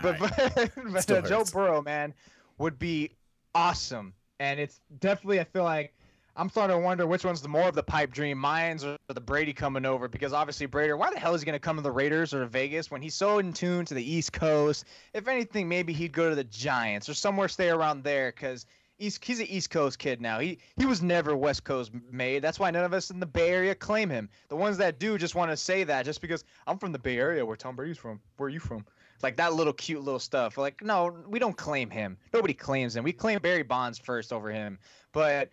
But 0.03 0.21
right. 0.21 0.33
but, 0.55 0.73
but 0.92 1.11
uh, 1.11 1.23
Joe 1.23 1.38
hurts. 1.38 1.51
Burrow, 1.53 1.81
man, 1.83 2.12
would 2.59 2.79
be 2.79 3.11
awesome, 3.55 4.12
and 4.40 4.59
it's 4.61 4.81
definitely 5.01 5.40
I 5.40 5.45
feel 5.45 5.64
like 5.64 5.95
I'm 6.35 6.49
starting 6.49 6.77
to 6.77 6.83
wonder 6.83 7.07
which 7.07 7.25
one's 7.25 7.42
the 7.42 7.49
more 7.49 7.68
of 7.68 7.75
the 7.75 7.83
pipe 7.83 8.11
dream, 8.11 8.38
mine's 8.38 8.85
or 8.85 8.97
the 9.09 9.21
Brady 9.21 9.53
coming 9.53 9.85
over, 9.85 10.09
because 10.09 10.33
obviously 10.33 10.66
Brady, 10.66 10.92
why 10.95 11.11
the 11.11 11.18
hell 11.18 11.35
is 11.35 11.42
he 11.42 11.45
gonna 11.45 11.59
come 11.59 11.77
to 11.77 11.83
the 11.83 11.90
Raiders 11.90 12.33
or 12.33 12.40
to 12.40 12.47
Vegas 12.47 12.90
when 12.90 13.03
he's 13.03 13.14
so 13.14 13.38
in 13.38 13.53
tune 13.53 13.85
to 13.85 13.95
the 13.95 14.03
East 14.03 14.33
Coast? 14.33 14.87
If 15.12 15.29
anything, 15.29 15.68
maybe 15.68 15.92
he'd 15.92 16.12
go 16.12 16.31
to 16.31 16.35
the 16.35 16.45
Giants 16.45 17.09
or 17.09 17.14
somewhere 17.14 17.49
stay 17.49 17.71
around 17.71 18.05
there, 18.05 18.33
because. 18.33 18.66
East, 18.99 19.25
he's 19.25 19.40
an 19.40 19.47
East 19.47 19.71
Coast 19.71 19.99
kid 19.99 20.21
now. 20.21 20.38
He 20.38 20.59
he 20.77 20.87
was 20.87 21.03
never 21.03 21.35
West 21.35 21.64
Coast 21.64 21.90
made. 22.12 22.40
That's 22.40 22.61
why 22.61 22.71
none 22.71 22.85
of 22.85 22.92
us 22.92 23.11
in 23.11 23.18
the 23.18 23.27
Bay 23.27 23.51
Area 23.51 23.75
claim 23.75 24.09
him. 24.09 24.29
The 24.49 24.55
ones 24.55 24.77
that 24.79 25.01
do 25.01 25.18
just 25.18 25.35
want 25.35 25.51
to 25.51 25.57
say 25.57 25.83
that 25.83 26.05
just 26.05 26.21
because 26.21 26.45
I'm 26.68 26.79
from 26.79 26.92
the 26.92 27.01
Bay 27.01 27.18
Area, 27.18 27.45
where 27.45 27.57
Tom 27.57 27.75
Brady's 27.75 27.99
from. 27.99 28.21
Where 28.37 28.47
are 28.47 28.51
you 28.51 28.61
from? 28.61 28.85
like 29.23 29.37
that 29.37 29.55
little 29.55 29.73
cute 29.73 30.03
little 30.03 30.21
stuff. 30.21 30.59
Like, 30.59 30.83
no, 30.83 31.16
we 31.29 31.38
don't 31.38 31.57
claim 31.57 31.90
him. 31.90 32.16
Nobody 32.33 32.55
claims 32.55 32.97
him. 32.97 33.05
We 33.05 33.12
claim 33.12 33.38
Barry 33.40 33.62
Bonds 33.62 33.99
first 33.99 34.33
over 34.33 34.51
him. 34.51 34.79
But 35.12 35.51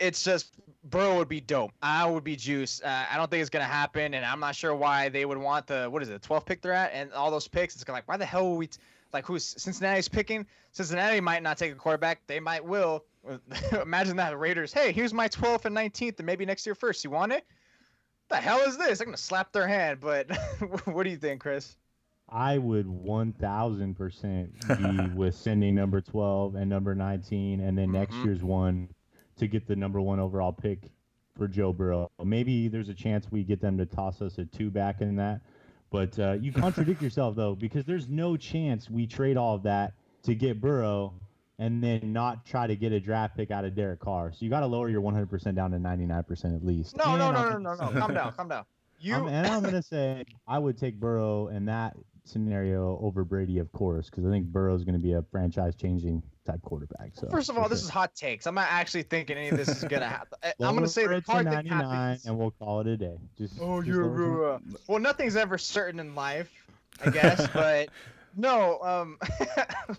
it's 0.00 0.22
just 0.22 0.52
Burrow 0.84 1.16
would 1.16 1.28
be 1.28 1.40
dope. 1.40 1.72
I 1.82 2.08
would 2.08 2.24
be 2.24 2.36
juice. 2.36 2.80
Uh, 2.82 3.04
I 3.10 3.16
don't 3.16 3.30
think 3.30 3.40
it's 3.40 3.50
gonna 3.50 3.64
happen, 3.64 4.14
and 4.14 4.24
I'm 4.24 4.40
not 4.40 4.54
sure 4.54 4.74
why 4.74 5.08
they 5.08 5.24
would 5.24 5.38
want 5.38 5.66
the 5.66 5.88
what 5.90 6.02
is 6.02 6.08
it, 6.08 6.22
12th 6.22 6.46
pick 6.46 6.62
they're 6.62 6.72
at, 6.72 6.92
and 6.92 7.12
all 7.12 7.30
those 7.30 7.48
picks. 7.48 7.74
It's 7.74 7.84
gonna 7.84 7.96
like, 7.96 8.08
why 8.08 8.16
the 8.16 8.26
hell 8.26 8.50
would 8.50 8.58
we? 8.58 8.66
T- 8.68 8.78
like, 9.12 9.24
who's 9.24 9.44
Cincinnati's 9.60 10.08
picking? 10.08 10.46
Cincinnati 10.72 11.20
might 11.20 11.42
not 11.42 11.56
take 11.58 11.72
a 11.72 11.76
quarterback. 11.76 12.26
They 12.26 12.40
might 12.40 12.64
will. 12.64 13.04
Imagine 13.82 14.16
that 14.16 14.38
Raiders. 14.38 14.72
Hey, 14.72 14.92
here's 14.92 15.12
my 15.14 15.28
12th 15.28 15.64
and 15.64 15.76
19th, 15.76 16.18
and 16.18 16.26
maybe 16.26 16.44
next 16.46 16.66
year 16.66 16.74
first. 16.74 17.02
You 17.04 17.10
want 17.10 17.32
it? 17.32 17.44
The 18.28 18.36
hell 18.36 18.60
is 18.60 18.76
this? 18.76 19.00
I'm 19.00 19.06
gonna 19.06 19.16
slap 19.16 19.52
their 19.52 19.66
hand. 19.66 20.00
But 20.00 20.30
what 20.84 21.04
do 21.04 21.10
you 21.10 21.16
think, 21.16 21.40
Chris? 21.40 21.76
I 22.28 22.58
would 22.58 22.86
1000% 22.86 25.08
be 25.08 25.08
with 25.14 25.34
sending 25.34 25.74
number 25.74 26.00
12 26.00 26.56
and 26.56 26.68
number 26.68 26.94
19, 26.94 27.60
and 27.60 27.78
then 27.78 27.92
next 27.92 28.14
Mhm. 28.16 28.24
year's 28.24 28.42
one 28.42 28.88
to 29.38 29.46
get 29.46 29.66
the 29.66 29.76
number 29.76 30.00
one 30.00 30.18
overall 30.18 30.52
pick 30.52 30.90
for 31.36 31.46
Joe 31.48 31.72
Burrow. 31.72 32.10
Maybe 32.24 32.68
there's 32.68 32.88
a 32.88 32.94
chance 32.94 33.30
we 33.30 33.44
get 33.44 33.60
them 33.60 33.76
to 33.78 33.86
toss 33.86 34.22
us 34.22 34.38
a 34.38 34.44
two 34.44 34.70
back 34.70 35.00
in 35.00 35.16
that. 35.16 35.40
But 35.90 36.18
uh, 36.18 36.32
you 36.32 36.52
contradict 36.52 37.02
yourself, 37.02 37.36
though, 37.36 37.54
because 37.54 37.84
there's 37.84 38.08
no 38.08 38.36
chance 38.36 38.90
we 38.90 39.06
trade 39.06 39.36
all 39.36 39.54
of 39.54 39.62
that 39.64 39.92
to 40.24 40.34
get 40.34 40.60
Burrow 40.60 41.14
and 41.58 41.82
then 41.82 42.12
not 42.12 42.44
try 42.44 42.66
to 42.66 42.76
get 42.76 42.92
a 42.92 43.00
draft 43.00 43.36
pick 43.36 43.50
out 43.50 43.64
of 43.64 43.74
Derek 43.74 44.00
Carr. 44.00 44.32
So 44.32 44.38
you 44.40 44.50
got 44.50 44.60
to 44.60 44.66
lower 44.66 44.88
your 44.88 45.00
100% 45.00 45.54
down 45.54 45.70
to 45.70 45.78
99% 45.78 46.54
at 46.56 46.64
least. 46.64 46.96
No, 46.96 47.16
no, 47.16 47.28
And 47.28 47.34
no, 47.34 47.58
no, 47.58 47.74
no, 47.74 47.90
no. 47.90 48.00
Calm 48.00 48.14
down, 48.14 48.32
calm 48.32 48.48
down. 48.48 48.64
You 48.98 49.14
I'm, 49.14 49.26
and 49.26 49.46
I'm 49.46 49.62
gonna 49.62 49.82
say 49.82 50.24
I 50.48 50.58
would 50.58 50.78
take 50.78 50.98
Burrow 50.98 51.48
and 51.48 51.68
that 51.68 51.94
scenario 52.28 52.98
over 53.02 53.24
Brady, 53.24 53.58
of 53.58 53.70
course, 53.72 54.10
because 54.10 54.24
I 54.26 54.30
think 54.30 54.46
Burrow 54.46 54.74
is 54.74 54.84
going 54.84 54.94
to 54.94 55.00
be 55.02 55.12
a 55.12 55.22
franchise-changing 55.30 56.22
type 56.44 56.60
quarterback. 56.62 57.10
So 57.14 57.28
First 57.28 57.48
of 57.48 57.56
for 57.56 57.62
all, 57.62 57.68
this 57.68 57.82
is 57.82 57.88
hot 57.88 58.14
takes. 58.14 58.46
I'm 58.46 58.54
not 58.54 58.68
actually 58.70 59.02
thinking 59.04 59.36
any 59.36 59.48
of 59.48 59.56
this 59.56 59.68
is 59.68 59.82
gonna 59.84 60.06
happen. 60.08 60.38
I- 60.44 60.52
I'm 60.60 60.74
gonna 60.74 60.86
say 60.88 61.06
the 61.06 61.14
it 61.16 61.20
to 61.24 61.30
part 61.30 61.44
that 61.44 61.64
99, 61.64 61.80
happens. 61.90 62.26
and 62.26 62.38
we'll 62.38 62.52
call 62.52 62.80
it 62.80 62.86
a 62.86 62.96
day. 62.96 63.16
Just 63.36 63.54
Oh, 63.60 63.80
just 63.82 63.88
you're 63.88 64.06
lower 64.06 64.52
it 64.52 64.54
uh, 64.56 64.58
well. 64.86 64.98
Nothing's 65.00 65.34
ever 65.36 65.58
certain 65.58 65.98
in 66.00 66.14
life, 66.14 66.50
I 67.04 67.10
guess. 67.18 67.48
but 67.52 67.88
no, 68.36 68.80
um, 68.82 69.18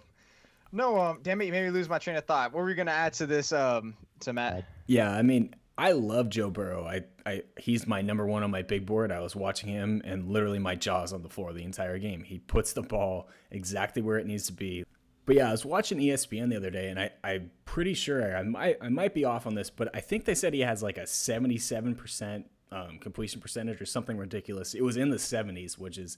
no, 0.72 1.00
um, 1.00 1.20
damn 1.24 1.42
it, 1.42 1.46
you 1.46 1.52
made 1.52 1.64
me 1.66 1.70
lose 1.72 1.90
my 1.90 1.98
train 2.00 2.16
of 2.18 2.26
thought. 2.26 2.54
What 2.54 2.62
were 2.64 2.70
you 2.70 2.76
gonna 2.76 2.92
add 2.92 3.14
to 3.14 3.26
this, 3.26 3.52
um, 3.52 3.96
to 4.22 4.34
Matt? 4.34 4.66
Yeah, 4.88 5.12
I 5.12 5.22
mean, 5.22 5.54
I 5.78 5.92
love 5.92 6.30
Joe 6.30 6.50
Burrow. 6.50 6.86
I, 6.86 7.04
I, 7.26 7.44
he's 7.58 7.86
my 7.86 8.02
number 8.02 8.26
one 8.26 8.44
on 8.44 8.50
my 8.50 8.64
big 8.64 8.86
board. 8.86 9.12
I 9.12 9.20
was 9.20 9.36
watching 9.36 9.70
him, 9.70 10.02
and 10.04 10.28
literally 10.28 10.58
my 10.58 10.76
jaw's 10.76 11.14
on 11.14 11.22
the 11.22 11.30
floor 11.30 11.54
the 11.54 11.64
entire 11.64 12.00
game. 12.00 12.24
He 12.24 12.40
puts 12.40 12.74
the 12.74 12.82
ball 12.82 13.30
exactly 13.52 14.02
where 14.02 14.18
it 14.18 14.26
needs 14.26 14.48
to 14.48 14.54
be. 14.54 14.86
But 15.28 15.36
yeah, 15.36 15.50
I 15.50 15.52
was 15.52 15.66
watching 15.66 16.00
ESPN 16.00 16.50
the 16.50 16.56
other 16.56 16.72
day, 16.72 16.90
and 16.90 17.00
I, 17.00 17.12
I'm 17.24 17.52
pretty 17.66 17.94
sure 17.94 18.36
I 18.36 18.42
might, 18.44 18.78
I 18.82 18.90
might 18.90 19.14
be 19.14 19.26
off 19.26 19.46
on 19.46 19.54
this, 19.54 19.70
but 19.70 19.94
I 19.94 20.00
think 20.00 20.26
they 20.26 20.34
said 20.34 20.54
he 20.54 20.62
has 20.62 20.82
like 20.82 20.98
a 20.98 21.02
77% 21.02 22.46
um, 22.72 22.98
completion 23.00 23.40
percentage 23.40 23.80
or 23.82 23.86
something 23.86 24.18
ridiculous. 24.18 24.74
It 24.74 24.82
was 24.82 24.98
in 24.98 25.10
the 25.10 25.18
70s, 25.18 25.78
which 25.78 25.98
is 25.98 26.18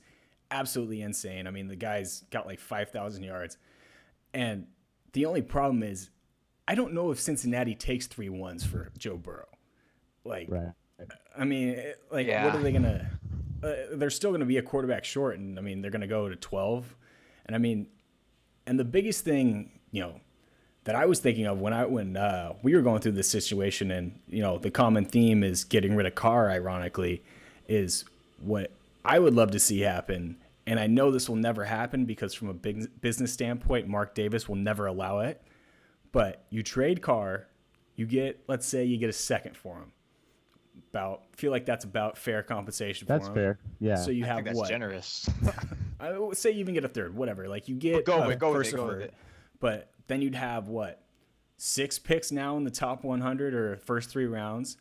absolutely 0.51 1.01
insane. 1.01 1.47
I 1.47 1.51
mean, 1.51 1.67
the 1.67 1.75
guy's 1.75 2.23
got 2.31 2.45
like 2.45 2.59
5,000 2.59 3.23
yards. 3.23 3.57
And 4.33 4.67
the 5.13 5.25
only 5.25 5.41
problem 5.41 5.83
is, 5.83 6.11
I 6.69 6.75
don't 6.75 6.93
know 6.93 7.09
if 7.09 7.19
Cincinnati 7.19 7.73
takes 7.73 8.05
three 8.05 8.29
ones 8.29 8.63
for 8.63 8.91
Joe 8.95 9.17
Burrow. 9.17 9.47
Like, 10.23 10.47
Right. 10.51 10.71
I 11.35 11.43
mean, 11.43 11.81
like, 12.11 12.27
Yeah. 12.27 12.45
what 12.45 12.55
are 12.55 12.61
they 12.61 12.71
gonna? 12.71 13.09
Uh, 13.63 13.73
they're 13.93 14.11
still 14.11 14.31
gonna 14.31 14.45
be 14.45 14.57
a 14.57 14.61
quarterback 14.61 15.03
short, 15.03 15.39
and 15.39 15.57
I 15.57 15.63
mean, 15.63 15.81
they're 15.81 15.89
gonna 15.89 16.05
go 16.05 16.29
to 16.29 16.35
twelve. 16.35 16.95
And 17.47 17.55
I 17.55 17.59
mean, 17.59 17.87
and 18.67 18.79
the 18.79 18.85
biggest 18.85 19.23
thing, 19.25 19.79
you 19.91 20.01
know, 20.01 20.21
that 20.83 20.93
I 20.95 21.05
was 21.07 21.19
thinking 21.19 21.47
of 21.47 21.59
when 21.59 21.73
I 21.73 21.85
when 21.85 22.15
uh, 22.15 22.53
we 22.61 22.75
were 22.75 22.81
going 22.83 23.01
through 23.01 23.13
this 23.13 23.29
situation, 23.29 23.89
and 23.89 24.19
you 24.27 24.41
know, 24.41 24.59
the 24.59 24.69
common 24.69 25.05
theme 25.05 25.43
is 25.43 25.63
getting 25.63 25.95
rid 25.95 26.05
of 26.05 26.13
Carr. 26.13 26.51
Ironically, 26.51 27.23
is 27.67 28.05
what 28.39 28.71
I 29.03 29.17
would 29.17 29.33
love 29.33 29.49
to 29.51 29.59
see 29.59 29.79
happen. 29.79 30.37
And 30.67 30.79
I 30.79 30.85
know 30.85 31.09
this 31.09 31.27
will 31.27 31.35
never 31.37 31.65
happen 31.65 32.05
because, 32.05 32.35
from 32.35 32.49
a 32.49 32.53
big 32.53 33.01
business 33.01 33.33
standpoint, 33.33 33.87
Mark 33.87 34.13
Davis 34.13 34.47
will 34.47 34.57
never 34.57 34.85
allow 34.85 35.19
it. 35.21 35.41
But 36.11 36.45
you 36.49 36.63
trade 36.63 37.01
Carr, 37.01 37.47
you 37.95 38.05
get, 38.05 38.43
let's 38.47 38.65
say, 38.65 38.83
you 38.85 38.97
get 38.97 39.09
a 39.09 39.13
second 39.13 39.55
for 39.55 39.75
him. 39.77 39.91
About 40.91 41.23
feel 41.35 41.51
like 41.51 41.65
that's 41.65 41.85
about 41.85 42.17
fair 42.17 42.41
compensation 42.41 43.05
That's 43.07 43.27
for 43.27 43.31
him. 43.31 43.35
fair. 43.35 43.59
Yeah. 43.79 43.95
So 43.95 44.09
you 44.09 44.23
I 44.23 44.27
have 44.27 44.35
think 44.37 44.47
that's 44.47 44.57
what? 44.57 44.69
generous. 44.69 45.29
I 45.99 46.17
would 46.17 46.37
say 46.37 46.51
you 46.51 46.61
even 46.61 46.73
get 46.73 46.83
a 46.83 46.87
third, 46.87 47.13
whatever. 47.13 47.47
Like 47.47 47.67
you 47.67 47.75
get 47.75 48.05
Go 48.05 48.17
a 48.17 48.21
with 48.27 48.37
it, 48.37 48.39
go 48.39 48.53
with 48.53 48.67
it, 48.67 48.73
or 48.73 48.77
go 48.77 48.87
with 48.87 49.01
it. 49.01 49.13
But 49.59 49.91
then 50.07 50.21
you'd 50.21 50.33
have 50.35 50.67
what? 50.67 51.03
Six 51.57 51.99
picks 51.99 52.31
now 52.31 52.57
in 52.57 52.63
the 52.63 52.71
top 52.71 53.03
100 53.03 53.53
or 53.53 53.77
first 53.77 54.09
three 54.09 54.25
rounds. 54.25 54.77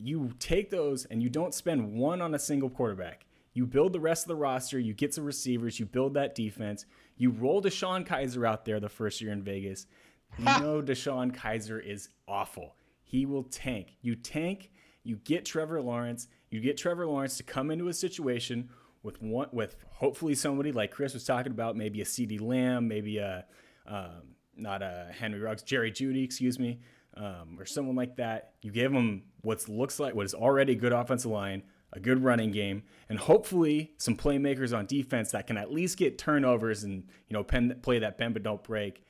You 0.00 0.32
take 0.38 0.70
those 0.70 1.04
and 1.04 1.22
you 1.22 1.28
don't 1.28 1.52
spend 1.54 1.92
one 1.94 2.20
on 2.22 2.34
a 2.34 2.38
single 2.38 2.70
quarterback. 2.70 3.26
You 3.52 3.66
build 3.66 3.92
the 3.92 4.00
rest 4.00 4.24
of 4.24 4.28
the 4.28 4.36
roster. 4.36 4.78
You 4.78 4.94
get 4.94 5.12
some 5.14 5.24
receivers. 5.24 5.78
You 5.78 5.86
build 5.86 6.14
that 6.14 6.34
defense. 6.34 6.86
You 7.16 7.30
roll 7.30 7.60
DeShone 7.60 8.06
Kizer 8.06 8.48
out 8.48 8.64
there 8.64 8.80
the 8.80 8.88
first 8.88 9.20
year 9.20 9.32
in 9.32 9.42
Vegas. 9.42 9.86
You 10.36 10.44
know 10.44 10.82
DeShone 10.82 11.34
Kizer 11.34 11.84
is 11.84 12.10
awful. 12.26 12.76
He 13.02 13.24
will 13.26 13.44
tank. 13.44 13.96
You 14.02 14.14
tank. 14.14 14.70
You 15.02 15.16
get 15.16 15.44
Trevor 15.44 15.80
Lawrence. 15.80 16.28
You 16.50 16.60
get 16.60 16.76
Trevor 16.76 17.06
Lawrence 17.06 17.36
to 17.38 17.42
come 17.42 17.70
into 17.70 17.88
a 17.88 17.94
situation 17.94 18.68
with 19.02 19.22
one 19.22 19.48
with 19.52 19.76
hopefully 19.90 20.34
somebody 20.34 20.72
like 20.72 20.90
Chris 20.90 21.14
was 21.14 21.24
talking 21.24 21.52
about, 21.52 21.76
maybe 21.76 22.00
a 22.00 22.04
CeeDee 22.04 22.40
Lamb, 22.40 22.88
maybe 22.88 23.18
a 23.18 23.44
um, 23.86 24.34
not 24.56 24.82
a 24.82 25.08
Henry 25.18 25.40
Ruggs, 25.40 25.62
Jerry 25.62 25.90
Jeudy, 25.90 26.24
excuse 26.24 26.58
me, 26.58 26.80
um, 27.16 27.56
or 27.58 27.64
someone 27.64 27.96
like 27.96 28.16
that. 28.16 28.52
You 28.60 28.70
give 28.70 28.92
them 28.92 29.22
what 29.42 29.68
looks 29.68 29.98
like 29.98 30.14
what 30.14 30.26
is 30.26 30.34
already 30.34 30.72
a 30.72 30.76
good 30.76 30.92
offensive 30.92 31.30
line, 31.30 31.62
a 31.92 32.00
good 32.00 32.22
running 32.22 32.50
game, 32.50 32.82
and 33.08 33.18
hopefully 33.18 33.94
some 33.98 34.16
playmakers 34.16 34.76
on 34.76 34.86
defense 34.86 35.30
that 35.30 35.46
can 35.46 35.56
at 35.56 35.72
least 35.72 35.96
get 35.96 36.18
turnovers 36.18 36.84
and 36.84 37.04
you 37.28 37.34
know 37.34 37.42
pen, 37.42 37.78
play 37.82 37.98
that 38.00 38.18
bend 38.18 38.34
but 38.34 38.42
don't 38.42 38.62
break. 38.62 39.04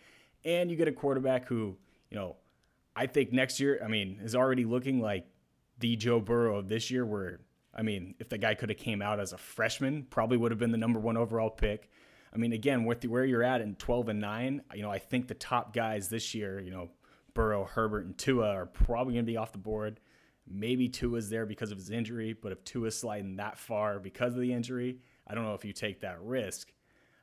And 0.49 0.71
you 0.71 0.77
get 0.77 0.89
a 0.89 0.93
quarterback 0.93 1.47
who 1.47 1.77
you 2.11 2.17
know 2.17 2.37
I 2.97 3.07
think 3.07 3.33
next 3.33 3.61
year, 3.61 3.81
I 3.85 3.87
mean, 3.87 4.19
is 4.23 4.35
already 4.35 4.65
looking 4.65 5.01
like 5.01 5.27
the 5.79 5.95
Joe 5.95 6.21
Burrow 6.21 6.59
of 6.59 6.69
this 6.69 6.91
year. 6.91 7.07
Where 7.07 7.41
I 7.73 7.83
mean, 7.83 8.15
if 8.19 8.29
the 8.29 8.39
guy 8.39 8.55
could 8.55 8.71
have 8.71 8.79
came 8.79 9.01
out 9.01 9.21
as 9.21 9.33
a 9.33 9.39
freshman, 9.39 10.07
probably 10.11 10.37
would 10.37 10.51
have 10.51 10.59
been 10.59 10.73
the 10.73 10.79
number 10.79 10.99
one 10.99 11.17
overall 11.17 11.51
pick. 11.51 11.91
I 12.35 12.39
mean, 12.39 12.53
again, 12.53 12.85
with 12.85 13.05
where 13.05 13.25
you're 13.25 13.43
at 13.43 13.61
in 13.61 13.77
12 13.77 14.09
and 14.09 14.21
nine, 14.21 14.63
you 14.75 14.83
know, 14.83 14.91
I 14.91 14.99
think 14.99 15.29
the 15.29 15.35
top 15.35 15.73
guys 15.73 16.09
this 16.09 16.35
year, 16.35 16.61
you 16.61 16.71
know, 16.71 16.91
Burrow, 17.35 17.65
Herbert, 17.65 18.05
and 18.05 18.19
Tua 18.19 18.51
are 18.51 18.67
probably 18.67 19.15
going 19.15 19.25
to 19.25 19.31
be 19.31 19.37
off 19.37 19.53
the 19.53 19.59
board. 19.59 20.01
Maybe 20.47 20.89
Tua's 20.89 21.31
there 21.31 21.47
because 21.47 21.71
of 21.71 21.79
his 21.79 21.91
injury, 21.91 22.33
but 22.33 22.53
if 22.53 22.65
Tua's 22.65 22.99
sliding 22.99 23.37
that 23.37 23.59
far 23.59 24.01
because 24.01 24.35
of 24.35 24.41
the 24.41 24.53
injury, 24.53 24.99
I 25.27 25.35
don't 25.35 25.45
know 25.45 25.55
if 25.55 25.65
you 25.65 25.73
take 25.73 26.01
that 26.01 26.21
risk. 26.21 26.73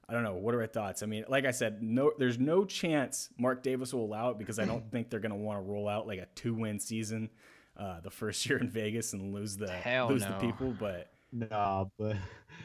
I 0.07 0.13
don't 0.13 0.23
know. 0.23 0.35
What 0.35 0.53
are 0.53 0.61
our 0.61 0.67
thoughts? 0.67 1.01
I 1.01 1.07
mean, 1.07 1.25
like 1.27 1.45
I 1.45 1.51
said, 1.51 1.81
no, 1.81 2.11
there's 2.17 2.37
no 2.37 2.63
chance 2.63 3.29
Mark 3.39 3.63
Davis 3.63 3.93
will 3.93 4.05
allow 4.05 4.29
it 4.29 4.37
because 4.37 4.59
I 4.59 4.65
don't 4.65 4.83
think 4.91 5.09
they're 5.09 5.19
going 5.19 5.31
to 5.31 5.37
want 5.37 5.57
to 5.59 5.63
roll 5.63 5.87
out 5.89 6.05
like 6.07 6.19
a 6.19 6.27
two-win 6.35 6.79
season 6.79 7.29
uh, 7.77 8.01
the 8.01 8.11
first 8.11 8.45
year 8.47 8.57
in 8.59 8.69
Vegas 8.69 9.13
and 9.13 9.33
lose 9.33 9.57
the 9.57 9.69
Hell 9.71 10.09
lose 10.09 10.21
no. 10.21 10.29
the 10.29 10.33
people. 10.45 10.75
But 10.79 11.09
Nah, 11.31 11.85
but 11.97 12.15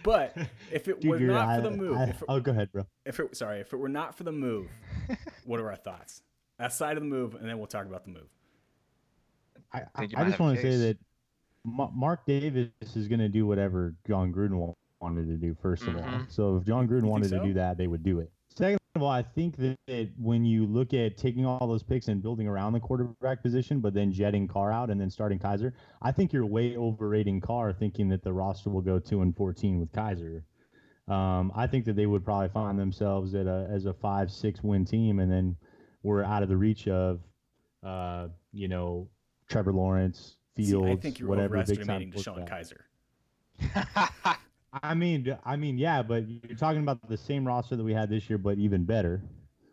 but 0.05 0.37
if 0.71 0.87
it 0.87 1.01
Dude, 1.01 1.11
were 1.11 1.19
you're- 1.19 1.33
not 1.35 1.57
for 1.57 1.63
the 1.63 1.77
move, 1.77 1.97
I- 1.97 2.05
if 2.05 2.21
it, 2.23 2.25
oh, 2.29 2.39
go 2.41 2.53
ahead, 2.53 2.71
bro. 2.73 2.87
if 3.07 3.19
it 3.19 3.35
sorry, 3.37 3.61
if 3.61 3.73
it 3.73 3.77
were 3.79 3.89
not 3.89 4.15
for 4.17 4.23
the 4.25 4.33
move, 4.33 4.69
what 5.45 5.59
are 5.61 5.71
our 5.71 5.77
thoughts? 5.77 6.23
Outside 6.61 6.97
of 6.99 7.03
the 7.03 7.09
move, 7.09 7.35
and 7.35 7.49
then 7.49 7.57
we'll 7.59 7.67
talk 7.67 7.87
about 7.87 8.05
the 8.05 8.11
move. 8.11 8.29
I, 9.73 9.83
I, 9.97 10.09
I 10.17 10.25
just 10.25 10.39
want 10.39 10.57
to 10.57 10.63
say 10.63 10.77
that 10.77 10.99
Mark 11.65 12.27
Davis 12.27 12.69
is 12.95 13.09
going 13.09 13.19
to 13.21 13.29
do 13.29 13.47
whatever 13.47 13.95
Jon 14.07 14.33
Gruden 14.33 14.55
wa- 14.57 14.75
wanted 15.01 15.27
to 15.27 15.37
do. 15.37 15.55
1st 15.63 15.89
of 15.89 15.97
all, 15.97 16.03
Mhm. 16.03 16.31
so 16.31 16.57
if 16.57 16.65
Jon 16.65 16.87
Gruden 16.87 17.01
think 17.03 17.11
wanted 17.13 17.31
so? 17.31 17.39
to 17.39 17.45
do 17.45 17.55
that, 17.55 17.77
they 17.79 17.87
would 17.87 18.03
do 18.03 18.21
it. 18.21 18.31
Second 18.49 18.79
of 18.95 19.03
all, 19.03 19.11
I 19.11 19.23
think 19.23 19.57
that, 19.57 19.77
that 19.87 20.11
when 20.19 20.45
you 20.45 20.67
look 20.67 20.93
at 20.93 21.17
taking 21.17 21.47
all 21.47 21.67
those 21.67 21.83
picks 21.83 22.09
and 22.09 22.21
building 22.23 22.47
around 22.49 22.73
the 22.73 22.81
quarterback 22.81 23.43
position, 23.43 23.81
but 23.81 23.95
then 23.95 24.13
jetting 24.13 24.47
Carr 24.49 24.73
out 24.73 24.91
and 24.91 25.01
then 25.01 25.09
starting 25.09 25.39
Kizer, 25.39 25.73
I 26.03 26.13
think 26.13 26.33
you're 26.33 26.45
way 26.47 26.77
overrating 26.77 27.41
Carr, 27.41 27.73
thinking 27.73 28.09
that 28.09 28.23
the 28.23 28.33
roster 28.33 28.69
will 28.69 28.83
go 28.83 28.99
two 28.99 29.23
and 29.23 29.35
fourteen 29.35 29.79
with 29.79 29.93
Kizer. 29.93 30.45
Um, 31.09 31.51
I 31.55 31.67
think 31.67 31.85
that 31.87 31.95
they 31.97 32.07
would 32.07 32.25
probably 32.25 32.49
find 32.49 32.79
themselves 32.79 33.35
at 33.35 33.47
a 33.47 33.67
as 33.71 33.87
a 33.87 33.95
five 33.95 34.31
six 34.31 34.63
win 34.63 34.85
team, 34.85 35.21
and 35.21 35.31
then 35.31 35.57
we're 36.03 36.23
out 36.25 36.43
of 36.43 36.49
the 36.49 36.57
reach 36.57 36.89
of, 36.89 37.21
uh, 37.83 38.29
you 38.53 38.69
know, 38.69 39.09
Trevor 39.49 39.73
Lawrence, 39.73 40.37
Fields, 40.57 40.71
See, 40.71 40.73
Fields, 40.77 40.99
I 40.99 41.03
think 41.03 41.19
you're 41.21 41.29
whatever 41.29 41.57
big 41.59 41.67
time 41.67 41.73
overestimating 41.73 42.13
DeShone 42.13 42.47
quarterback. 42.47 42.51
Kizer. 42.51 44.37
I 44.73 44.95
mean, 44.95 45.37
I 45.45 45.57
mean, 45.57 45.79
yeah, 45.79 46.03
but 46.03 46.25
you're 46.29 46.57
talking 46.57 46.83
about 46.83 47.09
the 47.09 47.17
same 47.17 47.47
roster 47.47 47.77
that 47.77 47.83
we 47.85 47.93
had 47.93 48.09
this 48.09 48.29
year, 48.31 48.39
but 48.39 48.59
even 48.59 48.85
better, 48.85 49.23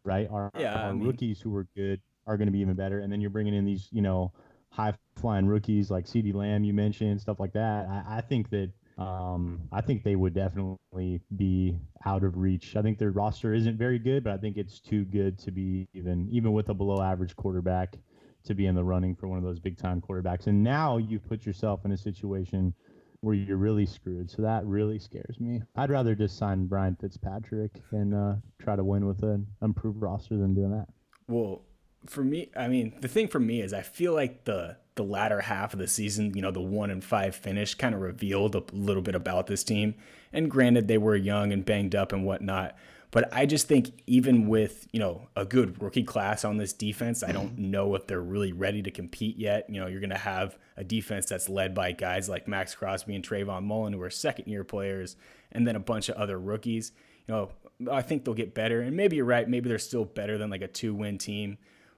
right? 0.03 0.27
Our, 0.29 0.51
Yeah, 0.57 0.87
I 0.87 0.93
mean- 0.93 1.05
rookies 1.05 1.39
who 1.39 1.51
were 1.51 1.67
good 1.75 2.01
are 2.25 2.37
going 2.37 2.47
to 2.47 2.51
be 2.51 2.59
even 2.59 2.75
better, 2.75 2.99
and 2.99 3.11
then 3.11 3.21
you're 3.21 3.29
bringing 3.29 3.53
in 3.53 3.63
these, 3.65 3.87
you 3.91 4.01
know, 4.01 4.33
high 4.71 4.93
flying 5.15 5.45
rookies 5.45 5.89
like 5.89 6.05
CeeDee 6.05 6.33
Lamb, 6.33 6.63
you 6.63 6.73
mentioned 6.73 7.21
stuff 7.21 7.39
like 7.39 7.53
that. 7.53 7.87
I, 7.87 8.17
I 8.17 8.21
think 8.21 8.49
that, 8.49 8.71
um, 8.97 9.61
I 9.71 9.81
think 9.81 10.03
they 10.03 10.15
would 10.15 10.33
definitely 10.33 11.21
be 11.35 11.79
out 12.05 12.23
of 12.23 12.37
reach. 12.37 12.75
I 12.75 12.81
think 12.81 12.97
their 12.97 13.11
roster 13.11 13.53
isn't 13.53 13.77
very 13.77 13.99
good, 13.99 14.23
but 14.23 14.33
I 14.33 14.37
think 14.37 14.57
it's 14.57 14.79
too 14.79 15.05
good 15.05 15.37
to 15.39 15.51
be 15.51 15.87
even, 15.93 16.27
even 16.31 16.53
with 16.53 16.69
a 16.69 16.73
below 16.73 17.01
average 17.01 17.35
quarterback, 17.35 17.95
to 18.43 18.53
be 18.55 18.65
in 18.65 18.75
the 18.75 18.83
running 18.83 19.15
for 19.15 19.27
one 19.27 19.37
of 19.37 19.43
those 19.43 19.59
big 19.59 19.77
time 19.77 20.01
quarterbacks. 20.01 20.47
And 20.47 20.63
now 20.63 20.97
you 20.97 21.19
put 21.19 21.45
yourself 21.45 21.85
in 21.85 21.91
a 21.91 21.97
situation 21.97 22.73
where 23.21 23.35
you're 23.35 23.57
really 23.57 23.85
screwed. 23.85 24.29
So 24.29 24.41
that 24.41 24.65
really 24.65 24.99
scares 24.99 25.39
me. 25.39 25.61
I'd 25.75 25.89
rather 25.89 26.15
just 26.15 26.37
sign 26.37 26.67
Ryan 26.69 26.97
Fitzpatrick 26.99 27.81
and 27.91 28.13
uh, 28.13 28.35
try 28.59 28.75
to 28.75 28.83
win 28.83 29.05
with 29.05 29.23
an 29.23 29.47
improved 29.61 30.01
roster 30.01 30.37
than 30.37 30.53
doing 30.53 30.71
that. 30.71 30.87
Well, 31.27 31.63
for 32.05 32.23
me, 32.23 32.51
I 32.55 32.67
mean, 32.67 32.95
the 33.01 33.07
thing 33.07 33.27
for 33.27 33.39
me 33.39 33.61
is 33.61 33.73
I 33.73 33.81
feel 33.81 34.13
like 34.13 34.45
the 34.45 34.77
the 34.95 35.03
latter 35.03 35.41
half 35.41 35.73
of 35.73 35.79
the 35.79 35.87
season, 35.87 36.33
you 36.35 36.41
know, 36.41 36.49
the 36.49 36.59
one 36.59 36.89
and 36.89 37.03
five 37.03 37.35
finish 37.35 37.75
kind 37.75 37.93
of 37.93 38.01
revealed 38.01 38.55
a 38.55 38.63
little 38.71 39.03
bit 39.03 39.13
about 39.13 39.45
this 39.45 39.63
team. 39.63 39.93
And 40.33 40.49
granted, 40.49 40.87
they 40.87 40.97
were 40.97 41.15
young 41.15 41.53
and 41.53 41.63
banged 41.63 41.95
up 41.95 42.11
and 42.11 42.25
whatnot. 42.25 42.75
But 43.11 43.33
I 43.33 43.45
just 43.45 43.67
think 43.67 44.01
even 44.05 44.47
with, 44.47 44.87
you 44.91 44.99
know, 44.99 45.27
a 45.35 45.45
good 45.45 45.81
rookie 45.81 46.03
class 46.03 46.43
on 46.43 46.57
this 46.57 46.73
defense, 46.73 47.23
I 47.23 47.31
don't 47.31 47.53
mm-hmm. 47.53 47.71
know 47.71 47.95
if 47.95 48.05
they're 48.05 48.21
really 48.21 48.51
ready 48.51 48.81
to 48.81 48.91
compete 48.91 49.37
yet. 49.37 49.69
You 49.69 49.79
know, 49.79 49.87
you're 49.87 50.01
going 50.01 50.09
to 50.09 50.17
have 50.17 50.57
a 50.75 50.83
defense 50.83 51.25
that's 51.25 51.47
led 51.47 51.73
by 51.73 51.93
guys 51.93 52.27
like 52.27 52.47
Maxx 52.47 52.75
Crosby 52.75 53.15
and 53.15 53.27
Trayvon 53.27 53.63
Mullen, 53.63 53.93
who 53.93 54.01
are 54.01 54.09
second 54.09 54.47
year 54.47 54.63
players, 54.65 55.15
and 55.51 55.65
then 55.65 55.75
a 55.75 55.79
bunch 55.79 56.09
of 56.09 56.15
other 56.17 56.37
rookies. 56.37 56.91
You 57.27 57.33
know, 57.33 57.51
I 57.91 58.01
think 58.01 58.25
they'll 58.25 58.33
get 58.33 58.53
better. 58.53 58.81
And 58.81 58.97
maybe 58.97 59.15
you're 59.15 59.25
right. 59.25 59.47
Maybe 59.47 59.69
they're 59.69 59.79
still 59.79 60.05
better 60.05 60.37
than 60.37 60.49
like 60.49 60.61
a 60.61 60.67
two 60.67 60.93
win 60.93 61.17
team. 61.17 61.57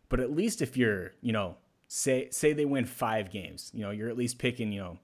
But 0.10 0.20
at 0.20 0.32
least 0.32 0.62
if 0.62 0.78
you're, 0.78 1.14
you 1.22 1.32
know, 1.32 1.58
say 1.88 2.30
say 2.32 2.54
they 2.54 2.66
win 2.66 2.86
five 2.86 3.32
games, 3.32 3.72
you 3.74 3.82
know, 3.82 3.90
you're 3.92 4.10
at 4.10 4.18
least 4.18 4.38
picking, 4.38 4.72
you 4.72 4.82
know, 4.82 5.00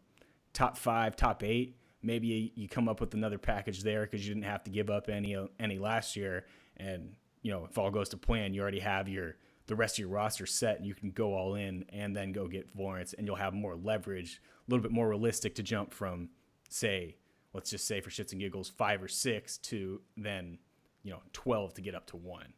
top 0.54 0.78
five, 0.78 1.15
top 1.15 1.44
eight, 1.44 1.78
maybe 2.06 2.54
you 2.56 2.70
come 2.70 2.88
up 2.88 3.02
with 3.02 3.13
another 3.13 3.38
package 3.38 3.84
there 3.84 4.04
because 4.04 4.26
you 4.26 4.34
didn't 4.34 4.48
have 4.48 4.63
to 4.63 4.72
give 4.72 4.89
up 4.89 5.10
any 5.10 5.36
any 5.60 5.80
last 5.80 6.15
year. 6.15 6.46
And 6.78 7.15
you 7.41 7.52
know, 7.52 7.65
if 7.70 7.78
all 7.78 7.91
goes 7.91 8.10
to 8.10 8.18
plan, 8.18 8.54
you 8.54 8.62
already 8.62 8.80
have 8.80 9.10
your 9.10 9.36
the 9.68 9.76
rest 9.76 9.96
of 9.96 10.00
your 10.00 10.10
roster 10.10 10.46
set, 10.46 10.78
and 10.78 10.86
you 10.86 10.94
can 10.94 11.12
go 11.12 11.34
all 11.34 11.56
in 11.56 11.86
and 11.89 12.15
then 12.15 12.32
go 12.32 12.48
get 12.48 12.70
Lawrence, 12.78 13.13
and 13.13 13.26
you'll 13.26 13.36
have 13.36 13.54
more 13.54 13.76
leverage, 13.76 14.39
a 14.68 14.72
little 14.72 14.84
bit 14.84 14.91
more 14.91 15.10
realistic 15.10 15.56
to 15.56 15.63
jump 15.63 15.91
from, 15.91 16.30
say, 16.70 17.15
let's 17.52 17.72
just 17.72 17.88
say 17.88 18.00
for 18.00 18.12
shits 18.12 18.32
and 18.32 18.39
giggles, 18.39 18.70
five 18.70 19.02
or 19.02 19.08
six 19.08 19.58
to 19.58 20.02
then, 20.15 20.60
you 21.04 21.12
know, 21.12 21.22
twelve 21.34 21.74
to 21.74 21.82
get 21.82 21.96
up 21.96 22.06
to 22.08 22.18
one. 22.18 22.54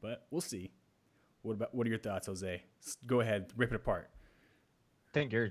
But 0.00 0.26
we'll 0.30 0.40
see. 0.40 0.70
What 1.42 1.54
about 1.54 1.74
what 1.74 1.86
are 1.86 1.90
your 1.90 1.98
thoughts, 1.98 2.26
Jose? 2.26 2.62
Go 3.06 3.20
ahead, 3.20 3.52
rip 3.56 3.72
it 3.72 3.76
apart. 3.76 4.10
I 5.08 5.10
think 5.12 5.32
your 5.32 5.50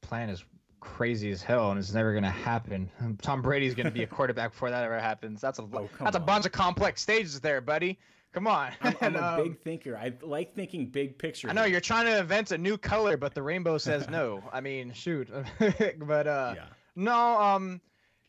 plan 0.00 0.30
is 0.30 0.44
crazy 0.82 1.30
as 1.30 1.42
hell 1.42 1.70
and 1.70 1.78
it's 1.78 1.94
never 1.94 2.12
gonna 2.12 2.28
happen. 2.28 2.90
Tom 3.22 3.40
Brady's 3.40 3.74
gonna 3.74 3.90
be 3.90 4.02
a 4.02 4.06
quarterback 4.18 4.50
before 4.50 4.70
that 4.70 4.84
ever 4.84 5.00
happens. 5.00 5.40
That's 5.40 5.58
a 5.58 5.62
oh, 5.62 5.88
that's 5.98 6.16
on. 6.16 6.22
a 6.22 6.24
bunch 6.24 6.44
of 6.44 6.52
complex 6.52 7.00
stages 7.00 7.40
there, 7.40 7.60
buddy. 7.60 7.98
Come 8.32 8.46
on. 8.46 8.72
I'm, 8.80 8.96
I'm 9.00 9.16
a 9.16 9.22
um, 9.22 9.42
big 9.44 9.60
thinker. 9.60 9.96
I 9.96 10.12
like 10.22 10.54
thinking 10.54 10.86
big 10.86 11.18
picture. 11.18 11.48
I 11.48 11.52
know 11.52 11.64
you're 11.64 11.80
trying 11.80 12.06
to 12.06 12.18
invent 12.18 12.50
a 12.50 12.58
new 12.58 12.76
color, 12.76 13.16
but 13.16 13.34
the 13.34 13.42
rainbow 13.42 13.78
says 13.78 14.08
no. 14.08 14.42
I 14.52 14.60
mean, 14.60 14.92
shoot. 14.92 15.28
but 15.58 16.26
uh, 16.26 16.54
yeah. 16.56 16.64
no. 16.96 17.40
Um, 17.40 17.80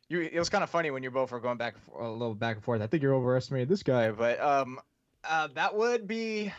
you, 0.10 0.22
it 0.22 0.38
was 0.38 0.50
kind 0.50 0.64
of 0.64 0.70
funny 0.70 0.92
when 0.92 1.04
you 1.04 1.10
both 1.10 1.32
were 1.32 1.40
going 1.40 1.58
back 1.58 1.76
a 1.98 2.08
little 2.08 2.36
back 2.36 2.58
and 2.58 2.64
forth. 2.64 2.82
I 2.82 2.88
think 2.88 3.02
you're 3.02 3.16
overestimating 3.16 3.70
this 3.70 3.82
guy, 3.82 4.12
but 4.12 4.40
um, 4.42 4.80
uh, 5.24 5.48
that 5.56 5.74
would 5.76 6.08
be 6.08 6.54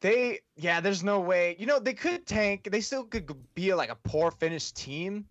they 0.00 0.40
yeah, 0.56 0.80
there's 0.80 1.02
no 1.02 1.20
way. 1.20 1.56
You 1.58 1.66
know, 1.66 1.78
they 1.78 1.94
could 1.94 2.26
tank. 2.26 2.68
They 2.70 2.80
still 2.80 3.04
could 3.04 3.34
be 3.54 3.74
like 3.74 3.90
a 3.90 3.96
poor 3.96 4.30
finished 4.30 4.76
team 4.76 5.26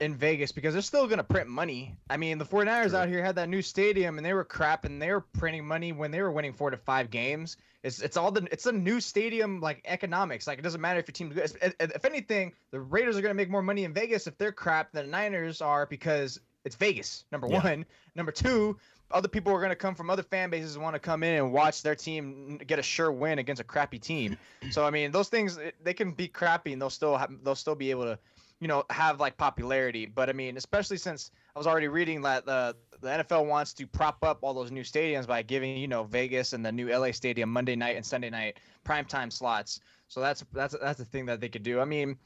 in 0.00 0.16
Vegas 0.16 0.50
because 0.50 0.72
they're 0.72 0.82
still 0.82 1.06
going 1.06 1.18
to 1.18 1.24
print 1.24 1.48
money. 1.48 1.94
I 2.08 2.16
mean, 2.16 2.38
the 2.38 2.44
49ers 2.44 2.88
True. 2.88 2.98
out 2.98 3.08
here 3.08 3.22
had 3.22 3.36
that 3.36 3.48
new 3.48 3.62
stadium 3.62 4.16
and 4.16 4.24
they 4.24 4.32
were 4.32 4.44
crap 4.44 4.84
and 4.84 5.00
they 5.00 5.12
were 5.12 5.20
printing 5.20 5.66
money 5.66 5.92
when 5.92 6.10
they 6.10 6.22
were 6.22 6.32
winning 6.32 6.54
4 6.54 6.70
to 6.70 6.76
5 6.78 7.10
games. 7.10 7.56
It's 7.82 8.02
it's 8.02 8.18
all 8.18 8.30
the 8.30 8.46
it's 8.52 8.66
a 8.66 8.72
new 8.72 9.00
stadium 9.00 9.60
like 9.60 9.80
economics. 9.86 10.46
Like 10.46 10.58
it 10.58 10.62
doesn't 10.62 10.80
matter 10.80 11.00
if 11.00 11.08
your 11.08 11.12
team's 11.12 11.34
good. 11.34 11.50
If, 11.62 11.74
if 11.80 12.04
anything, 12.04 12.52
the 12.72 12.80
Raiders 12.80 13.16
are 13.16 13.22
going 13.22 13.30
to 13.30 13.36
make 13.36 13.48
more 13.48 13.62
money 13.62 13.84
in 13.84 13.94
Vegas 13.94 14.26
if 14.26 14.36
they're 14.36 14.52
crap 14.52 14.92
than 14.92 15.06
the 15.06 15.10
Niners 15.10 15.62
are 15.62 15.86
because 15.86 16.40
it's 16.64 16.76
Vegas. 16.76 17.24
Number 17.32 17.48
yeah. 17.48 17.62
1, 17.62 17.86
number 18.16 18.32
2, 18.32 18.76
other 19.10 19.28
people 19.28 19.52
are 19.52 19.58
going 19.58 19.70
to 19.70 19.76
come 19.76 19.94
from 19.94 20.10
other 20.10 20.22
fan 20.22 20.50
bases 20.50 20.78
want 20.78 20.94
to 20.94 21.00
come 21.00 21.22
in 21.22 21.34
and 21.34 21.52
watch 21.52 21.82
their 21.82 21.94
team 21.94 22.58
get 22.66 22.78
a 22.78 22.82
sure 22.82 23.10
win 23.10 23.38
against 23.38 23.60
a 23.60 23.64
crappy 23.64 23.98
team. 23.98 24.36
So 24.70 24.84
I 24.84 24.90
mean, 24.90 25.10
those 25.10 25.28
things 25.28 25.58
they 25.82 25.94
can 25.94 26.12
be 26.12 26.28
crappy 26.28 26.72
and 26.72 26.80
they'll 26.80 26.90
still 26.90 27.16
have, 27.16 27.30
they'll 27.42 27.54
still 27.54 27.74
be 27.74 27.90
able 27.90 28.04
to, 28.04 28.18
you 28.60 28.68
know, 28.68 28.84
have 28.90 29.18
like 29.18 29.36
popularity. 29.36 30.04
But 30.04 30.28
I 30.28 30.32
mean, 30.32 30.56
especially 30.58 30.98
since 30.98 31.30
I 31.56 31.58
was 31.58 31.66
already 31.66 31.88
reading 31.88 32.20
that 32.22 32.44
the 32.44 32.76
the 33.00 33.08
NFL 33.08 33.46
wants 33.46 33.72
to 33.74 33.86
prop 33.86 34.22
up 34.22 34.38
all 34.42 34.52
those 34.52 34.70
new 34.70 34.82
stadiums 34.82 35.26
by 35.26 35.42
giving 35.42 35.76
you 35.78 35.88
know 35.88 36.04
Vegas 36.04 36.52
and 36.52 36.64
the 36.64 36.70
new 36.70 36.94
LA 36.94 37.10
stadium 37.12 37.50
Monday 37.50 37.74
night 37.74 37.96
and 37.96 38.04
Sunday 38.04 38.30
night 38.30 38.58
primetime 38.84 39.32
slots. 39.32 39.80
So 40.08 40.20
that's 40.20 40.44
that's 40.52 40.76
that's 40.80 40.98
the 40.98 41.06
thing 41.06 41.24
that 41.26 41.40
they 41.40 41.48
could 41.48 41.62
do. 41.62 41.80
I 41.80 41.84
mean. 41.84 42.16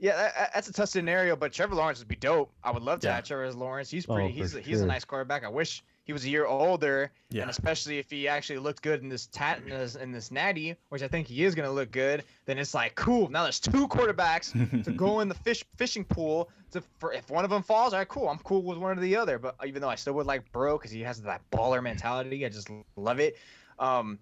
Yeah, 0.00 0.48
that's 0.52 0.68
a 0.68 0.72
tough 0.72 0.88
scenario, 0.88 1.36
but 1.36 1.52
Trevor 1.52 1.76
Lawrence 1.76 2.00
would 2.00 2.08
be 2.08 2.16
dope. 2.16 2.52
I 2.64 2.72
would 2.72 2.82
love 2.82 2.98
to 3.00 3.06
yeah. 3.06 3.14
have 3.14 3.24
Trevor 3.24 3.50
Lawrence. 3.52 3.88
He's 3.88 4.04
oh, 4.08 4.14
pretty. 4.16 4.30
Oh, 4.30 4.32
he's 4.32 4.52
he's 4.52 4.80
a 4.80 4.86
nice 4.86 5.04
quarterback. 5.04 5.44
I 5.44 5.48
wish 5.48 5.84
he 6.04 6.12
was 6.12 6.24
a 6.24 6.28
year 6.28 6.44
older, 6.44 7.10
yeah. 7.30 7.42
and 7.42 7.50
especially 7.50 7.98
if 7.98 8.10
he 8.10 8.28
actually 8.28 8.58
looked 8.58 8.82
good 8.82 9.02
in 9.02 9.08
this 9.08 9.26
tat 9.26 9.62
in 9.62 9.70
this, 9.70 9.96
in 9.96 10.12
this 10.12 10.30
natty, 10.30 10.76
which 10.90 11.02
I 11.02 11.08
think 11.08 11.26
he 11.26 11.44
is 11.44 11.54
going 11.54 11.66
to 11.66 11.72
look 11.72 11.90
good, 11.90 12.22
then 12.44 12.58
it's 12.58 12.74
like 12.74 12.94
cool. 12.94 13.30
Now 13.30 13.42
there's 13.42 13.58
two 13.58 13.88
quarterbacks 13.88 14.84
to 14.84 14.92
go 14.92 15.20
in 15.20 15.28
the 15.28 15.34
fish 15.34 15.64
fishing 15.76 16.04
pool. 16.04 16.50
To 16.72 16.82
for 16.98 17.12
if 17.14 17.30
one 17.30 17.44
of 17.44 17.50
them 17.50 17.62
falls, 17.62 17.94
all 17.94 18.00
right, 18.00 18.08
cool. 18.08 18.28
I'm 18.28 18.38
cool 18.38 18.62
with 18.62 18.76
one 18.76 18.98
or 18.98 19.00
the 19.00 19.16
other. 19.16 19.38
But 19.38 19.56
even 19.66 19.80
though 19.80 19.88
I 19.88 19.94
still 19.94 20.12
would 20.14 20.26
like 20.26 20.50
Burrow 20.52 20.76
because 20.76 20.90
he 20.90 21.00
has 21.00 21.22
that 21.22 21.40
baller 21.50 21.82
mentality, 21.82 22.44
I 22.44 22.50
just 22.50 22.68
love 22.96 23.18
it. 23.18 23.38
Um, 23.78 24.18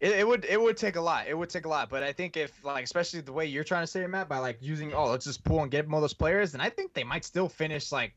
it, 0.00 0.12
it, 0.12 0.26
would 0.26 0.44
it 0.46 0.60
would 0.60 0.76
take 0.76 0.96
a 0.96 1.00
lot. 1.00 1.28
It 1.28 1.38
would 1.38 1.50
take 1.50 1.64
a 1.64 1.68
lot. 1.68 1.90
But 1.90 2.02
I 2.02 2.12
think 2.12 2.36
if 2.36 2.52
like 2.64 2.82
especially 2.82 3.20
the 3.20 3.32
way 3.32 3.46
you're 3.46 3.64
trying 3.64 3.84
to 3.84 3.86
say 3.86 4.02
it, 4.02 4.08
Matt, 4.08 4.28
by 4.28 4.38
like 4.38 4.58
using 4.60 4.92
oh 4.94 5.10
let's 5.10 5.26
just 5.26 5.44
pull 5.44 5.62
and 5.62 5.70
get 5.70 5.86
more 5.86 6.00
those 6.00 6.14
players, 6.14 6.50
then 6.50 6.60
I 6.60 6.70
think 6.70 6.92
they 6.92 7.04
might 7.04 7.24
still 7.24 7.48
finish 7.48 7.92
like 7.92 8.14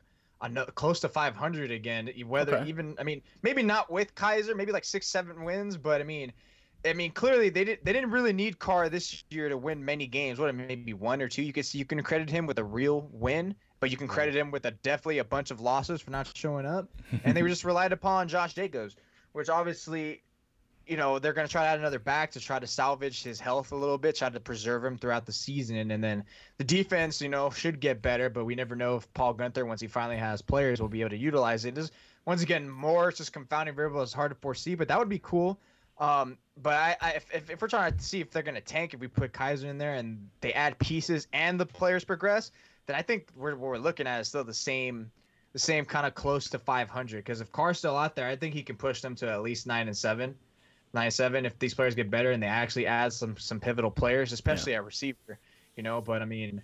close 0.75 0.99
to 1.01 1.09
500 1.09 1.71
again. 1.71 2.09
Whether 2.25 2.57
okay. 2.57 2.69
even, 2.69 2.95
I 2.99 3.03
mean, 3.03 3.21
maybe 3.41 3.63
not 3.63 3.91
with 3.91 4.13
Kizer, 4.15 4.55
maybe 4.55 4.71
like 4.71 4.85
six, 4.85 5.07
seven 5.07 5.43
wins, 5.43 5.77
but 5.77 6.01
I 6.01 6.03
mean, 6.03 6.33
I 6.85 6.93
mean, 6.93 7.11
clearly 7.11 7.49
they 7.49 7.63
didn't 7.63 7.85
they 7.85 7.93
didn't 7.93 8.11
really 8.11 8.33
need 8.33 8.59
Carr 8.59 8.89
this 8.89 9.23
year 9.29 9.47
to 9.47 9.57
win 9.57 9.83
many 9.83 10.05
games. 10.05 10.37
What 10.39 10.53
maybe 10.53 10.93
one 10.93 11.21
or 11.21 11.29
two? 11.29 11.41
You 11.41 11.53
can 11.53 11.63
see 11.63 11.77
you 11.77 11.85
can 11.85 12.01
credit 12.03 12.29
him 12.29 12.45
with 12.45 12.59
a 12.59 12.63
real 12.63 13.07
win, 13.11 13.55
but 13.79 13.89
you 13.89 13.95
can 13.95 14.07
credit 14.07 14.35
him 14.35 14.51
with 14.51 14.65
a 14.65 14.71
definitely 14.71 15.19
a 15.19 15.23
bunch 15.23 15.49
of 15.49 15.61
losses 15.61 16.01
for 16.01 16.11
not 16.11 16.29
showing 16.35 16.65
up. 16.65 16.89
and 17.23 17.37
they 17.37 17.41
were 17.41 17.49
just 17.49 17.63
relied 17.63 17.93
upon 17.93 18.27
Josh 18.27 18.53
Jacobs, 18.53 18.97
which 19.31 19.49
obviously 19.49 20.23
you 20.85 20.97
know, 20.97 21.17
they're 21.19 21.33
going 21.33 21.47
to 21.47 21.51
try 21.51 21.63
to 21.63 21.69
add 21.69 21.79
another 21.79 21.99
back 21.99 22.31
to 22.31 22.39
try 22.39 22.59
to 22.59 22.67
salvage 22.67 23.23
his 23.23 23.39
health 23.39 23.71
a 23.71 23.75
little 23.75 23.97
bit, 23.97 24.17
try 24.17 24.29
to 24.29 24.39
preserve 24.39 24.83
him 24.83 24.97
throughout 24.97 25.25
the 25.25 25.31
season. 25.31 25.91
And 25.91 26.03
then 26.03 26.23
the 26.57 26.63
defense, 26.63 27.21
you 27.21 27.29
know, 27.29 27.49
should 27.49 27.79
get 27.79 28.01
better, 28.01 28.29
but 28.29 28.45
we 28.45 28.55
never 28.55 28.75
know 28.75 28.97
if 28.97 29.13
Paul 29.13 29.33
Guenther, 29.33 29.65
once 29.65 29.79
he 29.81 29.87
finally 29.87 30.17
has 30.17 30.41
players, 30.41 30.81
will 30.81 30.89
be 30.89 31.01
able 31.01 31.11
to 31.11 31.17
utilize 31.17 31.63
it. 31.65 31.75
Just, 31.75 31.93
once 32.25 32.41
again, 32.41 32.69
more 32.69 33.09
it's 33.09 33.17
just 33.17 33.33
confounding 33.33 33.75
variable. 33.75 34.01
It's 34.01 34.13
hard 34.13 34.31
to 34.31 34.35
foresee, 34.35 34.75
but 34.75 34.87
that 34.89 34.99
would 34.99 35.09
be 35.09 35.19
cool. 35.19 35.59
Um, 35.99 36.37
but 36.61 36.73
I, 36.73 36.97
I 37.01 37.11
if, 37.11 37.49
if, 37.49 37.61
we're 37.61 37.67
trying 37.67 37.95
to 37.95 38.03
see 38.03 38.19
if 38.19 38.31
they're 38.31 38.43
going 38.43 38.55
to 38.55 38.61
tank, 38.61 38.93
if 38.93 38.99
we 38.99 39.07
put 39.07 39.31
Kizer 39.31 39.65
in 39.65 39.77
there 39.77 39.93
and 39.93 40.27
they 40.41 40.51
add 40.53 40.77
pieces 40.79 41.27
and 41.33 41.59
the 41.59 41.65
players 41.65 42.03
progress, 42.03 42.51
then 42.87 42.95
I 42.95 43.01
think 43.01 43.27
we're, 43.35 43.51
what 43.51 43.69
we're 43.69 43.77
looking 43.77 44.07
at 44.07 44.19
is 44.19 44.27
still 44.27 44.43
the 44.43 44.53
same 44.53 45.11
the 45.53 45.59
same 45.59 45.85
kind 45.85 46.07
of 46.07 46.15
close 46.15 46.49
to 46.49 46.57
500. 46.57 47.17
Because 47.17 47.39
if 47.39 47.51
Carr's 47.51 47.77
still 47.77 47.95
out 47.95 48.15
there, 48.15 48.27
I 48.27 48.35
think 48.35 48.55
he 48.55 48.63
can 48.63 48.75
push 48.75 49.01
them 49.01 49.13
to 49.17 49.29
at 49.31 49.43
least 49.43 49.67
nine 49.67 49.87
and 49.87 49.95
seven 49.95 50.35
nine 50.93 51.11
seven 51.11 51.45
if 51.45 51.57
these 51.59 51.73
players 51.73 51.95
get 51.95 52.09
better 52.09 52.31
and 52.31 52.41
they 52.41 52.47
actually 52.47 52.87
add 52.87 53.13
some 53.13 53.35
some 53.37 53.59
pivotal 53.59 53.91
players, 53.91 54.31
especially 54.31 54.73
yeah. 54.73 54.79
at 54.79 54.85
receiver. 54.85 55.39
You 55.75 55.83
know, 55.83 56.01
but 56.01 56.21
I 56.21 56.25
mean, 56.25 56.61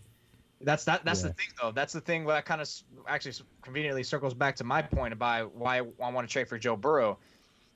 that's 0.61 0.85
that 0.85 1.03
that's 1.03 1.21
yeah. 1.21 1.29
the 1.29 1.33
thing 1.33 1.47
though. 1.61 1.71
That's 1.71 1.93
the 1.93 2.01
thing 2.01 2.25
that 2.25 2.45
kind 2.45 2.61
of 2.61 2.69
actually 3.07 3.33
conveniently 3.61 4.03
circles 4.03 4.33
back 4.33 4.55
to 4.57 4.63
my 4.63 4.81
point 4.81 5.13
about 5.13 5.55
why 5.55 5.77
I 5.77 5.81
want 5.81 6.27
to 6.27 6.31
trade 6.31 6.47
for 6.47 6.57
Joe 6.57 6.75
Burrow. 6.75 7.17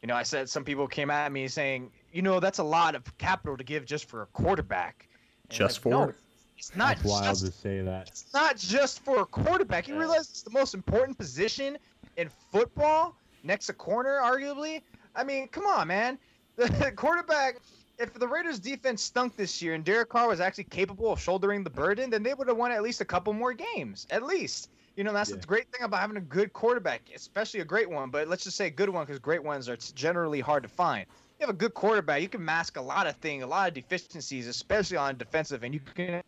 You 0.02 0.08
know, 0.08 0.16
I 0.16 0.24
said 0.24 0.50
some 0.50 0.66
people 0.66 0.86
came 0.88 1.10
at 1.10 1.32
me 1.32 1.48
saying, 1.48 1.89
you 2.12 2.22
know, 2.22 2.39
that's 2.39 2.60
a 2.60 2.63
lot 2.63 2.94
of 2.94 3.18
capital 3.18 3.56
to 3.56 3.63
give 3.63 3.86
just 3.86 4.10
for 4.10 4.24
a 4.24 4.26
quarterback. 4.28 5.08
And 5.50 5.58
just 5.58 5.78
like, 5.78 5.84
for 5.84 5.89
no, 5.89 6.13
it's 6.58 6.76
not 6.76 6.98
that's 6.98 7.08
wild 7.08 7.24
just, 7.26 7.46
to 7.46 7.52
say 7.52 7.82
that. 7.82 8.10
It's 8.10 8.34
not 8.34 8.58
just 8.58 9.04
for 9.04 9.22
a 9.22 9.26
quarterback. 9.26 9.88
You 9.88 9.98
realize 9.98 10.30
it's 10.30 10.44
the 10.44 10.52
most 10.52 10.74
important 10.74 11.18
position 11.18 11.78
in 12.18 12.30
football, 12.52 13.16
next 13.44 13.68
to 13.68 13.74
corner, 13.74 14.20
arguably. 14.22 14.82
I 15.16 15.24
mean, 15.24 15.48
come 15.48 15.66
on, 15.66 15.88
man 15.88 16.20
the 16.56 16.92
quarterback, 16.96 17.58
if 18.00 18.13
the 18.13 18.28
Raiders 18.28 18.60
defense 18.60 19.02
stunk 19.02 19.36
this 19.36 19.62
year 19.62 19.74
and 19.74 19.84
Derek 19.84 20.10
Carr 20.10 20.28
was 20.28 20.39
actually 20.39 20.66
capable 20.66 21.12
of 21.12 21.20
shouldering 21.20 21.63
the 21.63 21.70
burden, 21.70 22.10
then 22.10 22.24
they 22.24 22.34
would 22.34 22.48
have 22.48 22.58
won 22.58 22.72
at 22.72 22.82
least 22.82 23.02
a 23.02 23.06
couple 23.06 23.34
more 23.34 23.54
games. 23.54 24.08
At 24.10 24.24
least. 24.24 24.70
You 24.96 25.04
know, 25.04 25.13
that's 25.13 25.32
yeah. 25.32 25.38
the 25.38 25.48
great 25.48 25.72
thing 25.72 25.84
about 25.84 26.02
having 26.02 26.18
a 26.18 26.22
good 26.22 26.54
quarterback, 26.54 27.02
especially 27.16 27.62
a 27.62 27.66
great 27.66 27.89
one. 27.89 28.10
But 28.10 28.28
let's 28.28 28.44
just 28.44 28.58
say 28.58 28.68
a 28.68 28.72
good 28.72 28.89
one 28.89 29.06
because 29.06 29.20
great 29.20 29.44
ones 29.44 29.68
are 29.68 29.78
generally 29.78 30.39
hard 30.39 30.63
to 30.63 30.70
find. 30.70 31.06
You 31.39 31.48
have 31.48 31.50
a 31.50 31.58
good 31.58 31.74
quarterback, 31.74 32.22
you 32.22 32.30
can 32.30 32.46
mask 32.46 32.78
a 32.78 32.82
lot 32.82 33.08
of 33.08 33.16
things, 33.18 33.44
a 33.44 33.48
lot 33.48 33.68
of 33.68 33.74
deficiencies, 33.74 34.48
especially 34.48 34.98
on 34.98 35.18
defensive, 35.18 35.63
and 35.63 35.74
you 35.74 35.80
can 35.96 36.22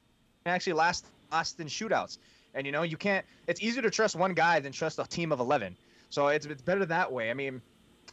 actually 0.46 0.74
last 0.74 1.06
last 1.32 1.60
in 1.60 1.68
shootouts. 1.68 2.18
And 2.56 2.66
you 2.66 2.72
know, 2.72 2.82
you 2.82 2.98
can't. 2.98 3.26
It's 3.48 3.62
easier 3.62 3.84
to 3.84 3.92
trust 3.92 4.16
one 4.16 4.34
guy 4.34 4.60
than 4.60 4.72
trust 4.72 4.98
a 4.98 5.04
team 5.04 5.32
of 5.32 5.40
eleven. 5.40 5.76
So 6.10 6.28
it's 6.28 6.46
it's 6.48 6.62
better 6.62 6.86
that 6.86 7.12
way. 7.12 7.30
I 7.30 7.34
mean, 7.34 7.62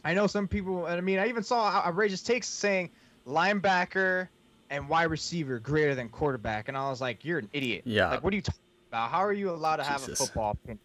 I 0.03 0.13
know 0.13 0.27
some 0.27 0.47
people, 0.47 0.85
and 0.85 0.97
I 0.97 1.01
mean, 1.01 1.19
I 1.19 1.27
even 1.29 1.43
saw 1.43 1.83
outrageous 1.85 2.21
takes 2.21 2.47
saying 2.47 2.89
linebacker 3.25 4.27
and 4.69 4.89
wide 4.89 5.03
receiver 5.03 5.59
greater 5.59 5.95
than 5.95 6.09
quarterback, 6.09 6.67
and 6.67 6.77
I 6.77 6.89
was 6.89 6.99
like, 6.99 7.23
you're 7.23 7.39
an 7.39 7.49
idiot. 7.53 7.83
Yeah. 7.85 8.09
Like, 8.09 8.23
what 8.23 8.33
are 8.33 8.35
you 8.35 8.41
talking 8.41 8.59
about? 8.89 9.11
How 9.11 9.23
are 9.23 9.33
you 9.33 9.49
allowed 9.51 9.77
to 9.77 9.83
have 9.83 10.07
a 10.07 10.15
football 10.15 10.51
opinion? 10.51 10.79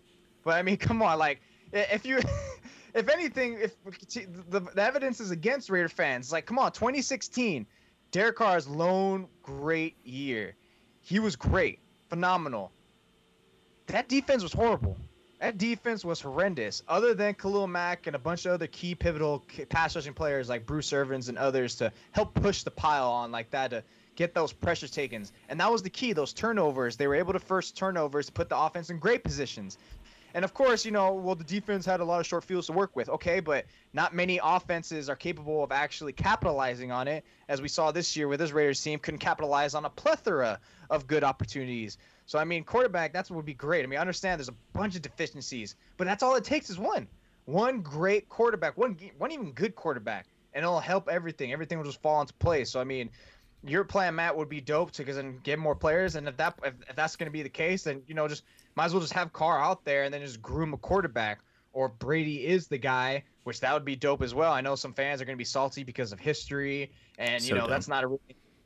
But 0.45 0.55
I 0.55 0.63
mean, 0.63 0.77
come 0.79 1.03
on, 1.03 1.19
like, 1.19 1.41
if 1.73 2.07
you, 2.07 2.21
if 2.95 3.09
anything, 3.09 3.59
if 3.61 3.75
the, 4.51 4.61
the 4.61 4.83
evidence 4.83 5.21
is 5.21 5.31
against 5.31 5.69
Raider 5.71 5.89
fans, 5.89 6.31
like, 6.31 6.47
come 6.47 6.59
on, 6.59 6.73
2016, 6.73 7.67
Derek 8.11 8.37
Carr's 8.37 8.69
lone 8.69 9.27
great 9.43 9.97
year. 10.05 10.55
He 11.01 11.19
was 11.19 11.35
great, 11.37 11.81
phenomenal. 12.09 12.71
That 13.87 14.09
defense 14.09 14.43
was 14.43 14.53
horrible. 14.53 14.97
That 15.41 15.57
defense 15.57 16.05
was 16.05 16.21
horrendous. 16.21 16.83
Other 16.89 17.15
than 17.15 17.35
Khalil 17.35 17.69
Mack 17.69 18.09
and 18.09 18.17
a 18.17 18.19
bunch 18.19 18.45
of 18.45 18.53
other 18.53 18.67
key 18.67 18.97
pivotal 18.97 19.45
pass 19.69 19.95
rushing 19.95 20.15
players 20.15 20.49
like 20.49 20.67
Bruce 20.67 20.93
Irvins 20.93 21.29
and 21.29 21.39
others 21.39 21.77
to 21.77 21.93
help 22.11 22.35
push 22.35 22.65
the 22.65 22.73
pile 22.73 23.09
on 23.09 23.31
like 23.31 23.51
that 23.51 23.71
to 23.71 23.85
get 24.17 24.35
those 24.35 24.53
pressure 24.53 24.89
takens. 24.89 25.31
And 25.49 25.61
that 25.61 25.71
was 25.71 25.85
the 25.85 25.91
key, 25.91 26.13
those 26.13 26.33
turnovers. 26.33 26.97
They 26.97 27.07
were 27.07 27.15
able 27.15 27.35
to 27.35 27.39
first 27.39 27.77
turnovers 27.77 28.27
to 28.27 28.33
put 28.33 28.49
the 28.49 28.59
offense 28.59 28.91
in 28.91 28.99
great 28.99 29.23
positions. 29.23 29.79
And 30.35 30.45
of 30.45 30.55
course, 30.55 30.85
you 30.85 30.91
know, 30.91 31.15
well, 31.15 31.37
the 31.37 31.45
defense 31.45 31.87
had 31.87 32.01
a 32.01 32.05
lot 32.05 32.21
of 32.21 32.27
short 32.27 32.45
fields 32.45 32.67
to 32.67 32.73
work 32.73 32.97
with. 32.97 33.09
Okay, 33.09 33.39
but 33.39 33.65
not 33.93 34.15
many 34.15 34.41
offenses 34.43 35.09
are 35.09 35.17
capable 35.17 35.63
of 35.63 35.71
actually 35.71 36.13
capitalizing 36.13 36.91
on 36.91 37.07
it, 37.07 37.25
as 37.49 37.63
we 37.63 37.69
saw 37.69 37.93
this 37.93 38.17
year 38.17 38.27
with 38.27 38.41
this 38.41 38.51
Raiders 38.51 38.83
team 38.83 38.99
couldn't 38.99 39.21
capitalize 39.21 39.75
on 39.75 39.85
a 39.85 39.91
plethora 39.91 40.59
of 40.91 41.07
good 41.07 41.23
opportunities. 41.23 41.97
So 42.29 42.39
I 42.39 42.45
mean, 42.45 42.63
quarterback, 42.63 43.15
that's 43.15 43.31
what 43.31 43.37
would 43.37 43.47
be 43.47 43.55
great. 43.55 43.85
I 43.85 43.87
mean, 43.87 43.99
I 43.99 44.03
understand 44.03 44.39
there's 44.39 44.51
a 44.51 44.55
bunch 44.75 44.95
of 44.95 45.03
deficiencies, 45.03 45.77
but 45.97 46.07
that's 46.07 46.23
all 46.23 46.37
it 46.37 46.45
takes 46.45 46.69
is 46.69 46.79
one, 46.79 47.09
one 47.47 47.81
great 47.81 48.29
quarterback, 48.29 48.77
one 48.77 48.99
one 49.17 49.33
even 49.33 49.51
good 49.53 49.75
quarterback, 49.75 50.27
and 50.53 50.63
it'll 50.63 50.79
help 50.79 51.09
everything. 51.09 51.55
Everything 51.55 51.79
will 51.79 51.87
just 51.87 52.03
fall 52.03 52.21
into 52.21 52.35
place. 52.35 52.69
So 52.69 52.81
I 52.81 52.85
mean, 52.85 53.09
your 53.65 53.83
plan, 53.83 54.15
Matt, 54.15 54.37
would 54.37 54.51
be 54.51 54.61
dope 54.61 54.91
to 54.93 55.03
because 55.03 55.17
then 55.17 55.41
get 55.43 55.59
more 55.59 55.75
players, 55.75 56.17
and 56.17 56.29
if 56.29 56.37
that 56.37 56.59
if, 56.63 56.75
if 56.91 56.95
that's 56.95 57.17
going 57.17 57.29
to 57.29 57.33
be 57.33 57.43
the 57.43 57.49
case, 57.49 57.85
then 57.85 58.03
you 58.07 58.15
know 58.15 58.29
just 58.29 58.45
might 58.75 58.85
as 58.85 58.93
well 58.93 59.01
just 59.01 59.15
have 59.15 59.33
Carr 59.33 59.59
out 59.59 59.87
there 59.87 60.05
and 60.05 60.13
then 60.13 60.21
just 60.21 60.43
groom 60.43 60.75
a 60.75 60.79
quarterback. 60.79 61.41
Or 61.73 61.89
Brady 61.89 62.47
is 62.47 62.67
the 62.67 62.79
guy, 62.79 63.23
which 63.45 63.61
that 63.61 63.73
would 63.73 63.85
be 63.85 63.95
dope 63.95 64.23
as 64.23 64.35
well. 64.35 64.53
I 64.53 64.61
know 64.61 64.75
some 64.75 64.93
fans 64.93 65.23
are 65.23 65.25
going 65.25 65.37
to 65.37 65.39
be 65.39 65.45
salty 65.45 65.85
because 65.85 66.13
of 66.13 66.19
history, 66.19 66.91
and 67.17 67.43
you 67.43 67.51
So 67.51 67.55
know 67.55 67.61
dumb. 67.63 67.71
that's 67.71 67.89
not 67.89 68.05
a 68.05 68.09
really, 68.09 68.21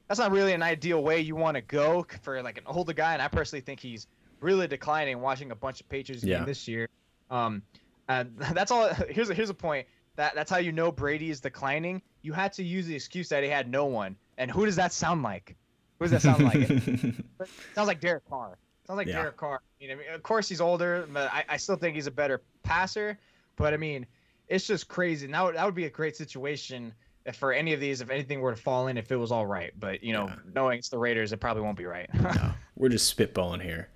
that's 0.08 0.20
not 0.20 0.30
really 0.32 0.52
an 0.52 0.62
ideal 0.62 1.02
way 1.02 1.20
you 1.20 1.36
want 1.36 1.56
to 1.56 1.60
go 1.60 2.06
for 2.22 2.42
like 2.42 2.58
an 2.58 2.64
older 2.66 2.92
guy. 2.92 3.12
And 3.14 3.22
I 3.22 3.28
personally 3.28 3.60
think 3.62 3.80
he's 3.80 4.06
really 4.40 4.66
declining. 4.68 5.20
Watching 5.20 5.50
a 5.50 5.54
bunch 5.56 5.80
of 5.80 5.88
Patriots 5.88 6.22
Yeah. 6.24 6.38
game 6.38 6.46
this 6.46 6.66
year, 6.68 6.88
um, 7.30 7.62
and 8.08 8.36
that's 8.52 8.70
all. 8.70 8.88
Here's 9.08 9.30
a, 9.30 9.34
here's 9.34 9.50
a 9.50 9.54
point. 9.54 9.86
That 10.16 10.34
that's 10.34 10.50
how 10.50 10.58
you 10.58 10.72
know 10.72 10.92
Brady 10.92 11.30
is 11.30 11.40
declining. 11.40 12.02
You 12.22 12.32
had 12.32 12.52
to 12.54 12.62
use 12.62 12.86
the 12.86 12.94
excuse 12.94 13.28
that 13.30 13.42
he 13.42 13.48
had 13.48 13.68
no 13.70 13.86
one. 13.86 14.16
And 14.38 14.50
who 14.50 14.66
does 14.66 14.76
that 14.76 14.92
sound 14.92 15.22
like? 15.22 15.56
Who 15.98 16.08
does 16.08 16.10
that 16.10 16.22
sound 16.22 16.44
like? 16.44 16.68
Sounds 17.74 17.86
like 17.88 18.00
Derek 18.00 18.28
Carr. 18.28 18.58
Sounds 18.86 18.96
like 18.96 19.06
Yeah. 19.06 19.14
Derek 19.22 19.36
Carr. 19.36 19.60
You 19.78 19.88
know, 19.88 19.94
I 19.94 19.96
mean, 19.98 20.06
of 20.12 20.22
course 20.22 20.48
he's 20.48 20.60
older, 20.60 21.06
but 21.12 21.32
I, 21.32 21.44
I 21.50 21.56
still 21.56 21.76
think 21.76 21.94
he's 21.94 22.06
a 22.08 22.10
better 22.10 22.42
passer. 22.62 23.18
But 23.56 23.72
I 23.72 23.76
mean, 23.76 24.06
it's 24.48 24.66
just 24.66 24.88
crazy. 24.88 25.26
Now 25.28 25.50
that 25.52 25.64
would 25.64 25.74
be 25.74 25.84
a 25.84 25.90
great 25.90 26.16
situation 26.16 26.92
for 27.34 27.52
any 27.52 27.72
of 27.72 27.80
these, 27.80 28.00
if 28.00 28.10
anything 28.10 28.40
were 28.40 28.54
to 28.54 28.60
fall 28.60 28.88
in, 28.88 28.96
if 28.98 29.10
it 29.12 29.16
was 29.16 29.30
all 29.32 29.46
right. 29.46 29.72
But 29.78 30.02
you 30.02 30.12
know, 30.12 30.26
Yeah. 30.26 30.36
knowing 30.54 30.78
it's 30.78 30.88
the 30.88 30.98
Raiders, 30.98 31.32
it 31.32 31.38
probably 31.38 31.62
won't 31.62 31.78
be 31.78 31.84
right. 31.86 32.08
no, 32.14 32.52
we're 32.76 32.88
just 32.88 33.16
spitballing 33.16 33.62
here. 33.62 33.88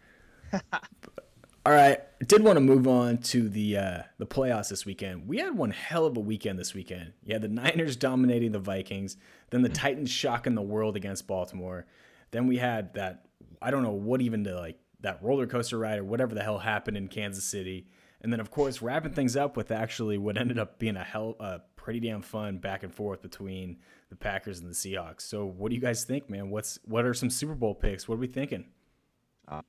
All 1.64 1.72
right, 1.72 1.98
did 2.28 2.44
want 2.44 2.56
to 2.58 2.60
move 2.60 2.86
on 2.86 3.18
to 3.18 3.48
the 3.48 3.76
uh, 3.76 4.02
the 4.18 4.26
playoffs 4.26 4.68
this 4.68 4.86
weekend. 4.86 5.26
We 5.26 5.38
had 5.38 5.56
one 5.58 5.72
hell 5.72 6.06
of 6.06 6.16
a 6.16 6.20
weekend 6.20 6.60
this 6.60 6.74
weekend. 6.74 7.12
You 7.24 7.32
had 7.34 7.42
the 7.42 7.48
Niners 7.62 7.96
dominating 7.96 8.52
the 8.52 8.60
Vikings, 8.60 9.16
then 9.50 9.62
the 9.62 9.68
Titans 9.68 10.08
shocking 10.08 10.54
the 10.54 10.62
world 10.62 10.94
against 10.94 11.26
Baltimore. 11.26 11.86
Then 12.30 12.46
we 12.46 12.58
had 12.58 12.94
that 12.94 13.26
I 13.60 13.72
don't 13.72 13.82
know 13.82 13.90
what 13.90 14.20
even 14.22 14.44
to 14.44 14.54
like 14.54 14.78
that 15.00 15.20
roller 15.22 15.48
coaster 15.48 15.76
ride 15.76 15.98
or 15.98 16.04
whatever 16.04 16.36
the 16.36 16.42
hell 16.44 16.58
happened 16.58 16.96
in 16.96 17.08
Kansas 17.08 17.42
City, 17.44 17.88
and 18.20 18.32
then 18.32 18.38
of 18.38 18.52
course 18.52 18.80
wrapping 18.80 19.12
things 19.12 19.34
up 19.36 19.56
with 19.56 19.72
actually 19.72 20.18
what 20.18 20.38
ended 20.38 20.60
up 20.60 20.78
being 20.78 20.96
a 20.96 21.02
hell 21.02 21.34
uh, 21.40 21.58
pretty 21.86 22.00
damn 22.00 22.20
fun 22.20 22.58
back 22.58 22.82
and 22.82 22.92
forth 22.92 23.22
between 23.22 23.76
the 24.10 24.16
Packers 24.16 24.58
and 24.58 24.68
the 24.68 24.74
Seahawks. 24.74 25.20
So 25.20 25.46
what 25.46 25.68
do 25.68 25.76
you 25.76 25.80
guys 25.80 26.02
think, 26.02 26.28
man? 26.28 26.50
What's 26.50 26.80
what 26.84 27.04
are 27.04 27.14
some 27.14 27.30
Super 27.30 27.54
Bowl 27.54 27.76
picks? 27.76 28.08
What 28.08 28.16
are 28.16 28.18
we 28.18 28.26
thinking? 28.26 28.64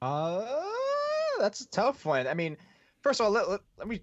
Uh, 0.02 0.44
that's 1.40 1.62
a 1.62 1.70
tough 1.70 2.06
one. 2.06 2.26
I 2.28 2.34
mean, 2.34 2.58
first 3.02 3.20
of 3.20 3.28
all, 3.28 3.32
let, 3.32 3.48
let, 3.50 3.60
let 3.78 3.88
me. 3.88 4.02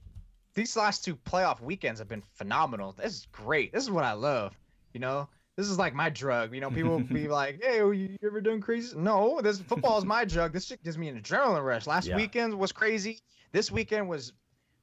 These 0.54 0.76
last 0.76 1.04
two 1.04 1.16
playoff 1.16 1.60
weekends 1.60 1.98
have 1.98 2.08
been 2.08 2.22
phenomenal. 2.34 2.92
This 2.92 3.14
is 3.14 3.26
great. 3.32 3.72
This 3.72 3.82
is 3.82 3.90
what 3.90 4.04
I 4.04 4.12
love. 4.12 4.56
You 4.92 5.00
know, 5.00 5.28
this 5.56 5.68
is 5.68 5.76
like 5.76 5.92
my 5.92 6.08
drug. 6.08 6.54
You 6.54 6.60
know, 6.60 6.70
people 6.70 7.00
be 7.00 7.26
like, 7.40 7.60
"Hey, 7.64 7.78
you, 7.78 7.90
you 7.92 8.18
ever 8.24 8.40
done 8.40 8.60
crazy?" 8.60 8.96
No, 8.96 9.40
this 9.42 9.58
football 9.60 9.98
is 9.98 10.04
my 10.04 10.24
drug. 10.34 10.52
This 10.52 10.66
shit 10.66 10.84
gives 10.84 10.96
me 10.96 11.08
an 11.08 11.20
adrenaline 11.20 11.64
rush. 11.64 11.88
Last 11.88 12.06
Yeah. 12.06 12.14
weekend 12.14 12.54
was 12.56 12.70
crazy. 12.70 13.18
This 13.50 13.72
weekend 13.72 14.08
was 14.08 14.32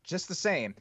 just 0.03 0.27
the 0.27 0.35
same. 0.35 0.75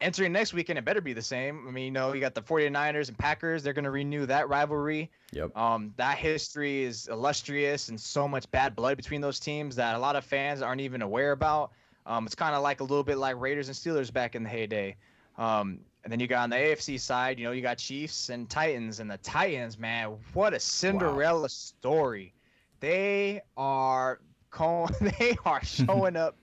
Entering 0.00 0.32
next 0.32 0.52
weekend, 0.52 0.78
it 0.78 0.84
better 0.84 1.00
be 1.00 1.14
the 1.14 1.22
same. 1.22 1.66
I 1.66 1.70
mean, 1.70 1.84
you 1.84 1.90
know, 1.90 2.12
you 2.12 2.20
got 2.20 2.34
the 2.34 2.42
49ers 2.42 3.08
and 3.08 3.16
Packers. 3.16 3.62
They're 3.62 3.72
going 3.72 3.84
to 3.86 3.90
renew 3.90 4.26
that 4.26 4.48
rivalry. 4.48 5.10
Yep. 5.32 5.56
Um, 5.56 5.94
that 5.96 6.18
history 6.18 6.82
is 6.82 7.08
illustrious 7.08 7.88
and 7.88 7.98
so 7.98 8.28
much 8.28 8.50
bad 8.50 8.76
blood 8.76 8.98
between 8.98 9.22
those 9.22 9.40
teams 9.40 9.74
that 9.76 9.94
a 9.94 9.98
lot 9.98 10.14
of 10.14 10.24
fans 10.24 10.60
aren't 10.60 10.82
even 10.82 11.00
aware 11.00 11.32
about. 11.32 11.72
Um, 12.04 12.26
it's 12.26 12.34
kind 12.34 12.54
of 12.54 12.62
like 12.62 12.80
a 12.80 12.84
little 12.84 13.04
bit 13.04 13.16
like 13.16 13.40
Raiders 13.40 13.68
and 13.68 13.76
Steelers 13.76 14.12
back 14.12 14.34
in 14.34 14.42
the 14.42 14.48
heyday. 14.48 14.96
Um, 15.38 15.80
and 16.04 16.12
then 16.12 16.20
you 16.20 16.28
got 16.28 16.44
on 16.44 16.50
the 16.50 16.56
AFC 16.56 17.00
side, 17.00 17.38
you 17.38 17.44
know, 17.46 17.50
you 17.50 17.62
got 17.62 17.78
Chiefs 17.78 18.28
and 18.28 18.48
Titans, 18.48 19.00
and 19.00 19.10
the 19.10 19.18
Titans, 19.18 19.76
man, 19.76 20.16
what 20.34 20.54
a 20.54 20.60
Cinderella 20.60 21.48
story. 21.48 22.32
They 22.78 23.40
are 23.56 24.20
co- 24.50 24.88
they 25.00 25.36
are 25.44 25.64
showing 25.64 26.14
up 26.16 26.36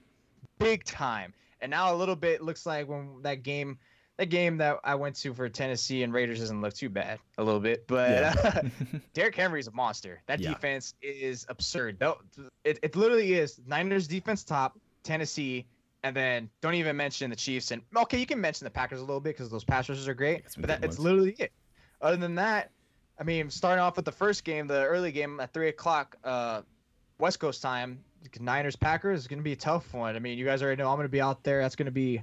big 0.59 0.83
time. 0.83 1.33
And 1.63 1.69
now 1.71 1.93
a 1.93 1.95
little 1.95 2.15
bit 2.15 2.41
looks 2.43 2.65
like 2.65 2.87
when 2.87 3.21
that 3.23 3.41
game 3.41 3.79
that 4.17 4.27
game 4.27 4.57
that 4.57 4.77
I 4.83 4.93
went 4.93 5.15
to 5.17 5.33
for 5.33 5.49
Tennessee 5.49 6.03
and 6.03 6.13
Raiders 6.13 6.39
doesn't 6.39 6.61
look 6.61 6.73
too 6.75 6.89
bad 6.89 7.17
a 7.39 7.43
little 7.43 7.59
bit, 7.59 7.87
but 7.87 8.09
Yeah. 8.11 8.61
Derrick 9.13 9.35
Henry 9.35 9.59
is 9.59 9.67
a 9.67 9.71
monster. 9.71 10.21
That 10.27 10.39
Yeah. 10.39 10.49
defense 10.49 10.93
is 11.01 11.45
absurd. 11.49 11.97
It, 12.63 12.77
it 12.83 12.95
literally 12.95 13.33
is 13.33 13.59
Niners 13.65 14.07
defense 14.07 14.43
top, 14.43 14.77
Tennessee, 15.03 15.65
and 16.03 16.15
then 16.15 16.49
don't 16.61 16.75
even 16.75 16.95
mention 16.95 17.31
the 17.31 17.35
Chiefs. 17.35 17.71
And 17.71 17.81
okay, 17.95 18.19
you 18.19 18.27
can 18.27 18.39
mention 18.39 18.65
the 18.65 18.71
Packers 18.71 18.99
a 18.99 19.03
little 19.03 19.21
bit 19.21 19.35
because 19.35 19.49
those 19.49 19.63
pass 19.63 19.89
rushers 19.89 20.07
are 20.07 20.13
great, 20.13 20.43
but 20.57 20.67
that, 20.67 20.83
it's 20.83 20.99
literally 20.99 21.35
it. 21.39 21.51
Other 22.01 22.17
than 22.17 22.35
that, 22.35 22.69
I 23.19 23.23
mean, 23.23 23.49
starting 23.49 23.81
off 23.81 23.95
with 23.95 24.05
the 24.05 24.11
first 24.11 24.43
game, 24.43 24.67
the 24.67 24.83
early 24.85 25.11
game 25.11 25.39
at 25.39 25.53
three 25.53 25.69
o'clock, 25.69 26.17
uh, 26.23 26.61
West 27.19 27.39
Coast 27.39 27.61
time, 27.61 28.03
Niners 28.39 28.75
Packers 28.75 29.19
is 29.21 29.27
going 29.27 29.39
to 29.39 29.43
be 29.43 29.53
a 29.53 29.57
tough 29.57 29.93
one. 29.93 30.15
I 30.15 30.19
mean, 30.19 30.37
you 30.37 30.45
guys 30.45 30.61
already 30.61 30.81
know 30.81 30.89
I'm 30.89 30.95
going 30.97 31.07
to 31.07 31.11
be 31.11 31.21
out 31.21 31.43
there. 31.43 31.61
That's 31.61 31.75
going 31.75 31.85
to 31.87 31.91
be 31.91 32.21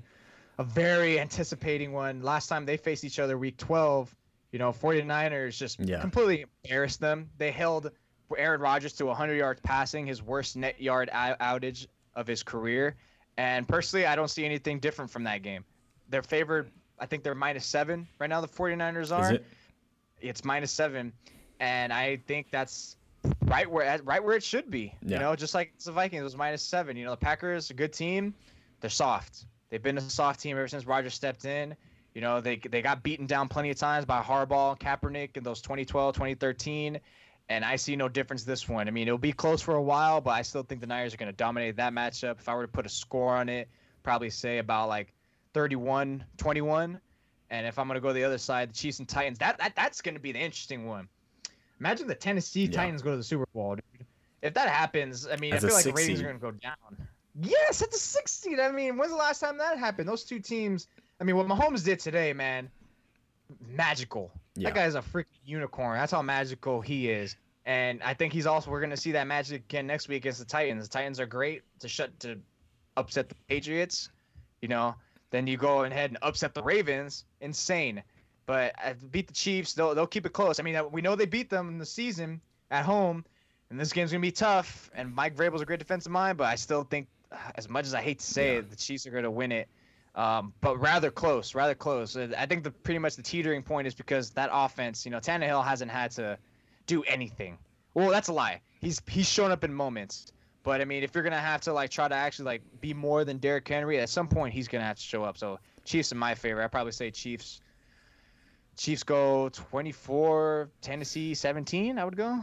a 0.58 0.64
very 0.64 1.18
anticipating 1.20 1.92
one. 1.92 2.22
Last 2.22 2.48
time 2.48 2.66
they 2.66 2.76
faced 2.76 3.04
each 3.04 3.18
other, 3.18 3.38
week 3.38 3.56
12, 3.56 4.14
you 4.52 4.58
know, 4.58 4.72
49ers 4.72 5.56
just 5.56 5.78
Yeah. 5.80 6.00
completely 6.00 6.44
embarrassed 6.64 7.00
them. 7.00 7.30
They 7.38 7.50
held 7.50 7.90
Aaron 8.36 8.60
Rodgers 8.60 8.92
to 8.94 9.06
100 9.06 9.34
yards 9.34 9.60
passing, 9.62 10.06
his 10.06 10.22
worst 10.22 10.56
net 10.56 10.80
yard 10.80 11.10
outage 11.12 11.86
of 12.14 12.26
his 12.26 12.42
career. 12.42 12.96
And 13.36 13.66
personally, 13.66 14.06
I 14.06 14.16
don't 14.16 14.28
see 14.28 14.44
anything 14.44 14.80
different 14.80 15.10
from 15.10 15.24
that 15.24 15.42
game. 15.42 15.64
They're 16.08 16.22
favored, 16.22 16.70
I 16.98 17.06
think 17.06 17.22
they're 17.22 17.34
minus 17.34 17.64
seven 17.66 18.06
right 18.18 18.28
now, 18.28 18.40
the 18.40 18.48
49ers 18.48 19.16
are 19.16 19.24
Is 19.24 19.30
it? 19.30 19.46
it's 20.20 20.44
minus 20.44 20.70
seven, 20.72 21.12
and 21.60 21.92
I 21.92 22.16
think 22.26 22.50
that's 22.50 22.96
right 23.44 23.70
where 23.70 24.00
right 24.04 24.22
where 24.22 24.36
it 24.36 24.42
should 24.42 24.70
be. 24.70 24.94
Yeah. 25.02 25.16
You 25.16 25.20
know, 25.20 25.36
just 25.36 25.54
like 25.54 25.72
the 25.84 25.92
Vikings 25.92 26.22
was 26.22 26.36
minus 26.36 26.62
seven. 26.62 26.96
You 26.96 27.04
know, 27.04 27.12
the 27.12 27.16
Packers, 27.16 27.70
a 27.70 27.74
good 27.74 27.92
team, 27.92 28.34
they're 28.80 28.90
soft. 28.90 29.46
They've 29.68 29.82
been 29.82 29.98
a 29.98 30.00
soft 30.00 30.40
team 30.40 30.56
ever 30.56 30.68
since 30.68 30.86
Roger 30.86 31.10
stepped 31.10 31.44
in. 31.44 31.76
You 32.14 32.20
know, 32.20 32.40
they 32.40 32.56
they 32.56 32.82
got 32.82 33.02
beaten 33.02 33.26
down 33.26 33.48
plenty 33.48 33.70
of 33.70 33.76
times 33.76 34.04
by 34.04 34.20
Harbaugh, 34.20 34.78
Kaepernick 34.78 35.36
in 35.36 35.44
those 35.44 35.60
2012, 35.60 36.14
2013. 36.14 37.00
And 37.48 37.64
I 37.64 37.76
see 37.76 37.96
no 37.96 38.08
difference 38.08 38.44
this 38.44 38.68
one. 38.68 38.86
I 38.86 38.92
mean, 38.92 39.08
it'll 39.08 39.18
be 39.18 39.32
close 39.32 39.60
for 39.60 39.74
a 39.74 39.82
while, 39.82 40.20
but 40.20 40.30
I 40.30 40.42
still 40.42 40.62
think 40.62 40.80
the 40.80 40.86
Niners 40.86 41.14
are 41.14 41.16
going 41.16 41.32
to 41.32 41.36
dominate 41.36 41.76
that 41.76 41.92
matchup. 41.92 42.38
If 42.38 42.48
I 42.48 42.54
were 42.54 42.62
to 42.62 42.68
put 42.68 42.86
a 42.86 42.88
score 42.88 43.36
on 43.36 43.48
it, 43.48 43.68
probably 44.04 44.30
say 44.30 44.58
about 44.58 44.88
like 44.88 45.12
31 45.52 46.24
21. 46.36 47.00
And 47.50 47.66
if 47.66 47.78
I'm 47.78 47.88
going 47.88 47.96
to 47.96 48.00
go 48.00 48.12
the 48.12 48.22
other 48.22 48.38
side, 48.38 48.70
the 48.70 48.74
Chiefs 48.74 49.00
and 49.00 49.08
Titans, 49.08 49.38
that, 49.38 49.58
that 49.58 49.74
that's 49.74 50.00
going 50.00 50.14
to 50.14 50.20
be 50.20 50.30
the 50.30 50.38
interesting 50.38 50.86
one. 50.86 51.08
Imagine 51.80 52.06
the 52.06 52.14
Tennessee 52.14 52.66
Yeah. 52.66 52.72
Titans 52.72 53.02
go 53.02 53.10
to 53.10 53.16
the 53.16 53.24
Super 53.24 53.46
Bowl, 53.54 53.74
dude. 53.74 54.06
If 54.42 54.54
that 54.54 54.68
happens, 54.68 55.26
I 55.26 55.36
mean, 55.36 55.52
As 55.52 55.64
I 55.64 55.68
a 55.68 55.70
feel 55.70 55.76
like 55.76 55.84
the 55.84 55.90
six 55.90 56.06
seed. 56.06 56.20
are 56.20 56.22
going 56.22 56.34
to 56.36 56.40
go 56.40 56.50
down. 56.52 57.06
Yes, 57.42 57.82
at 57.82 57.90
the 57.90 57.98
sixth 57.98 58.42
seed. 58.42 58.58
I 58.60 58.70
mean, 58.70 58.96
when's 58.96 59.10
the 59.12 59.16
last 59.18 59.40
time 59.40 59.58
that 59.58 59.78
happened? 59.78 60.08
Those 60.08 60.24
two 60.24 60.38
teams. 60.40 60.86
I 61.20 61.24
mean, 61.24 61.36
what 61.36 61.46
Mahomes 61.46 61.84
did 61.84 62.00
today, 62.00 62.32
man, 62.32 62.70
magical. 63.76 64.30
Yeah. 64.56 64.68
That 64.70 64.74
guy's 64.76 64.94
a 64.94 65.02
freaking 65.02 65.26
unicorn. 65.44 65.98
That's 65.98 66.12
how 66.12 66.22
magical 66.22 66.80
he 66.80 67.10
is. 67.10 67.36
And 67.66 68.02
I 68.02 68.14
think 68.14 68.32
he's 68.32 68.46
also 68.46 68.70
we're 68.70 68.80
gonna 68.80 68.96
see 68.96 69.12
that 69.12 69.26
magic 69.26 69.62
again 69.62 69.86
next 69.86 70.08
week 70.08 70.18
against 70.24 70.38
the 70.38 70.44
Titans. 70.44 70.88
The 70.88 70.92
Titans 70.92 71.20
are 71.20 71.26
great 71.26 71.62
to 71.80 71.88
shut 71.88 72.18
to 72.20 72.38
upset 72.96 73.28
the 73.28 73.34
Patriots. 73.48 74.10
You 74.62 74.68
know, 74.68 74.94
then 75.30 75.46
you 75.46 75.56
go 75.56 75.84
ahead 75.84 76.10
and 76.10 76.18
upset 76.22 76.54
the 76.54 76.62
Ravens. 76.62 77.24
Insane. 77.40 78.02
But 78.50 78.74
uh, 78.84 78.94
beat 79.12 79.28
the 79.28 79.32
Chiefs. 79.32 79.74
They'll 79.74 79.94
they'll 79.94 80.08
keep 80.08 80.26
it 80.26 80.32
close. 80.32 80.58
I 80.58 80.64
mean, 80.64 80.74
uh, 80.74 80.82
we 80.82 81.02
know 81.02 81.14
they 81.14 81.24
beat 81.24 81.48
them 81.50 81.68
in 81.68 81.78
the 81.78 81.86
season 81.86 82.40
at 82.72 82.84
home, 82.84 83.24
and 83.70 83.78
this 83.78 83.92
game's 83.92 84.10
gonna 84.10 84.20
be 84.20 84.32
tough. 84.32 84.90
And 84.92 85.14
Mike 85.14 85.36
Vrabel's 85.36 85.60
a 85.62 85.64
great 85.64 85.78
defensive 85.78 86.10
mind, 86.10 86.36
but 86.36 86.48
I 86.48 86.56
still 86.56 86.82
think, 86.82 87.06
uh, 87.30 87.36
as 87.54 87.68
much 87.68 87.86
as 87.86 87.94
I 87.94 88.02
hate 88.02 88.18
to 88.18 88.26
say 88.26 88.54
Yeah. 88.54 88.58
it, 88.58 88.70
the 88.70 88.74
Chiefs 88.74 89.06
are 89.06 89.12
gonna 89.12 89.30
win 89.30 89.52
it. 89.52 89.68
Um, 90.16 90.52
but 90.60 90.78
rather 90.80 91.12
close, 91.12 91.54
rather 91.54 91.76
close. 91.76 92.16
I 92.16 92.46
think 92.46 92.64
the 92.64 92.72
pretty 92.72 92.98
much 92.98 93.14
the 93.14 93.22
teetering 93.22 93.62
point 93.62 93.86
is 93.86 93.94
because 93.94 94.30
that 94.30 94.50
offense, 94.52 95.04
you 95.04 95.12
know, 95.12 95.20
Tannehill 95.20 95.64
hasn't 95.64 95.92
had 95.92 96.10
to 96.12 96.36
do 96.88 97.04
anything. 97.04 97.56
Well, 97.94 98.10
that's 98.10 98.26
a 98.26 98.32
lie. 98.32 98.62
He's 98.80 99.00
he's 99.08 99.28
shown 99.28 99.52
up 99.52 99.62
in 99.62 99.72
moments. 99.72 100.32
But 100.64 100.80
I 100.80 100.84
mean, 100.86 101.04
if 101.04 101.14
you're 101.14 101.22
gonna 101.22 101.38
have 101.38 101.60
to 101.60 101.72
like 101.72 101.90
try 101.90 102.08
to 102.08 102.16
actually 102.16 102.46
like 102.46 102.62
be 102.80 102.94
more 102.94 103.24
than 103.24 103.38
Derrick 103.38 103.68
Henry, 103.68 104.00
at 104.00 104.08
some 104.08 104.26
point 104.26 104.52
he's 104.54 104.66
gonna 104.66 104.82
have 104.84 104.96
to 104.96 105.02
show 105.02 105.22
up. 105.22 105.38
So 105.38 105.60
Chiefs 105.84 106.10
in 106.10 106.18
my 106.18 106.34
favor. 106.34 106.60
I'd 106.64 106.72
probably 106.72 106.90
say 106.90 107.12
Chiefs. 107.12 107.60
Chiefs 108.80 109.02
go 109.02 109.50
24, 109.50 110.70
Tennessee 110.80 111.34
17. 111.34 111.98
I 111.98 112.04
would 112.06 112.16
go. 112.16 112.42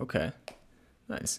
Okay. 0.00 0.32
Nice. 1.08 1.38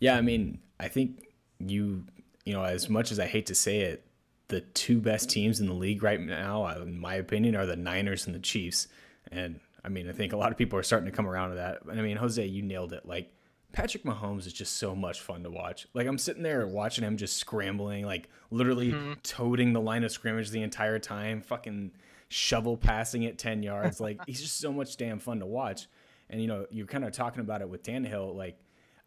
Yeah, 0.00 0.18
I 0.18 0.20
mean, 0.20 0.58
I 0.78 0.88
think 0.88 1.28
you 1.58 2.04
you 2.44 2.52
know, 2.52 2.62
as 2.62 2.90
much 2.90 3.10
as 3.10 3.18
I 3.18 3.26
hate 3.26 3.46
to 3.46 3.54
say 3.54 3.80
it, 3.80 4.04
the 4.48 4.60
two 4.60 5.00
best 5.00 5.30
teams 5.30 5.60
in 5.60 5.66
the 5.66 5.72
league 5.72 6.02
right 6.02 6.20
now, 6.20 6.68
in 6.76 7.00
my 7.00 7.14
opinion, 7.14 7.56
are 7.56 7.64
the 7.64 7.74
Niners 7.74 8.26
and 8.26 8.34
the 8.34 8.38
Chiefs. 8.38 8.86
And 9.32 9.60
I 9.82 9.88
mean, 9.88 10.10
I 10.10 10.12
think 10.12 10.34
a 10.34 10.36
lot 10.36 10.52
of 10.52 10.58
people 10.58 10.78
are 10.78 10.82
starting 10.82 11.10
to 11.10 11.16
come 11.16 11.26
around 11.26 11.48
to 11.50 11.56
that. 11.56 11.78
And 11.90 11.98
I 11.98 12.02
mean, 12.02 12.18
Jose, 12.18 12.44
you 12.44 12.60
nailed 12.60 12.92
it. 12.92 13.06
Like 13.06 13.32
Patrick 13.72 14.04
Mahomes 14.04 14.46
is 14.46 14.52
just 14.52 14.76
so 14.76 14.94
much 14.94 15.22
fun 15.22 15.42
to 15.44 15.50
watch. 15.50 15.88
Like 15.94 16.06
I'm 16.06 16.18
sitting 16.18 16.42
there 16.42 16.66
watching 16.66 17.02
him 17.02 17.16
just 17.16 17.38
scrambling, 17.38 18.04
like 18.04 18.28
literally 18.50 18.92
mm-hmm. 18.92 19.14
toting 19.22 19.72
the 19.72 19.80
line 19.80 20.04
of 20.04 20.12
scrimmage 20.12 20.50
the 20.50 20.62
entire 20.62 20.98
time, 20.98 21.40
fucking 21.40 21.92
shovel 22.28 22.76
passing 22.76 23.22
it 23.22 23.38
10 23.38 23.62
yards. 23.62 24.00
Like 24.00 24.20
he's 24.26 24.40
just 24.40 24.58
so 24.58 24.72
much 24.72 24.96
damn 24.96 25.18
fun 25.18 25.40
to 25.40 25.46
watch. 25.46 25.88
And 26.28 26.40
you 26.40 26.46
know, 26.46 26.66
you're 26.70 26.86
kind 26.86 27.04
of 27.04 27.12
talking 27.12 27.40
about 27.40 27.62
it 27.62 27.68
with 27.68 27.82
Tannehill. 27.82 28.34
Like, 28.34 28.58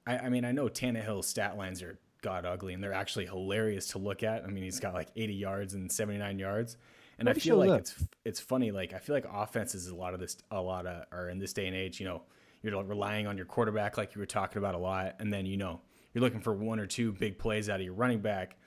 I, 0.08 0.18
I 0.18 0.30
mean, 0.30 0.46
I 0.46 0.52
know 0.52 0.68
Tannehill's 0.68 1.28
stat 1.28 1.58
lines 1.58 1.82
are 1.82 2.00
god 2.22 2.46
ugly, 2.46 2.74
and 2.74 2.84
they're 2.84 2.94
actually 2.94 3.26
hilarious 3.26 3.88
to 3.88 3.98
look 3.98 4.24
at. 4.24 4.44
I 4.44 4.48
mean, 4.48 4.64
he's 4.64 4.80
got 4.80 4.94
like 4.94 5.10
80 5.16 5.34
yards 5.34 5.74
and 5.74 5.92
79 5.92 6.40
yards, 6.40 6.78
and 7.18 7.30
I 7.30 7.34
feel 7.34 7.58
like 7.58 7.80
it's 7.80 7.96
it's 8.24 8.40
funny. 8.40 8.72
Like 8.72 8.94
I 8.94 9.00
feel 9.00 9.16
like 9.16 9.26
offenses 9.32 9.88
a 9.88 9.96
lot 9.96 10.14
of 10.14 10.20
this, 10.20 10.38
a 10.52 10.62
lot 10.62 10.86
of, 10.86 11.06
or 11.12 11.30
in 11.30 11.40
this 11.40 11.54
day 11.54 11.68
and 11.68 11.76
age, 11.76 12.00
you 12.00 12.06
know, 12.06 12.24
you're 12.62 12.82
relying 12.84 13.28
on 13.28 13.38
your 13.38 13.46
quarterback, 13.46 13.98
like 13.98 14.16
you 14.16 14.20
were 14.20 14.26
talking 14.26 14.58
about 14.58 14.76
a 14.76 14.80
lot, 14.80 15.16
and 15.20 15.32
then 15.32 15.46
you 15.46 15.58
know 15.58 15.82
you're 16.14 16.24
looking 16.24 16.42
for 16.42 16.54
one 16.54 16.80
or 16.80 16.86
two 16.86 17.12
big 17.12 17.38
plays 17.38 17.70
out 17.70 17.80
of 17.80 17.86
your 17.86 17.94
running 17.94 18.22
back. 18.22 18.58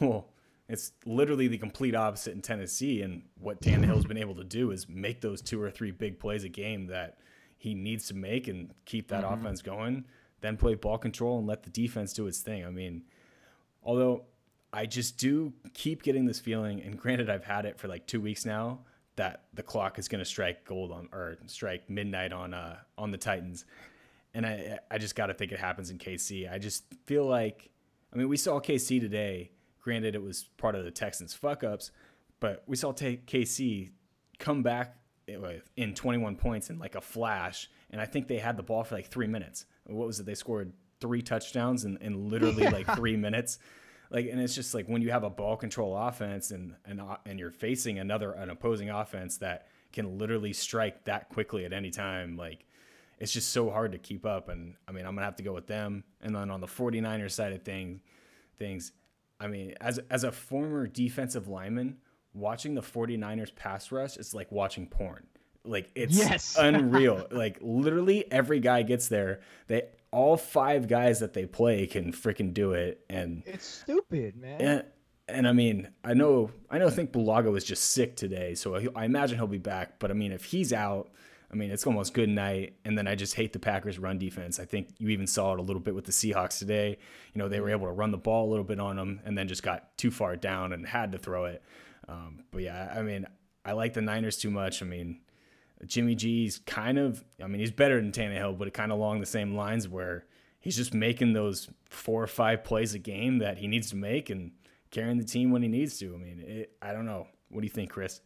Well, 0.00 0.28
it's 0.68 0.92
literally 1.06 1.48
the 1.48 1.58
complete 1.58 1.94
opposite 1.94 2.34
in 2.34 2.42
Tennessee, 2.42 3.02
and 3.02 3.22
what 3.40 3.60
Tannehill's 3.60 4.04
been 4.04 4.18
able 4.18 4.34
to 4.36 4.44
do 4.44 4.70
is 4.70 4.88
make 4.88 5.20
those 5.20 5.40
two 5.40 5.60
or 5.62 5.70
three 5.70 5.90
big 5.90 6.18
plays 6.18 6.44
a 6.44 6.48
game 6.48 6.86
that 6.88 7.18
he 7.56 7.74
needs 7.74 8.08
to 8.08 8.14
make 8.14 8.48
and 8.48 8.72
keep 8.84 9.08
that 9.08 9.24
mm-hmm. 9.24 9.34
offense 9.34 9.62
going 9.62 10.04
then 10.40 10.56
play 10.56 10.74
ball 10.74 10.98
control 10.98 11.38
and 11.38 11.46
let 11.46 11.62
the 11.62 11.70
defense 11.70 12.12
do 12.12 12.26
its 12.26 12.40
thing. 12.40 12.64
I 12.64 12.70
mean, 12.70 13.02
although 13.82 14.24
I 14.72 14.86
just 14.86 15.18
do 15.18 15.52
keep 15.74 16.02
getting 16.02 16.26
this 16.26 16.38
feeling, 16.38 16.80
and 16.82 16.98
granted, 16.98 17.30
I've 17.30 17.44
had 17.44 17.64
it 17.64 17.78
for 17.78 17.88
like 17.88 18.06
two 18.06 18.20
weeks 18.20 18.44
now, 18.44 18.80
that 19.16 19.44
the 19.52 19.62
clock 19.62 19.98
is 19.98 20.06
going 20.06 20.20
to 20.20 20.24
strike 20.24 20.64
gold 20.64 20.92
on 20.92 21.08
or 21.12 21.38
strike 21.46 21.90
midnight 21.90 22.32
on 22.32 22.54
uh 22.54 22.76
on 22.96 23.10
the 23.10 23.18
Titans, 23.18 23.64
and 24.32 24.46
I 24.46 24.78
I 24.90 24.98
just 24.98 25.16
got 25.16 25.26
to 25.26 25.34
think 25.34 25.50
it 25.50 25.58
happens 25.58 25.90
in 25.90 25.98
KC. 25.98 26.50
I 26.50 26.58
just 26.58 26.84
feel 27.06 27.26
like, 27.26 27.70
I 28.12 28.16
mean, 28.16 28.28
we 28.28 28.36
saw 28.36 28.60
KC 28.60 29.00
today. 29.00 29.50
Granted, 29.88 30.14
it 30.14 30.22
was 30.22 30.44
part 30.56 30.74
of 30.74 30.84
the 30.84 30.90
Texans' 30.90 31.34
fuck 31.34 31.64
ups, 31.64 31.90
but 32.40 32.62
we 32.66 32.76
saw 32.76 32.92
t- 32.92 33.20
KC 33.26 33.90
come 34.38 34.62
back 34.62 34.96
in 35.76 35.94
21 35.94 36.36
points 36.36 36.70
in 36.70 36.78
like 36.78 36.94
a 36.94 37.00
flash, 37.00 37.68
and 37.90 38.00
I 38.00 38.06
think 38.06 38.28
they 38.28 38.38
had 38.38 38.56
the 38.56 38.62
ball 38.62 38.84
for 38.84 38.94
like 38.94 39.08
three 39.08 39.26
minutes 39.26 39.66
what 39.88 40.06
was 40.06 40.20
it? 40.20 40.26
They 40.26 40.34
scored 40.34 40.72
three 41.00 41.22
touchdowns 41.22 41.84
in, 41.84 41.96
in 42.00 42.28
literally 42.30 42.64
yeah. 42.64 42.70
like 42.70 42.94
three 42.94 43.16
minutes. 43.16 43.58
Like, 44.10 44.28
and 44.30 44.40
it's 44.40 44.54
just 44.54 44.74
like 44.74 44.86
when 44.86 45.02
you 45.02 45.10
have 45.10 45.24
a 45.24 45.30
ball 45.30 45.56
control 45.56 45.96
offense 45.96 46.50
and 46.50 46.74
and 46.86 47.00
uh, 47.00 47.16
and 47.26 47.38
you're 47.38 47.50
facing 47.50 47.98
another 47.98 48.32
an 48.32 48.50
opposing 48.50 48.90
offense 48.90 49.38
that 49.38 49.68
can 49.92 50.18
literally 50.18 50.52
strike 50.52 51.04
that 51.04 51.28
quickly 51.28 51.64
at 51.64 51.72
any 51.72 51.90
time. 51.90 52.36
Like, 52.36 52.64
it's 53.18 53.32
just 53.32 53.50
so 53.50 53.70
hard 53.70 53.92
to 53.92 53.98
keep 53.98 54.24
up. 54.24 54.48
And 54.48 54.76
I 54.86 54.92
mean, 54.92 55.04
I'm 55.04 55.14
gonna 55.14 55.26
have 55.26 55.36
to 55.36 55.42
go 55.42 55.52
with 55.52 55.66
them. 55.66 56.04
And 56.20 56.34
then 56.34 56.50
on 56.50 56.60
the 56.60 56.66
49ers 56.66 57.32
side 57.32 57.52
of 57.52 57.62
things, 57.62 58.00
things, 58.58 58.92
I 59.40 59.46
mean, 59.46 59.74
as 59.80 59.98
as 60.10 60.24
a 60.24 60.32
former 60.32 60.86
defensive 60.86 61.48
lineman, 61.48 61.98
watching 62.32 62.74
the 62.74 62.82
49ers 62.82 63.54
pass 63.54 63.92
rush 63.92 64.16
is 64.16 64.34
like 64.34 64.50
watching 64.50 64.86
porn. 64.86 65.26
Like 65.64 65.90
it's 65.94 66.16
yes. 66.16 66.56
unreal. 66.58 67.26
like 67.30 67.58
literally 67.60 68.30
every 68.30 68.60
guy 68.60 68.82
gets 68.82 69.08
there. 69.08 69.40
They 69.66 69.82
all 70.10 70.36
five 70.36 70.88
guys 70.88 71.20
that 71.20 71.34
they 71.34 71.46
play 71.46 71.86
can 71.86 72.12
freaking 72.12 72.54
do 72.54 72.72
it, 72.72 73.04
and 73.10 73.42
it's 73.46 73.66
stupid, 73.66 74.36
man. 74.36 74.60
And, 74.60 74.84
and 75.28 75.48
I 75.48 75.52
mean, 75.52 75.88
I 76.02 76.14
know, 76.14 76.50
I 76.70 76.78
know. 76.78 76.86
I 76.86 76.90
think 76.90 77.12
Bulaga 77.12 77.52
was 77.52 77.64
just 77.64 77.90
sick 77.90 78.16
today, 78.16 78.54
so 78.54 78.74
I, 78.74 78.86
I 78.96 79.04
imagine 79.04 79.36
he'll 79.36 79.46
be 79.46 79.58
back. 79.58 79.98
But 79.98 80.10
I 80.10 80.14
mean, 80.14 80.32
if 80.32 80.44
he's 80.44 80.72
out, 80.72 81.10
I 81.50 81.56
mean, 81.56 81.70
it's 81.70 81.86
almost 81.86 82.12
good 82.12 82.28
night. 82.28 82.74
And 82.84 82.96
then 82.96 83.08
I 83.08 83.14
just 83.14 83.34
hate 83.34 83.52
the 83.52 83.58
Packers' 83.58 83.98
run 83.98 84.18
defense. 84.18 84.60
I 84.60 84.64
think 84.64 84.90
you 84.98 85.08
even 85.08 85.26
saw 85.26 85.54
it 85.54 85.58
a 85.58 85.62
little 85.62 85.80
bit 85.80 85.94
with 85.94 86.04
the 86.04 86.12
Seahawks 86.12 86.58
today. 86.58 86.98
You 87.32 87.38
know, 87.38 87.48
they 87.48 87.60
were 87.60 87.70
able 87.70 87.86
to 87.86 87.92
run 87.92 88.10
the 88.10 88.18
ball 88.18 88.48
a 88.48 88.50
little 88.50 88.64
bit 88.64 88.78
on 88.78 88.96
them, 88.96 89.20
and 89.24 89.36
then 89.36 89.48
just 89.48 89.62
got 89.62 89.96
too 89.96 90.10
far 90.10 90.36
down 90.36 90.72
and 90.72 90.86
had 90.86 91.12
to 91.12 91.18
throw 91.18 91.46
it. 91.46 91.62
Um, 92.06 92.44
but 92.50 92.62
yeah, 92.62 92.92
I 92.94 93.02
mean, 93.02 93.26
I 93.64 93.72
like 93.72 93.94
the 93.94 94.02
Niners 94.02 94.36
too 94.36 94.50
much. 94.50 94.82
I 94.82 94.86
mean, 94.86 95.20
Jimmy 95.86 96.14
G's 96.14 96.58
kind 96.66 96.98
of, 96.98 97.24
I 97.42 97.46
mean, 97.46 97.60
he's 97.60 97.70
better 97.70 98.00
than 98.00 98.12
Tannehill, 98.12 98.58
but 98.58 98.72
kind 98.74 98.92
of 98.92 98.98
along 98.98 99.20
the 99.20 99.26
same 99.26 99.54
lines 99.54 99.88
where 99.88 100.26
he's 100.60 100.76
just 100.76 100.92
making 100.92 101.32
those 101.32 101.68
four 101.88 102.22
or 102.22 102.26
five 102.26 102.64
plays 102.64 102.94
a 102.94 102.98
game 102.98 103.38
that 103.38 103.58
he 103.58 103.68
needs 103.68 103.90
to 103.90 103.96
make 103.96 104.30
and 104.30 104.52
carrying 104.90 105.18
the 105.18 105.24
team 105.24 105.50
when 105.50 105.62
he 105.62 105.68
needs 105.68 105.98
to. 105.98 106.14
I 106.14 106.18
mean, 106.18 106.44
it, 106.46 106.72
I 106.82 106.92
don't 106.92 107.06
know. 107.06 107.26
What 107.50 107.60
do 107.60 107.66
you 107.66 107.72
think, 107.72 107.90
Chris? 107.90 108.20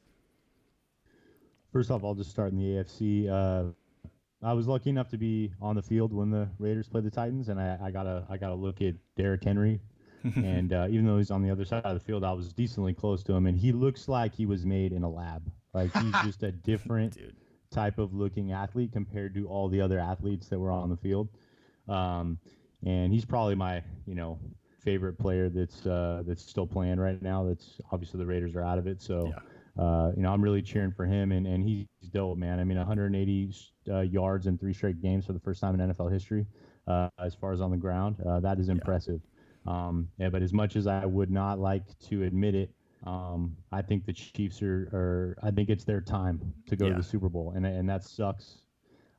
First 1.72 1.90
off, 1.90 2.04
I'll 2.04 2.14
just 2.14 2.30
start 2.30 2.52
in 2.52 2.58
the 2.58 2.64
AFC. 2.64 3.28
Uh, 3.30 3.72
I 4.42 4.52
was 4.52 4.66
lucky 4.66 4.90
enough 4.90 5.08
to 5.10 5.16
be 5.16 5.52
on 5.60 5.76
the 5.76 5.82
field 5.82 6.12
when 6.12 6.30
the 6.30 6.48
Raiders 6.58 6.88
played 6.88 7.04
the 7.04 7.10
Titans, 7.10 7.48
and 7.48 7.58
I, 7.58 7.78
I 7.82 7.90
got 7.90 8.06
a 8.06 8.26
I 8.28 8.36
got 8.36 8.50
a 8.50 8.54
look 8.54 8.82
at 8.82 8.94
Derrick 9.16 9.44
Henry, 9.44 9.80
and 10.36 10.72
uh, 10.72 10.88
even 10.90 11.06
though 11.06 11.18
he's 11.18 11.30
on 11.30 11.42
the 11.42 11.50
other 11.50 11.64
side 11.64 11.84
of 11.84 11.94
the 11.94 12.04
field, 12.04 12.24
I 12.24 12.32
was 12.32 12.52
decently 12.52 12.92
close 12.92 13.22
to 13.24 13.32
him, 13.32 13.46
and 13.46 13.56
he 13.56 13.72
looks 13.72 14.08
like 14.08 14.34
he 14.34 14.44
was 14.44 14.66
made 14.66 14.92
in 14.92 15.02
a 15.02 15.10
lab. 15.10 15.50
Like 15.72 15.96
he's 15.96 16.12
just 16.24 16.42
a 16.42 16.52
different 16.52 17.16
type 17.70 17.98
of 17.98 18.12
looking 18.12 18.52
athlete 18.52 18.92
compared 18.92 19.34
to 19.34 19.48
all 19.48 19.68
the 19.68 19.80
other 19.80 19.98
athletes 19.98 20.48
that 20.48 20.58
were 20.58 20.70
on 20.70 20.90
the 20.90 20.96
field. 20.96 21.28
Um, 21.88 22.38
and 22.84 23.12
he's 23.12 23.24
probably 23.24 23.54
my, 23.54 23.82
you 24.06 24.14
know, 24.14 24.38
favorite 24.80 25.18
player 25.18 25.48
that's 25.48 25.86
uh, 25.86 26.22
that's 26.26 26.44
still 26.44 26.66
playing 26.66 26.98
right 26.98 27.22
now. 27.22 27.44
That's 27.44 27.80
obviously 27.92 28.18
the 28.18 28.26
Raiders 28.26 28.54
are 28.56 28.62
out 28.62 28.78
of 28.78 28.86
it, 28.86 29.00
so 29.00 29.26
yeah. 29.28 29.38
Uh, 29.78 30.12
you 30.16 30.22
know 30.22 30.32
I'm 30.32 30.42
really 30.42 30.62
cheering 30.62 30.92
for 30.92 31.06
him, 31.06 31.32
and, 31.32 31.46
and 31.46 31.64
he's 31.64 31.86
dope, 32.12 32.38
man. 32.38 32.60
I 32.60 32.64
mean, 32.64 32.78
180 32.78 33.54
uh, 33.88 34.00
yards 34.00 34.46
in 34.46 34.58
three 34.58 34.74
straight 34.74 35.00
games 35.00 35.26
for 35.26 35.32
the 35.32 35.40
first 35.40 35.60
time 35.60 35.78
in 35.78 35.90
NFL 35.90 36.12
history, 36.12 36.46
uh, 36.86 37.08
as 37.18 37.34
far 37.34 37.52
as 37.52 37.60
on 37.60 37.70
the 37.70 37.76
ground. 37.76 38.16
Uh, 38.26 38.40
that 38.40 38.58
is 38.58 38.68
impressive. 38.68 39.20
Yeah. 39.66 39.88
Um, 39.88 40.08
yeah, 40.18 40.28
but 40.28 40.42
as 40.42 40.52
much 40.52 40.76
as 40.76 40.86
I 40.86 41.06
would 41.06 41.30
not 41.30 41.58
like 41.58 41.84
to 42.08 42.24
admit 42.24 42.54
it, 42.54 42.70
um, 43.06 43.56
I 43.70 43.80
think 43.82 44.04
the 44.04 44.12
Chiefs 44.12 44.62
are, 44.62 44.88
are, 44.92 45.38
I 45.42 45.50
think 45.50 45.70
it's 45.70 45.84
their 45.84 46.00
time 46.00 46.52
to 46.66 46.76
go 46.76 46.86
yeah. 46.86 46.92
to 46.92 46.96
the 46.98 47.02
Super 47.02 47.28
Bowl, 47.28 47.52
and 47.56 47.64
and 47.66 47.88
that 47.88 48.04
sucks. 48.04 48.58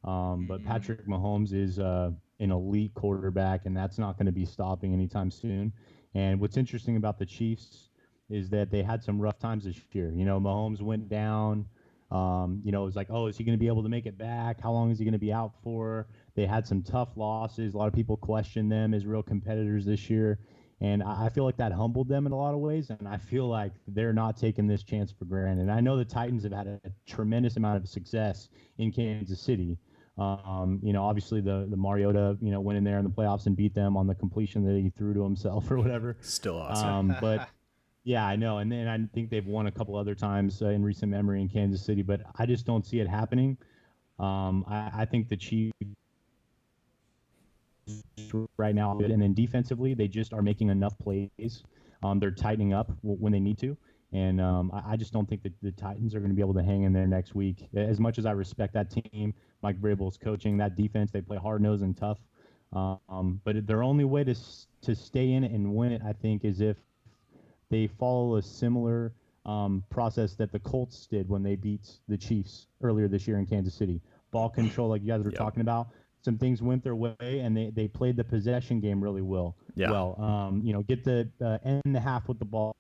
Um, 0.03 0.45
but 0.47 0.59
mm-hmm. 0.59 0.67
Patrick 0.67 1.07
Mahomes 1.07 1.53
is 1.53 1.79
uh, 1.79 2.11
an 2.39 2.51
elite 2.51 2.93
quarterback, 2.93 3.65
and 3.65 3.75
that's 3.75 3.97
not 3.97 4.17
going 4.17 4.25
to 4.25 4.31
be 4.31 4.45
stopping 4.45 4.93
anytime 4.93 5.31
soon. 5.31 5.71
And 6.13 6.39
what's 6.39 6.57
interesting 6.57 6.97
about 6.97 7.17
the 7.17 7.25
Chiefs 7.25 7.89
is 8.33 8.49
that 8.49 8.71
they 8.71 8.81
had 8.81 9.03
some 9.03 9.21
rough 9.21 9.37
times 9.37 9.65
this 9.65 9.79
year. 9.91 10.11
You 10.15 10.25
know, 10.25 10.39
Mahomes 10.39 10.81
went 10.81 11.07
down. 11.07 11.67
Um, 12.09 12.61
you 12.63 12.71
know, 12.71 12.81
it 12.81 12.85
was 12.85 12.95
like, 12.95 13.07
oh, 13.09 13.27
is 13.27 13.37
he 13.37 13.43
going 13.43 13.57
to 13.57 13.59
be 13.59 13.67
able 13.67 13.83
to 13.83 13.89
make 13.89 14.05
it 14.05 14.17
back? 14.17 14.61
How 14.61 14.71
long 14.71 14.91
is 14.91 14.99
he 14.99 15.05
going 15.05 15.13
to 15.13 15.19
be 15.19 15.33
out 15.33 15.53
for? 15.63 16.07
They 16.35 16.45
had 16.45 16.67
some 16.67 16.81
tough 16.81 17.09
losses. 17.15 17.73
A 17.73 17.77
lot 17.77 17.87
of 17.87 17.93
people 17.93 18.17
question 18.17 18.69
them 18.69 18.93
as 18.93 19.05
real 19.05 19.23
competitors 19.23 19.85
this 19.85 20.09
year. 20.09 20.39
And 20.81 21.01
I 21.01 21.29
feel 21.29 21.45
like 21.45 21.57
that 21.57 21.71
humbled 21.71 22.09
them 22.09 22.25
in 22.25 22.33
a 22.33 22.35
lot 22.35 22.53
of 22.53 22.59
ways. 22.59 22.89
And 22.89 23.07
I 23.07 23.17
feel 23.17 23.47
like 23.47 23.71
they're 23.87 24.13
not 24.13 24.35
taking 24.35 24.67
this 24.67 24.83
chance 24.83 25.11
for 25.11 25.25
granted. 25.25 25.61
And 25.61 25.71
I 25.71 25.79
know 25.79 25.95
the 25.95 26.05
Titans 26.05 26.43
have 26.43 26.51
had 26.51 26.67
a, 26.67 26.81
a 26.83 26.91
tremendous 27.07 27.55
amount 27.55 27.77
of 27.77 27.87
success 27.87 28.49
in 28.79 28.91
Kansas 28.91 29.39
City. 29.39 29.77
Um, 30.17 30.79
you 30.83 30.93
know, 30.93 31.03
obviously 31.03 31.41
the 31.41 31.65
the 31.69 31.77
Mariota, 31.77 32.37
you 32.39 32.51
know, 32.51 32.61
went 32.61 32.77
in 32.77 32.83
there 32.83 32.99
in 32.99 33.03
the 33.03 33.09
playoffs 33.09 33.47
and 33.47 33.55
beat 33.55 33.73
them 33.73 33.97
on 33.97 34.05
the 34.05 34.13
completion 34.13 34.63
that 34.65 34.79
he 34.79 34.89
threw 34.89 35.13
to 35.13 35.23
himself 35.23 35.71
or 35.71 35.77
whatever. 35.77 36.17
Still 36.21 36.57
awesome. 36.57 36.87
Um, 36.87 37.15
but 37.19 37.49
yeah, 38.03 38.25
I 38.25 38.35
know. 38.35 38.57
And 38.57 38.71
then 38.71 38.87
I 38.87 38.99
think 39.13 39.29
they've 39.29 39.45
won 39.45 39.67
a 39.67 39.71
couple 39.71 39.95
other 39.95 40.15
times 40.15 40.61
uh, 40.61 40.67
in 40.67 40.83
recent 40.83 41.11
memory 41.11 41.41
in 41.41 41.49
Kansas 41.49 41.83
City, 41.83 42.01
but 42.01 42.21
I 42.37 42.45
just 42.45 42.65
don't 42.65 42.85
see 42.85 42.99
it 42.99 43.07
happening. 43.07 43.57
Um, 44.19 44.65
I, 44.67 44.91
I 44.93 45.05
think 45.05 45.29
the 45.29 45.37
Chiefs 45.37 45.73
right 48.57 48.75
now, 48.75 48.97
and 48.97 49.21
then 49.21 49.33
defensively, 49.33 49.93
they 49.93 50.07
just 50.07 50.33
are 50.33 50.41
making 50.41 50.69
enough 50.69 50.97
plays. 50.99 51.63
Um, 52.03 52.19
they're 52.19 52.31
tightening 52.31 52.73
up 52.73 52.91
when 53.01 53.31
they 53.31 53.39
need 53.39 53.57
to, 53.59 53.77
and 54.11 54.39
um, 54.41 54.71
I, 54.73 54.93
I, 54.93 54.95
just 54.97 55.13
don't 55.13 55.27
think 55.27 55.41
that 55.43 55.53
the 55.61 55.71
Titans 55.71 56.13
are 56.13 56.19
going 56.19 56.29
to 56.29 56.35
be 56.35 56.41
able 56.41 56.53
to 56.53 56.63
hang 56.63 56.83
in 56.83 56.91
there 56.91 57.07
next 57.07 57.33
week. 57.33 57.67
As 57.75 57.99
much 57.99 58.17
as 58.17 58.25
I 58.25 58.31
respect 58.31 58.73
that 58.73 58.91
team, 58.91 59.33
Mike 59.61 59.79
Vrabel's 59.79 60.17
coaching 60.17 60.57
that 60.57 60.75
defense, 60.75 61.11
they 61.11 61.21
play 61.21 61.37
hard 61.37 61.61
nosed 61.61 61.83
and 61.83 61.95
tough. 61.95 62.19
Um, 62.73 63.39
but 63.43 63.65
their 63.67 63.83
only 63.83 64.03
way 64.03 64.23
to 64.23 64.35
to 64.81 64.95
stay 64.95 65.31
in 65.31 65.43
it 65.43 65.51
and 65.51 65.73
win 65.73 65.93
it, 65.93 66.01
I 66.05 66.11
think, 66.13 66.43
is 66.43 66.59
if 66.59 66.77
they 67.73 67.87
follow 67.87 68.35
a 68.35 68.41
similar 68.41 69.13
um, 69.45 69.83
process 69.89 70.35
that 70.35 70.51
the 70.51 70.59
Colts 70.59 71.07
did 71.07 71.27
when 71.27 71.41
they 71.41 71.55
beat 71.55 71.89
the 72.07 72.17
Chiefs 72.17 72.67
earlier 72.81 73.07
this 73.07 73.27
year 73.27 73.39
in 73.39 73.45
Kansas 73.45 73.73
City. 73.73 73.99
Ball 74.31 74.49
control, 74.49 74.89
like 74.89 75.01
you 75.01 75.07
guys 75.07 75.23
were 75.23 75.31
yep. 75.31 75.39
talking 75.39 75.61
about 75.61 75.87
some 76.23 76.37
things 76.37 76.61
went 76.61 76.83
their 76.83 76.95
way 76.95 77.15
and 77.19 77.57
they, 77.57 77.69
they 77.75 77.87
played 77.87 78.15
the 78.15 78.23
possession 78.23 78.79
game 78.79 79.03
really 79.03 79.21
well. 79.21 79.57
Yeah. 79.75 79.91
Well, 79.91 80.21
um, 80.21 80.61
you 80.63 80.71
know, 80.71 80.81
get 80.83 81.03
the 81.03 81.27
uh, 81.41 81.57
end 81.65 81.81
the 81.85 81.99
half 81.99 82.27
with 82.27 82.39
the 82.39 82.45
ball, 82.45 82.75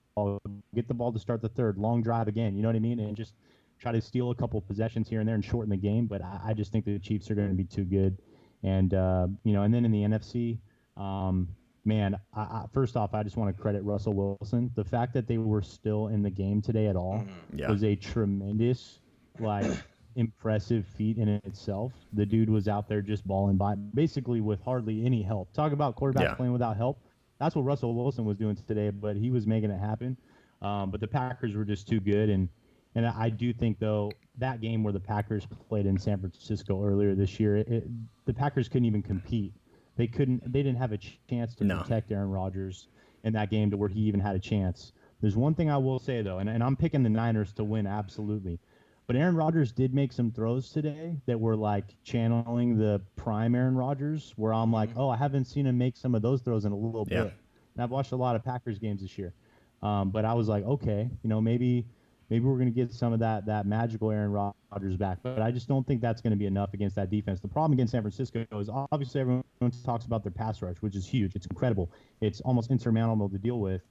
get 0.73 0.87
the 0.87 0.93
ball 0.93 1.11
to 1.11 1.19
start 1.19 1.41
the 1.41 1.49
third, 1.49 1.77
long 1.77 2.01
drive 2.01 2.27
again. 2.27 2.55
You 2.55 2.61
know 2.61 2.69
what 2.69 2.75
I 2.75 2.79
mean? 2.79 2.99
And 2.99 3.17
just 3.17 3.33
try 3.79 3.91
to 3.91 3.99
steal 3.99 4.31
a 4.31 4.35
couple 4.35 4.61
possessions 4.61 5.09
here 5.09 5.19
and 5.19 5.27
there 5.27 5.35
and 5.35 5.43
shorten 5.43 5.69
the 5.69 5.77
game. 5.77 6.05
But 6.05 6.21
I, 6.21 6.39
I 6.47 6.53
just 6.53 6.71
think 6.71 6.85
the 6.85 6.99
Chiefs 6.99 7.29
are 7.29 7.35
going 7.35 7.49
to 7.49 7.55
be 7.55 7.65
too 7.65 7.83
good. 7.83 8.17
And 8.63 8.93
uh, 8.93 9.27
you 9.43 9.51
know, 9.51 9.63
and 9.63 9.73
then 9.73 9.83
in 9.83 9.91
the 9.91 10.03
NFC, 10.03 10.59
um, 10.95 11.49
man, 11.85 12.15
I, 12.33 12.41
I, 12.41 12.65
first 12.73 12.95
off, 12.95 13.13
I 13.13 13.23
just 13.23 13.37
want 13.37 13.55
to 13.55 13.61
credit 13.61 13.83
Russell 13.83 14.13
Wilson. 14.13 14.71
The 14.75 14.83
fact 14.83 15.13
that 15.13 15.27
they 15.27 15.37
were 15.37 15.61
still 15.61 16.07
in 16.07 16.21
the 16.23 16.29
game 16.29 16.61
today 16.61 16.87
at 16.87 16.95
all 16.95 17.19
Mm-hmm. 17.19 17.59
Yeah. 17.59 17.69
was 17.69 17.83
a 17.83 17.95
tremendous, 17.95 18.99
like, 19.39 19.65
impressive 20.15 20.85
feat 20.85 21.17
in 21.17 21.27
itself. 21.27 21.91
The 22.13 22.25
dude 22.25 22.49
was 22.49 22.67
out 22.67 22.87
there 22.87 23.01
just 23.01 23.25
balling 23.27 23.57
by, 23.57 23.75
basically 23.75 24.41
with 24.41 24.61
hardly 24.61 25.05
any 25.05 25.21
help. 25.21 25.51
Talk 25.53 25.71
about 25.71 25.95
quarterbacks 25.95 26.21
Yeah. 26.21 26.33
playing 26.35 26.53
without 26.53 26.77
help. 26.77 26.99
That's 27.39 27.55
what 27.55 27.63
Russell 27.63 27.93
Wilson 27.95 28.23
was 28.25 28.37
doing 28.37 28.55
today, 28.67 28.89
but 28.91 29.15
he 29.17 29.29
was 29.31 29.45
making 29.47 29.71
it 29.71 29.79
happen. 29.79 30.15
Um, 30.61 30.91
but 30.91 31.01
the 31.01 31.07
Packers 31.07 31.55
were 31.55 31.65
just 31.65 31.87
too 31.89 31.99
good, 31.99 32.29
and 32.29 32.47
and 32.95 33.05
I 33.07 33.29
do 33.29 33.51
think 33.51 33.79
though 33.79 34.11
that 34.37 34.61
game 34.61 34.81
where 34.83 34.93
the 34.93 34.99
Packers 34.99 35.45
played 35.67 35.85
in 35.87 35.97
San 35.97 36.19
Francisco 36.19 36.85
earlier 36.85 37.15
this 37.15 37.37
year, 37.39 37.57
it, 37.57 37.67
it, 37.67 37.87
the 38.25 38.33
Packers 38.33 38.69
couldn't 38.69 38.85
even 38.85 39.01
compete. 39.01 39.51
They 39.95 40.07
couldn't. 40.07 40.51
They 40.51 40.63
didn't 40.63 40.79
have 40.79 40.91
a 40.91 40.97
chance 41.29 41.55
to 41.55 41.63
No. 41.65 41.79
protect 41.79 42.11
Aaron 42.11 42.29
Rodgers 42.29 42.87
in 43.23 43.33
that 43.33 43.49
game 43.49 43.69
to 43.71 43.77
where 43.77 43.89
he 43.89 44.01
even 44.01 44.19
had 44.19 44.35
a 44.35 44.39
chance. 44.39 44.93
There's 45.21 45.37
one 45.37 45.53
thing 45.55 45.69
I 45.69 45.77
will 45.77 45.99
say 45.99 46.21
though, 46.21 46.39
and, 46.39 46.49
and 46.49 46.63
I'm 46.63 46.75
picking 46.75 47.03
the 47.03 47.09
Niners 47.09 47.53
to 47.53 47.63
win 47.63 47.87
absolutely. 47.87 48.59
But 49.05 49.15
Aaron 49.17 49.35
Rodgers 49.35 49.71
did 49.71 49.93
make 49.93 50.11
some 50.13 50.31
throws 50.31 50.69
today 50.71 51.17
that 51.25 51.39
were 51.39 51.55
like 51.55 51.95
channeling 52.03 52.77
the 52.77 53.01
prime 53.15 53.53
Aaron 53.53 53.75
Rodgers, 53.75 54.33
where 54.37 54.53
I'm 54.53 54.71
like, 54.71 54.89
oh, 54.95 55.09
I 55.09 55.17
haven't 55.17 55.45
seen 55.45 55.65
him 55.67 55.77
make 55.77 55.97
some 55.97 56.15
of 56.15 56.21
those 56.21 56.41
throws 56.41 56.65
in 56.65 56.71
a 56.71 56.75
little 56.75 57.05
Yeah. 57.09 57.23
bit. 57.23 57.33
And 57.75 57.83
I've 57.83 57.91
watched 57.91 58.13
a 58.13 58.15
lot 58.15 58.35
of 58.35 58.43
Packers 58.43 58.79
games 58.79 59.01
this 59.01 59.17
year, 59.17 59.33
um, 59.81 60.09
but 60.11 60.25
I 60.25 60.33
was 60.33 60.47
like, 60.47 60.63
okay, 60.65 61.09
you 61.21 61.29
know, 61.29 61.41
maybe 61.41 61.85
maybe 62.33 62.45
we're 62.45 62.57
going 62.57 62.65
to 62.65 62.73
get 62.73 62.91
some 62.91 63.13
of 63.13 63.19
that 63.19 63.45
that 63.45 63.67
magical 63.67 64.09
Aaron 64.09 64.31
Rodgers 64.31 64.97
back. 64.97 65.19
But 65.21 65.39
I 65.43 65.51
just 65.51 65.67
don't 65.67 65.85
think 65.85 66.01
that's 66.01 66.19
going 66.19 66.31
to 66.31 66.37
be 66.37 66.47
enough 66.47 66.73
against 66.73 66.95
that 66.95 67.11
defense. 67.11 67.39
The 67.39 67.47
problem 67.47 67.73
against 67.73 67.91
San 67.91 68.01
Francisco 68.01 68.43
is 68.53 68.69
obviously 68.91 69.21
everyone 69.21 69.43
talks 69.85 70.05
about 70.05 70.23
their 70.23 70.31
pass 70.31 70.59
rush, 70.63 70.77
which 70.77 70.95
is 70.95 71.05
huge. 71.07 71.35
It's 71.35 71.45
incredible. 71.45 71.91
It's 72.21 72.41
almost 72.41 72.71
insurmountable 72.71 73.29
to 73.29 73.37
deal 73.37 73.59
with. 73.59 73.83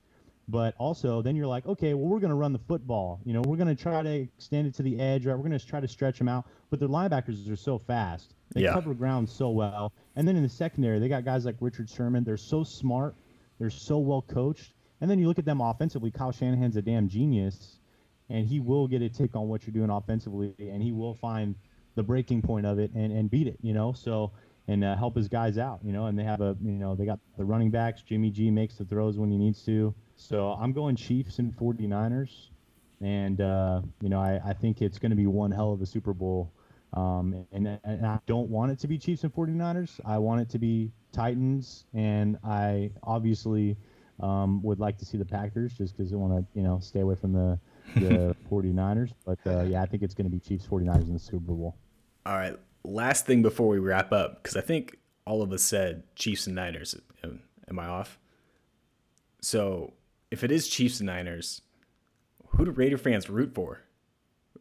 But 0.48 0.74
also, 0.76 1.22
then 1.22 1.36
you're 1.36 1.46
like, 1.46 1.66
okay, 1.66 1.94
well, 1.94 2.08
we're 2.08 2.18
going 2.18 2.30
to 2.30 2.36
run 2.36 2.52
the 2.52 2.58
football. 2.58 3.20
You 3.24 3.32
know, 3.32 3.42
we're 3.46 3.56
going 3.56 3.74
to 3.74 3.80
try 3.80 4.02
to 4.02 4.10
extend 4.10 4.66
it 4.66 4.74
to 4.74 4.82
the 4.82 4.98
edge, 4.98 5.24
right? 5.24 5.36
We're 5.36 5.48
going 5.48 5.56
to 5.56 5.64
try 5.64 5.78
to 5.78 5.86
stretch 5.86 6.18
them 6.18 6.26
out. 6.26 6.44
But 6.68 6.80
their 6.80 6.88
linebackers 6.88 7.48
are 7.48 7.54
so 7.54 7.78
fast. 7.78 8.34
They 8.50 8.62
Yeah. 8.62 8.72
cover 8.72 8.92
ground 8.92 9.28
so 9.30 9.50
well. 9.50 9.92
And 10.16 10.26
then 10.26 10.34
in 10.34 10.42
the 10.42 10.48
secondary, 10.48 10.98
they 10.98 11.08
got 11.08 11.24
guys 11.24 11.44
like 11.44 11.54
Richard 11.60 11.88
Sherman. 11.88 12.24
They're 12.24 12.36
so 12.36 12.64
smart. 12.64 13.14
They're 13.60 13.70
so 13.70 13.98
well 14.00 14.22
coached. 14.22 14.74
And 15.00 15.08
then 15.08 15.20
you 15.20 15.28
look 15.28 15.38
at 15.38 15.44
them 15.44 15.60
offensively. 15.60 16.10
Kyle 16.10 16.32
Shanahan's 16.32 16.76
a 16.76 16.82
damn 16.82 17.08
genius, 17.08 17.78
and 18.32 18.46
he 18.46 18.58
will 18.58 18.88
get 18.88 19.02
a 19.02 19.08
take 19.08 19.36
on 19.36 19.48
what 19.48 19.66
you're 19.66 19.74
doing 19.74 19.90
offensively, 19.90 20.54
and 20.58 20.82
he 20.82 20.90
will 20.90 21.14
find 21.14 21.54
the 21.94 22.02
breaking 22.02 22.40
point 22.40 22.64
of 22.64 22.78
it 22.78 22.90
and, 22.94 23.12
and 23.12 23.30
beat 23.30 23.46
it. 23.46 23.58
You 23.60 23.74
know, 23.74 23.92
so 23.92 24.32
and 24.68 24.82
uh, 24.82 24.96
help 24.96 25.14
his 25.14 25.28
guys 25.28 25.58
out. 25.58 25.80
You 25.84 25.92
know, 25.92 26.06
and 26.06 26.18
they 26.18 26.24
have 26.24 26.40
a 26.40 26.56
you 26.64 26.72
know 26.72 26.94
they 26.94 27.04
got 27.04 27.20
the 27.36 27.44
running 27.44 27.70
backs. 27.70 28.02
Jimmy 28.02 28.30
G 28.30 28.50
makes 28.50 28.76
the 28.76 28.84
throws 28.84 29.18
when 29.18 29.30
he 29.30 29.36
needs 29.36 29.62
to. 29.66 29.94
So 30.16 30.52
I'm 30.52 30.72
going 30.72 30.96
Chiefs 30.96 31.38
and 31.38 31.54
49ers, 31.54 32.48
and 33.02 33.40
uh, 33.40 33.82
you 34.00 34.08
know 34.08 34.20
I, 34.20 34.40
I 34.44 34.54
think 34.54 34.80
it's 34.80 34.98
going 34.98 35.10
to 35.10 35.16
be 35.16 35.26
one 35.26 35.50
hell 35.50 35.72
of 35.72 35.82
a 35.82 35.86
Super 35.86 36.14
Bowl. 36.14 36.50
Um, 36.94 37.46
and, 37.52 37.78
and 37.84 38.06
I 38.06 38.18
don't 38.26 38.50
want 38.50 38.70
it 38.70 38.78
to 38.80 38.88
be 38.88 38.98
Chiefs 38.98 39.24
and 39.24 39.34
49ers. 39.34 39.98
I 40.04 40.18
want 40.18 40.42
it 40.42 40.50
to 40.50 40.58
be 40.58 40.90
Titans, 41.10 41.84
and 41.94 42.38
I 42.44 42.90
obviously 43.02 43.76
um, 44.20 44.62
would 44.62 44.78
like 44.78 44.98
to 44.98 45.04
see 45.06 45.16
the 45.16 45.24
Packers 45.24 45.72
just 45.72 45.96
because 45.96 46.12
I 46.12 46.16
want 46.16 46.34
to, 46.34 46.58
you 46.58 46.62
know, 46.62 46.80
stay 46.80 47.00
away 47.00 47.14
from 47.14 47.32
the 47.32 47.58
the 47.96 48.34
49ers. 48.50 49.12
But 49.24 49.38
uh, 49.46 49.62
yeah, 49.62 49.82
I 49.82 49.86
think 49.86 50.02
it's 50.02 50.14
going 50.14 50.26
to 50.26 50.30
be 50.30 50.40
Chiefs 50.40 50.66
49ers 50.66 51.06
in 51.06 51.14
the 51.14 51.18
Super 51.18 51.52
Bowl. 51.52 51.76
All 52.26 52.36
right. 52.36 52.54
Last 52.84 53.26
thing 53.26 53.42
before 53.42 53.68
we 53.68 53.78
wrap 53.78 54.12
up, 54.12 54.42
because 54.42 54.56
I 54.56 54.60
think 54.60 54.96
all 55.24 55.42
of 55.42 55.52
us 55.52 55.62
said 55.62 56.02
Chiefs 56.16 56.46
and 56.46 56.56
Niners. 56.56 56.94
Am 57.22 57.40
am 57.68 57.78
I 57.78 57.86
off? 57.86 58.18
So 59.40 59.92
if 60.30 60.42
it 60.44 60.50
is 60.50 60.68
Chiefs 60.68 61.00
and 61.00 61.06
Niners, 61.06 61.62
who 62.48 62.64
do 62.64 62.70
Raider 62.70 62.98
fans 62.98 63.28
root 63.28 63.54
for? 63.54 63.80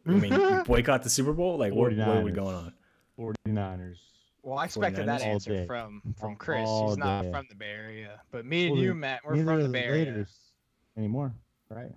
I 0.06 0.10
mean, 0.12 0.62
boycott 0.66 1.02
the 1.02 1.10
Super 1.10 1.32
Bowl? 1.32 1.58
Like, 1.58 1.72
what, 1.72 1.96
what 1.96 2.08
are 2.08 2.22
we 2.22 2.32
going 2.32 2.54
on? 2.54 2.72
49ers. 3.18 3.96
Well, 4.42 4.58
I 4.58 4.64
expected 4.64 5.06
that 5.06 5.20
49ers 5.20 5.24
all 5.24 5.32
answer 5.32 5.50
day. 5.50 5.66
from 5.66 6.02
from 6.18 6.36
Chris. 6.36 6.66
All 6.66 6.88
He's 6.88 6.98
not 6.98 7.22
day. 7.22 7.30
from 7.30 7.46
the 7.48 7.54
Bay 7.54 7.66
Area, 7.70 8.20
but 8.32 8.44
me 8.44 8.66
and 8.66 8.72
Well, 8.74 8.82
you, 8.82 8.94
Matt, 8.94 9.20
we're 9.24 9.36
from 9.36 9.58
the 9.58 9.62
the 9.64 9.68
Bay 9.68 9.84
Area. 9.84 10.06
Raiders 10.06 10.36
anymore, 10.96 11.32
right? 11.68 11.92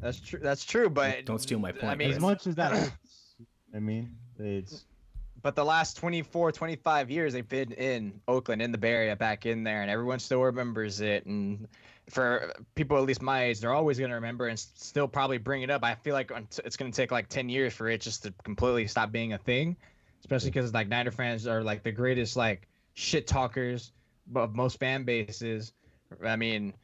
That's 0.00 0.20
true. 0.20 0.40
That's 0.42 0.64
true. 0.64 0.88
But 0.88 1.24
Don't 1.24 1.40
steal 1.40 1.58
my 1.58 1.72
point, 1.72 1.84
I 1.84 1.94
mean, 1.94 2.12
As 2.12 2.20
much 2.20 2.46
as 2.46 2.54
that, 2.56 2.72
hurts, 2.72 2.90
I 3.74 3.78
mean, 3.78 4.16
it's 4.38 4.84
but 5.46 5.54
the 5.54 5.64
last 5.64 5.96
24, 5.98 6.50
25 6.50 7.08
years 7.08 7.32
they've 7.32 7.48
been 7.48 7.70
in 7.70 8.20
Oakland, 8.26 8.60
in 8.60 8.72
the 8.72 8.78
Bay 8.78 8.90
Area, 8.90 9.14
back 9.14 9.46
in 9.46 9.62
there, 9.62 9.82
and 9.82 9.88
everyone 9.88 10.18
still 10.18 10.42
remembers 10.42 11.00
it. 11.00 11.24
And 11.26 11.68
for 12.10 12.52
people 12.74 12.96
at 12.96 13.04
least 13.04 13.22
my 13.22 13.44
age, 13.44 13.60
they're 13.60 13.72
always 13.72 13.96
going 13.96 14.08
to 14.10 14.16
remember 14.16 14.48
and 14.48 14.58
still 14.58 15.06
probably 15.06 15.38
bring 15.38 15.62
it 15.62 15.70
up. 15.70 15.84
I 15.84 15.94
feel 15.94 16.14
like 16.14 16.32
it's 16.64 16.76
going 16.76 16.90
to 16.90 16.96
take 16.96 17.12
like 17.12 17.28
10 17.28 17.48
years 17.48 17.74
for 17.74 17.88
it 17.88 18.00
just 18.00 18.24
to 18.24 18.34
completely 18.42 18.88
stop 18.88 19.12
being 19.12 19.34
a 19.34 19.38
thing, 19.38 19.76
especially 20.18 20.50
because 20.50 20.74
like 20.74 20.88
Niner 20.88 21.12
fans 21.12 21.46
are 21.46 21.62
like 21.62 21.84
the 21.84 21.92
greatest 21.92 22.36
like 22.36 22.66
shit 22.94 23.28
talkers 23.28 23.92
of 24.34 24.56
most 24.56 24.80
fan 24.80 25.04
bases. 25.04 25.72
I 26.24 26.34
mean, 26.34 26.74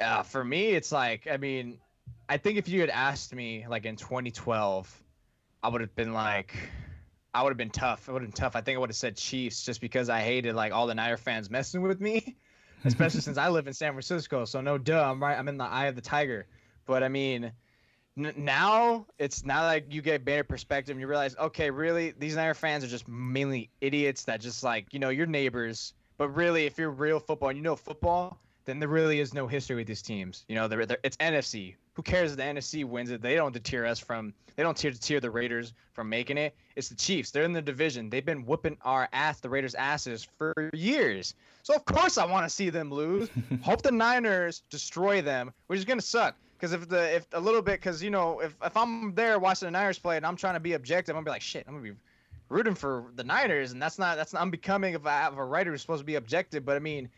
uh, 0.00 0.24
for 0.24 0.42
me, 0.42 0.70
it's 0.70 0.90
like 0.90 1.28
I 1.30 1.36
mean, 1.36 1.78
I 2.32 2.38
think 2.38 2.56
if 2.56 2.66
you 2.66 2.80
had 2.80 2.88
asked 2.88 3.34
me 3.34 3.66
like 3.68 3.84
in 3.84 3.96
2012, 3.96 5.02
I 5.62 5.68
would 5.68 5.82
have 5.82 5.94
been 5.94 6.14
like, 6.14 6.54
I 7.34 7.42
would 7.42 7.50
have 7.50 7.58
been 7.58 7.68
tough. 7.68 8.08
It 8.08 8.12
would 8.12 8.22
have 8.22 8.30
been 8.30 8.34
tough. 8.34 8.56
I 8.56 8.62
think 8.62 8.76
I 8.76 8.78
would 8.78 8.88
have 8.88 8.96
said 8.96 9.18
Chiefs 9.18 9.62
just 9.62 9.82
because 9.82 10.08
I 10.08 10.20
hated 10.20 10.54
like 10.54 10.72
all 10.72 10.86
the 10.86 10.94
Niner 10.94 11.18
fans 11.18 11.50
messing 11.50 11.82
with 11.82 12.00
me, 12.00 12.38
especially 12.86 13.20
since 13.20 13.36
I 13.36 13.50
live 13.50 13.66
in 13.66 13.74
San 13.74 13.92
Francisco. 13.92 14.46
So 14.46 14.62
no 14.62 14.78
duh, 14.78 15.10
I'm 15.10 15.22
right. 15.22 15.38
I'm 15.38 15.46
in 15.46 15.58
the 15.58 15.66
eye 15.66 15.88
of 15.88 15.94
the 15.94 16.00
tiger. 16.00 16.46
But 16.86 17.02
I 17.02 17.08
mean, 17.08 17.52
n- 18.16 18.32
now 18.34 19.08
it's 19.18 19.44
not 19.44 19.64
like 19.64 19.92
you 19.92 20.00
get 20.00 20.24
better 20.24 20.42
perspective 20.42 20.92
and 20.92 21.02
you 21.02 21.08
realize, 21.08 21.36
okay, 21.36 21.70
really, 21.70 22.14
these 22.18 22.36
Niner 22.36 22.54
fans 22.54 22.82
are 22.82 22.88
just 22.88 23.06
mainly 23.08 23.68
idiots 23.82 24.24
that 24.24 24.40
just 24.40 24.62
like 24.62 24.86
you 24.94 25.00
know 25.00 25.10
your 25.10 25.26
neighbors. 25.26 25.92
But 26.16 26.30
really, 26.30 26.64
if 26.64 26.78
you're 26.78 26.92
real 26.92 27.20
football 27.20 27.50
and 27.50 27.58
you 27.58 27.62
know 27.62 27.76
football, 27.76 28.38
then 28.64 28.78
there 28.78 28.88
really 28.88 29.20
is 29.20 29.34
no 29.34 29.46
history 29.46 29.76
with 29.76 29.86
these 29.86 30.00
teams. 30.00 30.46
You 30.48 30.54
know, 30.54 30.66
they're, 30.66 30.86
they're, 30.86 30.98
it's 31.02 31.18
NFC. 31.18 31.74
Who 31.94 32.02
cares 32.02 32.32
if 32.32 32.36
the 32.38 32.42
NFC 32.42 32.84
wins 32.84 33.10
it? 33.10 33.20
They 33.20 33.34
don't 33.34 33.52
deter 33.52 33.84
us 33.86 33.98
from. 33.98 34.32
They 34.56 34.62
don't 34.62 34.76
deter, 34.76 34.90
deter 34.90 35.20
the 35.20 35.30
Raiders 35.30 35.74
from 35.92 36.08
making 36.08 36.38
it. 36.38 36.54
It's 36.76 36.88
the 36.88 36.94
Chiefs. 36.94 37.30
They're 37.30 37.44
in 37.44 37.52
the 37.52 37.62
division. 37.62 38.08
They've 38.08 38.24
been 38.24 38.44
whooping 38.44 38.78
our 38.82 39.08
ass, 39.12 39.40
the 39.40 39.50
Raiders' 39.50 39.74
asses 39.74 40.26
for 40.38 40.70
years. 40.72 41.34
So 41.62 41.74
of 41.74 41.84
course 41.84 42.18
I 42.18 42.24
want 42.24 42.44
to 42.44 42.50
see 42.50 42.70
them 42.70 42.90
lose. 42.90 43.28
Hope 43.62 43.82
the 43.82 43.92
Niners 43.92 44.62
destroy 44.70 45.22
them, 45.22 45.52
which 45.66 45.78
is 45.78 45.84
gonna 45.84 46.00
suck. 46.00 46.36
Because 46.56 46.72
if 46.72 46.88
the 46.88 47.16
if 47.16 47.26
a 47.32 47.40
little 47.40 47.60
bit, 47.60 47.80
because 47.80 48.02
you 48.02 48.10
know 48.10 48.40
if 48.40 48.54
if 48.64 48.76
I'm 48.76 49.14
there 49.14 49.38
watching 49.38 49.66
the 49.66 49.72
Niners 49.72 49.98
play 49.98 50.16
and 50.16 50.24
I'm 50.24 50.36
trying 50.36 50.54
to 50.54 50.60
be 50.60 50.74
objective, 50.74 51.14
I'm 51.14 51.22
gonna 51.22 51.24
be 51.24 51.34
like 51.34 51.42
shit. 51.42 51.64
I'm 51.66 51.74
gonna 51.74 51.90
be 51.90 51.96
rooting 52.48 52.74
for 52.74 53.06
the 53.16 53.24
Niners, 53.24 53.72
and 53.72 53.82
that's 53.82 53.98
not 53.98 54.16
that's 54.16 54.32
not 54.32 54.42
unbecoming 54.42 54.94
of 54.94 55.04
a, 55.06 55.10
of 55.10 55.38
a 55.38 55.44
writer 55.44 55.72
who's 55.72 55.82
supposed 55.82 56.00
to 56.00 56.06
be 56.06 56.14
objective. 56.14 56.64
But 56.64 56.76
I 56.76 56.78
mean, 56.78 57.08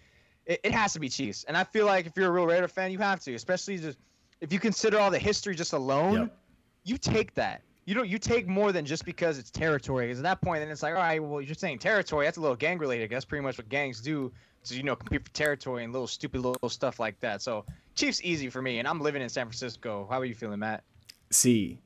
it, 0.46 0.60
it 0.64 0.72
has 0.72 0.94
to 0.94 1.00
be 1.00 1.08
Chiefs, 1.08 1.44
and 1.44 1.56
I 1.56 1.64
feel 1.64 1.86
like 1.86 2.06
if 2.06 2.16
you're 2.16 2.28
a 2.28 2.32
real 2.32 2.46
Raider 2.46 2.68
fan, 2.68 2.90
you 2.90 2.98
have 2.98 3.20
to, 3.20 3.34
especially 3.34 3.78
just 3.78 3.98
if 4.44 4.52
you 4.52 4.60
consider 4.60 5.00
all 5.00 5.10
the 5.10 5.18
history 5.18 5.54
just 5.54 5.72
alone. 5.72 6.14
Yep. 6.14 6.38
You 6.84 6.98
take 6.98 7.34
that. 7.34 7.62
You 7.86 7.94
don't. 7.94 8.08
You 8.08 8.18
take 8.18 8.46
more 8.46 8.72
than 8.72 8.84
just 8.84 9.04
because 9.04 9.38
it's 9.38 9.50
territory. 9.50 10.06
Because 10.06 10.20
at 10.20 10.24
that 10.24 10.40
point, 10.42 10.60
then 10.60 10.70
it's 10.70 10.82
like, 10.82 10.94
all 10.94 11.00
right, 11.00 11.22
well, 11.22 11.40
you're 11.40 11.54
saying 11.54 11.78
territory. 11.78 12.26
That's 12.26 12.36
a 12.36 12.40
little 12.40 12.56
gang 12.56 12.78
related. 12.78 13.10
That's 13.10 13.24
pretty 13.24 13.42
much 13.42 13.58
what 13.58 13.68
gangs 13.68 14.00
do. 14.00 14.30
To 14.64 14.74
you 14.74 14.82
know, 14.82 14.96
compete 14.96 15.22
for 15.22 15.32
territory 15.34 15.84
and 15.84 15.92
little 15.92 16.06
stupid 16.06 16.40
little 16.40 16.70
stuff 16.70 16.98
like 16.98 17.20
that. 17.20 17.42
So 17.42 17.66
Chiefs 17.94 18.20
easy 18.24 18.48
for 18.48 18.62
me, 18.62 18.78
and 18.78 18.88
I'm 18.88 19.00
living 19.00 19.20
in 19.20 19.28
San 19.28 19.46
Francisco. 19.46 20.06
How 20.10 20.20
are 20.20 20.24
you 20.24 20.34
feeling, 20.34 20.60
Matt? 20.60 20.84
See, 21.30 21.80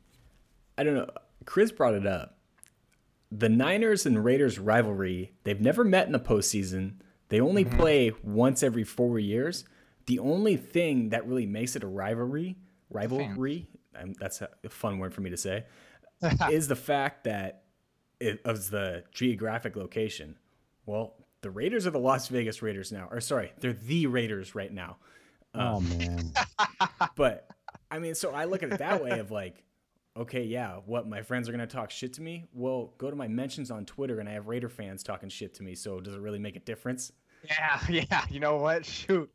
I 0.76 0.84
don't 0.84 0.94
know. 0.94 1.10
Chris 1.44 1.72
brought 1.72 1.94
it 1.94 2.06
up. 2.06 2.38
The 3.32 3.48
Niners 3.48 4.06
and 4.06 4.24
Raiders 4.24 4.58
rivalry, 4.58 5.32
they've 5.42 5.60
never 5.60 5.82
met 5.82 6.06
in 6.06 6.12
the 6.12 6.20
postseason. 6.20 6.94
They 7.30 7.40
only 7.40 7.64
mm-hmm. 7.64 7.78
play 7.78 8.12
once 8.22 8.62
every 8.62 8.84
four 8.84 9.18
years. 9.18 9.64
The 10.08 10.18
only 10.20 10.56
thing 10.56 11.10
that 11.10 11.26
really 11.28 11.44
makes 11.44 11.76
it 11.76 11.84
a 11.84 11.86
rivalry, 11.86 12.56
rivalry, 12.88 13.68
um, 13.94 14.14
that's 14.18 14.40
a 14.40 14.48
fun 14.70 14.98
word 14.98 15.12
for 15.12 15.20
me 15.20 15.28
to 15.28 15.36
say, 15.36 15.66
is 16.50 16.66
the 16.66 16.76
fact 16.76 17.24
that 17.24 17.64
it 18.18 18.40
of 18.46 18.70
the 18.70 19.04
geographic 19.12 19.76
location. 19.76 20.38
Well, 20.86 21.14
the 21.42 21.50
Raiders 21.50 21.86
are 21.86 21.90
the 21.90 21.98
Las 21.98 22.28
Vegas 22.28 22.62
Raiders 22.62 22.90
now, 22.90 23.08
or 23.10 23.20
sorry, 23.20 23.52
they're 23.60 23.74
the 23.74 24.06
Raiders 24.06 24.54
right 24.54 24.72
now. 24.72 24.96
oh 25.54 25.80
man, 25.80 26.32
But 27.14 27.46
I 27.90 27.98
mean, 27.98 28.14
so 28.14 28.30
I 28.30 28.46
look 28.46 28.62
at 28.62 28.72
it 28.72 28.78
that 28.78 29.04
way 29.04 29.18
of 29.18 29.30
like, 29.30 29.62
okay, 30.16 30.42
yeah, 30.42 30.76
what 30.86 31.06
my 31.06 31.20
friends 31.20 31.50
are 31.50 31.52
gonna 31.52 31.66
talk 31.66 31.90
shit 31.90 32.14
to 32.14 32.22
me? 32.22 32.46
Well, 32.54 32.94
go 32.96 33.10
to 33.10 33.16
my 33.16 33.28
mentions 33.28 33.70
on 33.70 33.84
Twitter 33.84 34.20
and 34.20 34.28
I 34.28 34.32
have 34.32 34.48
Raider 34.48 34.70
fans 34.70 35.02
talking 35.02 35.28
shit 35.28 35.52
to 35.56 35.62
me. 35.62 35.74
So 35.74 36.00
does 36.00 36.14
it 36.14 36.20
really 36.20 36.38
make 36.38 36.56
a 36.56 36.60
difference? 36.60 37.12
Yeah, 37.44 37.80
yeah. 38.10 38.24
You 38.30 38.40
know 38.40 38.56
what? 38.56 38.86
Shoot. 38.86 39.30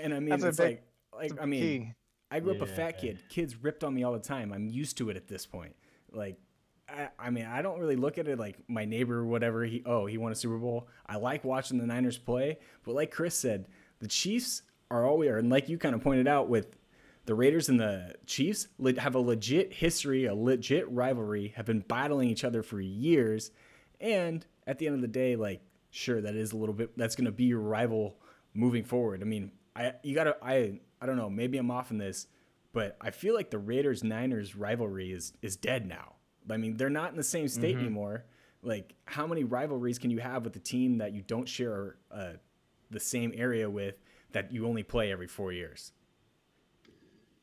And 0.00 0.14
I 0.14 0.20
mean, 0.20 0.30
That's 0.30 0.44
it's 0.44 0.56
big- 0.58 0.66
like, 0.66 0.82
like 1.14 1.28
That's 1.30 1.40
I 1.40 1.44
a 1.44 1.46
mean, 1.46 1.60
key. 1.62 1.92
I 2.30 2.40
grew 2.40 2.52
up 2.54 2.60
a 2.60 2.66
fat 2.66 2.98
kid. 2.98 3.22
Kids 3.28 3.56
ripped 3.62 3.84
on 3.84 3.94
me 3.94 4.02
all 4.02 4.12
the 4.12 4.18
time. 4.18 4.52
I'm 4.52 4.68
used 4.68 4.98
to 4.98 5.10
it 5.10 5.16
at 5.16 5.28
this 5.28 5.46
point. 5.46 5.74
Like, 6.12 6.36
I, 6.88 7.08
I 7.18 7.30
mean, 7.30 7.46
I 7.46 7.62
don't 7.62 7.78
really 7.78 7.96
look 7.96 8.18
at 8.18 8.28
it 8.28 8.38
like 8.38 8.58
my 8.68 8.84
neighbor 8.84 9.18
or 9.18 9.24
whatever. 9.26 9.64
He 9.64 9.82
oh 9.86 10.06
he 10.06 10.18
won 10.18 10.32
a 10.32 10.34
Super 10.34 10.58
Bowl. 10.58 10.88
I 11.06 11.16
like 11.16 11.44
watching 11.44 11.78
the 11.78 11.86
Niners 11.86 12.18
play, 12.18 12.58
but 12.84 12.94
like 12.94 13.10
Chris 13.10 13.34
said, 13.36 13.66
the 14.00 14.08
Chiefs 14.08 14.62
are 14.90 15.04
always, 15.04 15.30
and 15.30 15.50
like 15.50 15.68
you 15.68 15.78
kind 15.78 15.94
of 15.94 16.02
pointed 16.02 16.28
out 16.28 16.48
with 16.48 16.76
the 17.26 17.34
Raiders 17.34 17.68
and 17.68 17.80
the 17.80 18.14
Chiefs, 18.26 18.68
have 18.98 19.16
a 19.16 19.18
legit 19.18 19.72
history, 19.72 20.26
a 20.26 20.34
legit 20.34 20.88
rivalry, 20.90 21.54
have 21.56 21.66
been 21.66 21.80
battling 21.80 22.28
each 22.30 22.44
other 22.44 22.62
for 22.62 22.80
years. 22.80 23.50
And 24.00 24.46
at 24.66 24.78
the 24.78 24.86
end 24.86 24.94
of 24.94 25.00
the 25.00 25.08
day, 25.08 25.34
like, 25.34 25.60
sure, 25.90 26.20
that 26.20 26.36
is 26.36 26.52
a 26.52 26.56
little 26.56 26.74
bit, 26.74 26.96
that's 26.96 27.16
going 27.16 27.24
to 27.24 27.32
be 27.32 27.44
your 27.44 27.58
rival 27.58 28.16
moving 28.54 28.84
forward. 28.84 29.22
I 29.22 29.24
mean, 29.24 29.50
I, 29.76 29.92
you 30.02 30.14
got 30.14 30.24
to, 30.24 30.36
I, 30.42 30.80
I 31.00 31.06
don't 31.06 31.16
know, 31.16 31.28
maybe 31.28 31.58
I'm 31.58 31.70
off 31.70 31.90
in 31.90 31.98
this, 31.98 32.26
but 32.72 32.96
I 33.00 33.10
feel 33.10 33.34
like 33.34 33.50
the 33.50 33.58
Raiders 33.58 34.02
Niners 34.02 34.56
rivalry 34.56 35.12
is, 35.12 35.32
is 35.42 35.56
dead 35.56 35.86
now. 35.86 36.14
I 36.50 36.56
mean, 36.56 36.76
they're 36.76 36.90
not 36.90 37.10
in 37.10 37.16
the 37.16 37.22
same 37.22 37.48
state 37.48 37.74
mm-hmm. 37.74 37.86
anymore. 37.86 38.24
Like, 38.62 38.94
how 39.04 39.26
many 39.26 39.44
rivalries 39.44 39.98
can 39.98 40.10
you 40.10 40.18
have 40.18 40.44
with 40.44 40.56
a 40.56 40.60
team 40.60 40.98
that 40.98 41.12
you 41.12 41.22
don't 41.22 41.48
share 41.48 41.96
uh, 42.10 42.32
the 42.90 43.00
same 43.00 43.32
area 43.36 43.68
with 43.68 43.96
that 44.32 44.52
you 44.52 44.66
only 44.66 44.82
play 44.82 45.12
every 45.12 45.26
four 45.26 45.52
years? 45.52 45.92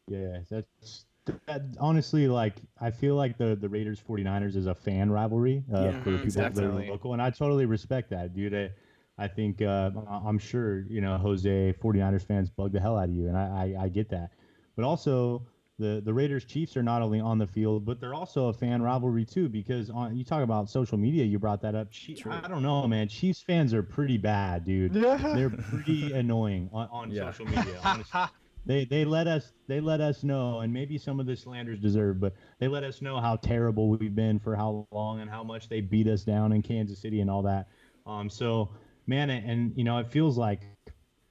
Yeah, 0.07 0.39
that's 0.49 1.05
that, 1.45 1.61
honestly 1.79 2.27
like 2.27 2.55
I 2.81 2.91
feel 2.91 3.15
like 3.15 3.37
the 3.37 3.55
the 3.55 3.69
Raiders 3.69 4.01
49ers 4.01 4.57
is 4.57 4.65
a 4.65 4.75
fan 4.75 5.09
rivalry 5.09 5.63
uh, 5.73 5.81
yeah, 5.81 6.03
for 6.03 6.11
the 6.11 6.17
people 6.17 6.41
that 6.41 6.57
are 6.57 6.73
local, 6.73 7.13
and 7.13 7.21
I 7.21 7.29
totally 7.29 7.65
respect 7.65 8.09
that, 8.09 8.35
dude. 8.35 8.73
I, 9.17 9.27
think 9.27 9.61
uh, 9.61 9.91
I'm 10.07 10.39
sure 10.39 10.81
you 10.89 11.01
know 11.01 11.17
Jose 11.17 11.73
49ers 11.81 12.25
fans 12.25 12.49
bug 12.49 12.71
the 12.71 12.79
hell 12.79 12.97
out 12.97 13.09
of 13.09 13.15
you, 13.15 13.27
and 13.27 13.37
I, 13.37 13.75
I, 13.77 13.83
I 13.83 13.89
get 13.89 14.09
that, 14.09 14.31
but 14.75 14.85
also 14.85 15.45
the 15.79 16.01
the 16.03 16.13
Raiders 16.13 16.45
Chiefs 16.45 16.77
are 16.77 16.83
not 16.83 17.01
only 17.01 17.19
on 17.19 17.37
the 17.37 17.47
field, 17.47 17.85
but 17.85 17.99
they're 17.99 18.13
also 18.13 18.47
a 18.47 18.53
fan 18.53 18.81
rivalry 18.81 19.25
too. 19.25 19.49
Because 19.49 19.89
on 19.89 20.15
you 20.15 20.23
talk 20.23 20.43
about 20.43 20.69
social 20.69 20.97
media, 20.97 21.23
you 21.23 21.39
brought 21.39 21.61
that 21.61 21.75
up. 21.75 21.89
I 22.29 22.47
don't 22.47 22.61
know, 22.61 22.87
man. 22.87 23.07
Chiefs 23.07 23.41
fans 23.41 23.73
are 23.73 23.83
pretty 23.83 24.17
bad, 24.17 24.65
dude. 24.65 24.93
they're 24.93 25.49
pretty 25.49 26.13
annoying 26.13 26.69
on, 26.71 26.87
on 26.91 27.11
yeah. 27.11 27.31
social 27.31 27.45
media. 27.45 27.79
Honestly. 27.83 28.21
they 28.65 28.85
they 28.85 29.03
let 29.03 29.27
us 29.27 29.51
they 29.67 29.79
let 29.79 29.99
us 29.99 30.23
know, 30.23 30.59
and 30.59 30.71
maybe 30.71 30.97
some 30.97 31.19
of 31.19 31.25
the 31.25 31.35
slanders 31.35 31.79
deserve, 31.79 32.19
but 32.19 32.33
they 32.59 32.67
let 32.67 32.83
us 32.83 33.01
know 33.01 33.19
how 33.19 33.35
terrible 33.35 33.89
we've 33.89 34.15
been 34.15 34.39
for 34.39 34.55
how 34.55 34.87
long 34.91 35.21
and 35.21 35.29
how 35.29 35.43
much 35.43 35.69
they 35.69 35.81
beat 35.81 36.07
us 36.07 36.23
down 36.23 36.51
in 36.51 36.61
Kansas 36.61 36.99
City 36.99 37.21
and 37.21 37.29
all 37.29 37.41
that. 37.41 37.67
Um, 38.05 38.29
so 38.29 38.69
man, 39.07 39.29
and, 39.29 39.73
you 39.75 39.83
know, 39.83 39.97
it 39.99 40.07
feels 40.07 40.37
like 40.37 40.61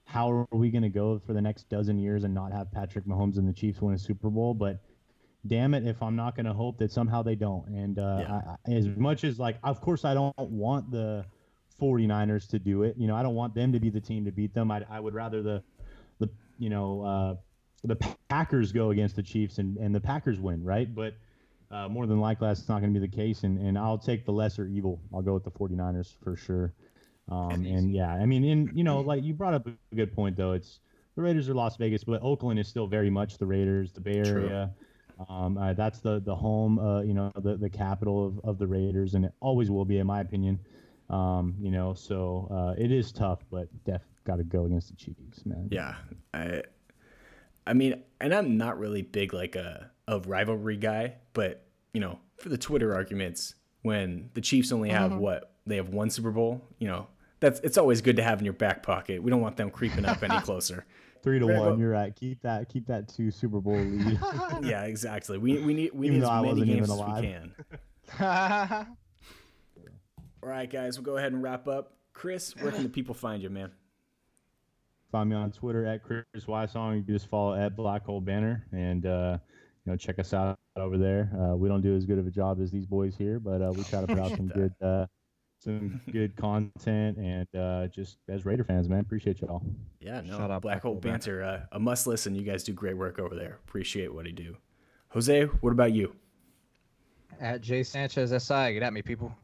how 0.05 0.31
are 0.31 0.47
we 0.53 0.71
going 0.71 0.83
to 0.83 0.89
go 0.89 1.21
for 1.27 1.33
the 1.33 1.41
next 1.41 1.69
dozen 1.69 1.99
years 1.99 2.25
and 2.25 2.35
not 2.35 2.53
have 2.53 2.71
Patrick 2.71 3.07
Mahomes 3.07 3.39
and 3.39 3.49
the 3.49 3.53
Chiefs 3.53 3.81
win 3.81 3.95
a 3.95 3.99
Super 3.99 4.31
Bowl? 4.31 4.55
But 4.55 4.81
damn 5.47 5.75
it, 5.75 5.87
if 5.87 6.03
I'm 6.03 6.17
not 6.17 6.37
going 6.37 6.47
to 6.47 6.53
hope 6.53 6.79
that 6.79 6.93
somehow 6.93 7.23
they 7.23 7.35
don't. 7.35 7.69
And 7.69 7.99
uh, 7.99 8.19
yeah. 8.21 8.41
I, 8.67 8.73
as 8.73 8.87
much 8.89 9.25
as 9.25 9.39
like, 9.39 9.59
of 9.63 9.81
course, 9.81 10.05
I 10.05 10.15
don't 10.15 10.35
want 10.39 10.91
the 10.91 11.25
49ers 11.81 12.49
to 12.51 12.59
do 12.59 12.83
it. 12.83 12.95
You 12.97 13.07
know, 13.09 13.17
I 13.17 13.23
don't 13.23 13.35
want 13.35 13.55
them 13.55 13.73
to 13.73 13.81
be 13.81 13.91
the 13.91 14.01
team 14.01 14.25
to 14.25 14.33
beat 14.33 14.55
them. 14.55 14.71
I, 14.71 14.85
I 14.91 15.01
would 15.01 15.15
rather 15.15 15.43
the 15.43 15.63
the 16.19 16.29
you 16.59 16.71
know 16.71 17.03
uh, 17.03 17.35
the 17.85 17.97
Packers 18.29 18.73
go 18.73 18.91
against 18.91 19.17
the 19.17 19.23
Chiefs 19.23 19.59
and, 19.59 19.77
and 19.79 19.95
the 19.95 20.01
Packers 20.01 20.39
win, 20.39 20.63
right? 20.63 20.93
But 20.93 21.15
uh, 21.71 21.89
more 21.89 22.07
than 22.07 22.21
likely, 22.21 22.49
that's 22.49 22.69
not 22.69 22.81
going 22.81 22.93
to 22.93 23.01
be 23.01 23.05
the 23.05 23.15
case. 23.15 23.43
And, 23.43 23.59
and 23.59 23.79
I'll 23.79 23.99
take 23.99 24.25
the 24.25 24.33
lesser 24.33 24.67
evil. 24.67 25.01
I'll 25.13 25.23
go 25.23 25.35
with 25.35 25.45
the 25.45 25.51
49ers 25.51 26.15
for 26.23 26.37
sure. 26.37 26.75
Um, 27.31 27.65
and 27.65 27.93
yeah, 27.93 28.13
I 28.13 28.27
mean, 28.27 28.45
in 28.45 28.71
you 28.75 28.85
know, 28.85 29.01
like 29.01 29.23
you 29.23 29.35
brought 29.35 29.55
up 29.55 29.67
a 29.67 29.95
good 29.95 30.15
point 30.15 30.37
though. 30.37 30.53
It's 30.53 30.81
the 31.15 31.23
Raiders 31.23 31.49
are 31.49 31.55
Las 31.55 31.77
Vegas, 31.77 32.05
but 32.05 32.23
Oakland 32.23 32.59
is 32.59 32.69
still 32.69 32.87
very 32.87 33.11
much 33.11 33.39
the 33.39 33.47
Raiders, 33.47 33.93
the 33.93 34.01
Bay 34.01 34.23
Area. 34.25 34.73
Um, 35.29 35.59
uh, 35.59 35.73
that's 35.75 36.01
the 36.01 36.21
the 36.21 36.35
home, 36.35 36.79
uh, 36.79 37.03
you 37.03 37.15
know, 37.15 37.33
the 37.37 37.57
the 37.57 37.71
capital 37.71 38.27
of, 38.27 38.41
of 38.45 38.59
the 38.59 38.67
Raiders, 38.67 39.15
and 39.15 39.25
it 39.25 39.33
always 39.41 39.71
will 39.71 39.85
be, 39.85 39.99
in 39.99 40.07
my 40.07 40.21
opinion. 40.21 40.59
Um, 41.11 41.55
you 41.61 41.71
know, 41.71 41.95
so 41.95 42.49
uh, 42.51 42.83
it 42.83 42.91
is 42.91 43.13
tough, 43.13 43.41
but 43.51 43.69
def 43.85 44.03
got 44.25 44.37
to 44.37 44.45
go 44.45 44.65
against 44.65 44.89
the 44.89 44.97
Chiefs, 44.97 45.45
man. 45.45 45.69
Yeah, 45.71 45.95
I, 46.33 46.63
I 47.67 47.73
mean, 47.75 48.03
and 48.21 48.35
I'm 48.35 48.57
not 48.57 48.79
really 48.79 49.03
big 49.03 49.35
like 49.35 49.55
a 49.57 49.91
a 50.09 50.21
rivalry 50.21 50.77
guy, 50.77 51.15
but 51.35 51.67
you 51.93 52.01
know, 52.01 52.19
for 52.37 52.49
the 52.49 52.59
Twitter 52.59 52.95
arguments, 52.95 53.55
when 53.83 54.31
the 54.35 54.41
Chiefs 54.41 54.73
only 54.73 54.91
have 54.91 55.11
mm-hmm. 55.13 55.21
what 55.21 55.53
they 55.67 55.77
have 55.77 55.91
one 55.91 56.11
Super 56.11 56.31
Bowl, 56.31 56.63
you 56.79 56.89
know, 56.89 57.07
that's 57.41 57.61
it's 57.61 57.77
always 57.77 58.01
good 58.01 58.17
to 58.17 58.23
have 58.23 58.39
in 58.39 58.45
your 58.45 58.55
back 58.55 58.83
pocket. 58.83 59.23
We 59.23 59.31
don't 59.31 59.41
want 59.41 59.57
them 59.57 59.71
creeping 59.71 60.05
up 60.05 60.23
any 60.23 60.41
closer. 60.43 60.87
Three 61.23 61.39
to 61.39 61.47
one, 61.47 61.79
you're 61.79 61.91
right. 61.91 62.15
Keep 62.15 62.43
that 62.43 62.69
keep 62.69 62.87
that 62.87 63.09
two 63.09 63.31
Super 63.31 63.61
Bowl 63.61 63.77
lead. 63.77 64.19
yeah, 64.63 64.85
exactly. 64.85 65.39
We 65.39 65.59
we 65.59 65.75
need 65.75 65.93
we 65.93 66.07
Even 66.09 66.21
need 66.21 66.27
as 66.27 66.43
many 66.43 66.65
games 66.65 66.91
as 66.91 66.99
we 66.99 67.23
can. 67.23 67.55
All 70.43 70.49
right, 70.49 70.69
guys, 70.69 70.99
we'll 70.99 71.05
go 71.05 71.17
ahead 71.17 71.33
and 71.33 71.43
wrap 71.43 71.69
up. 71.69 71.95
Chris, 72.13 72.57
where 72.57 72.73
can 72.73 72.83
the 72.83 72.89
people 72.89 73.15
find 73.15 73.43
you, 73.43 73.51
man? 73.51 73.71
Find 75.13 75.31
me 75.31 75.37
on 75.37 75.53
Twitter 75.53 75.87
at 75.87 76.03
Chris 76.03 76.25
Wysong. 76.37 76.97
You 76.97 77.03
can 77.03 77.15
just 77.15 77.29
follow 77.29 77.55
at 77.55 77.77
Black 77.77 78.05
Hole 78.05 78.21
Banter 78.21 78.65
and 78.73 79.07
uh, 79.07 79.39
you 79.85 79.93
know 79.93 79.97
check 79.97 80.19
us 80.19 80.33
out 80.33 80.59
over 80.77 80.97
there. 80.97 81.31
Uh, 81.39 81.57
we 81.57 81.69
don't 81.69 81.81
do 81.81 81.97
as 81.97 82.05
good 82.07 82.19
of 82.19 82.27
a 82.27 82.31
job 82.31 82.61
as 82.61 82.71
these 82.71 82.87
boys 82.87 83.17
here, 83.17 83.41
but 83.41 83.61
uh, 83.61 83.73
we 83.75 83.83
try 83.85 84.01
to 84.01 84.07
put 84.07 84.19
out 84.19 84.31
some 84.37 84.49
good 84.49 84.73
uh, 84.81 85.07
some 85.63 86.01
good 86.11 86.37
content 86.37 87.17
and 87.19 87.47
uh, 87.55 87.87
just 87.89 88.19
as 88.29 88.45
Raider 88.45 88.65
fans, 88.65 88.89
man, 88.89 89.01
appreciate 89.01 89.41
y'all. 89.41 89.63
Yeah, 90.01 90.21
no, 90.23 90.39
Shout 90.39 90.51
out 90.51 90.63
Black 90.63 90.83
Hole 90.83 90.97
Banter, 90.97 91.43
uh, 91.43 91.61
a 91.73 91.79
must 91.79 92.07
listen. 92.07 92.35
You 92.35 92.43
guys 92.43 92.65
do 92.65 92.73
great 92.73 92.97
work 92.97 93.19
over 93.19 93.35
there. 93.35 93.61
Appreciate 93.67 94.13
what 94.13 94.27
you 94.27 94.33
do. 94.33 94.57
Jose, 95.11 95.45
what 95.45 95.71
about 95.71 95.93
you? 95.93 96.15
At 97.41 97.61
J 97.61 97.83
Sanchez 97.83 98.31
SI, 98.31 98.73
get 98.75 98.83
at 98.83 98.93
me, 98.93 99.03
people. 99.03 99.35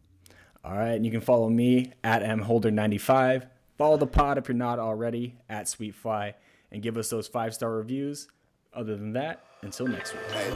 All 0.64 0.76
right, 0.76 0.92
and 0.92 1.04
you 1.04 1.12
can 1.12 1.20
follow 1.20 1.48
me 1.48 1.92
at 2.02 2.22
mholder95. 2.22 3.46
Follow 3.76 3.96
the 3.96 4.06
pod 4.06 4.38
if 4.38 4.48
you're 4.48 4.56
not 4.56 4.78
already 4.78 5.36
at 5.48 5.66
Sweetfly, 5.66 6.34
and 6.72 6.82
give 6.82 6.96
us 6.96 7.10
those 7.10 7.28
five 7.28 7.54
star 7.54 7.72
reviews. 7.72 8.28
Other 8.74 8.96
than 8.96 9.12
that, 9.12 9.44
until 9.62 9.86
next 9.86 10.12
week. 10.14 10.22
Hey, 10.32 10.50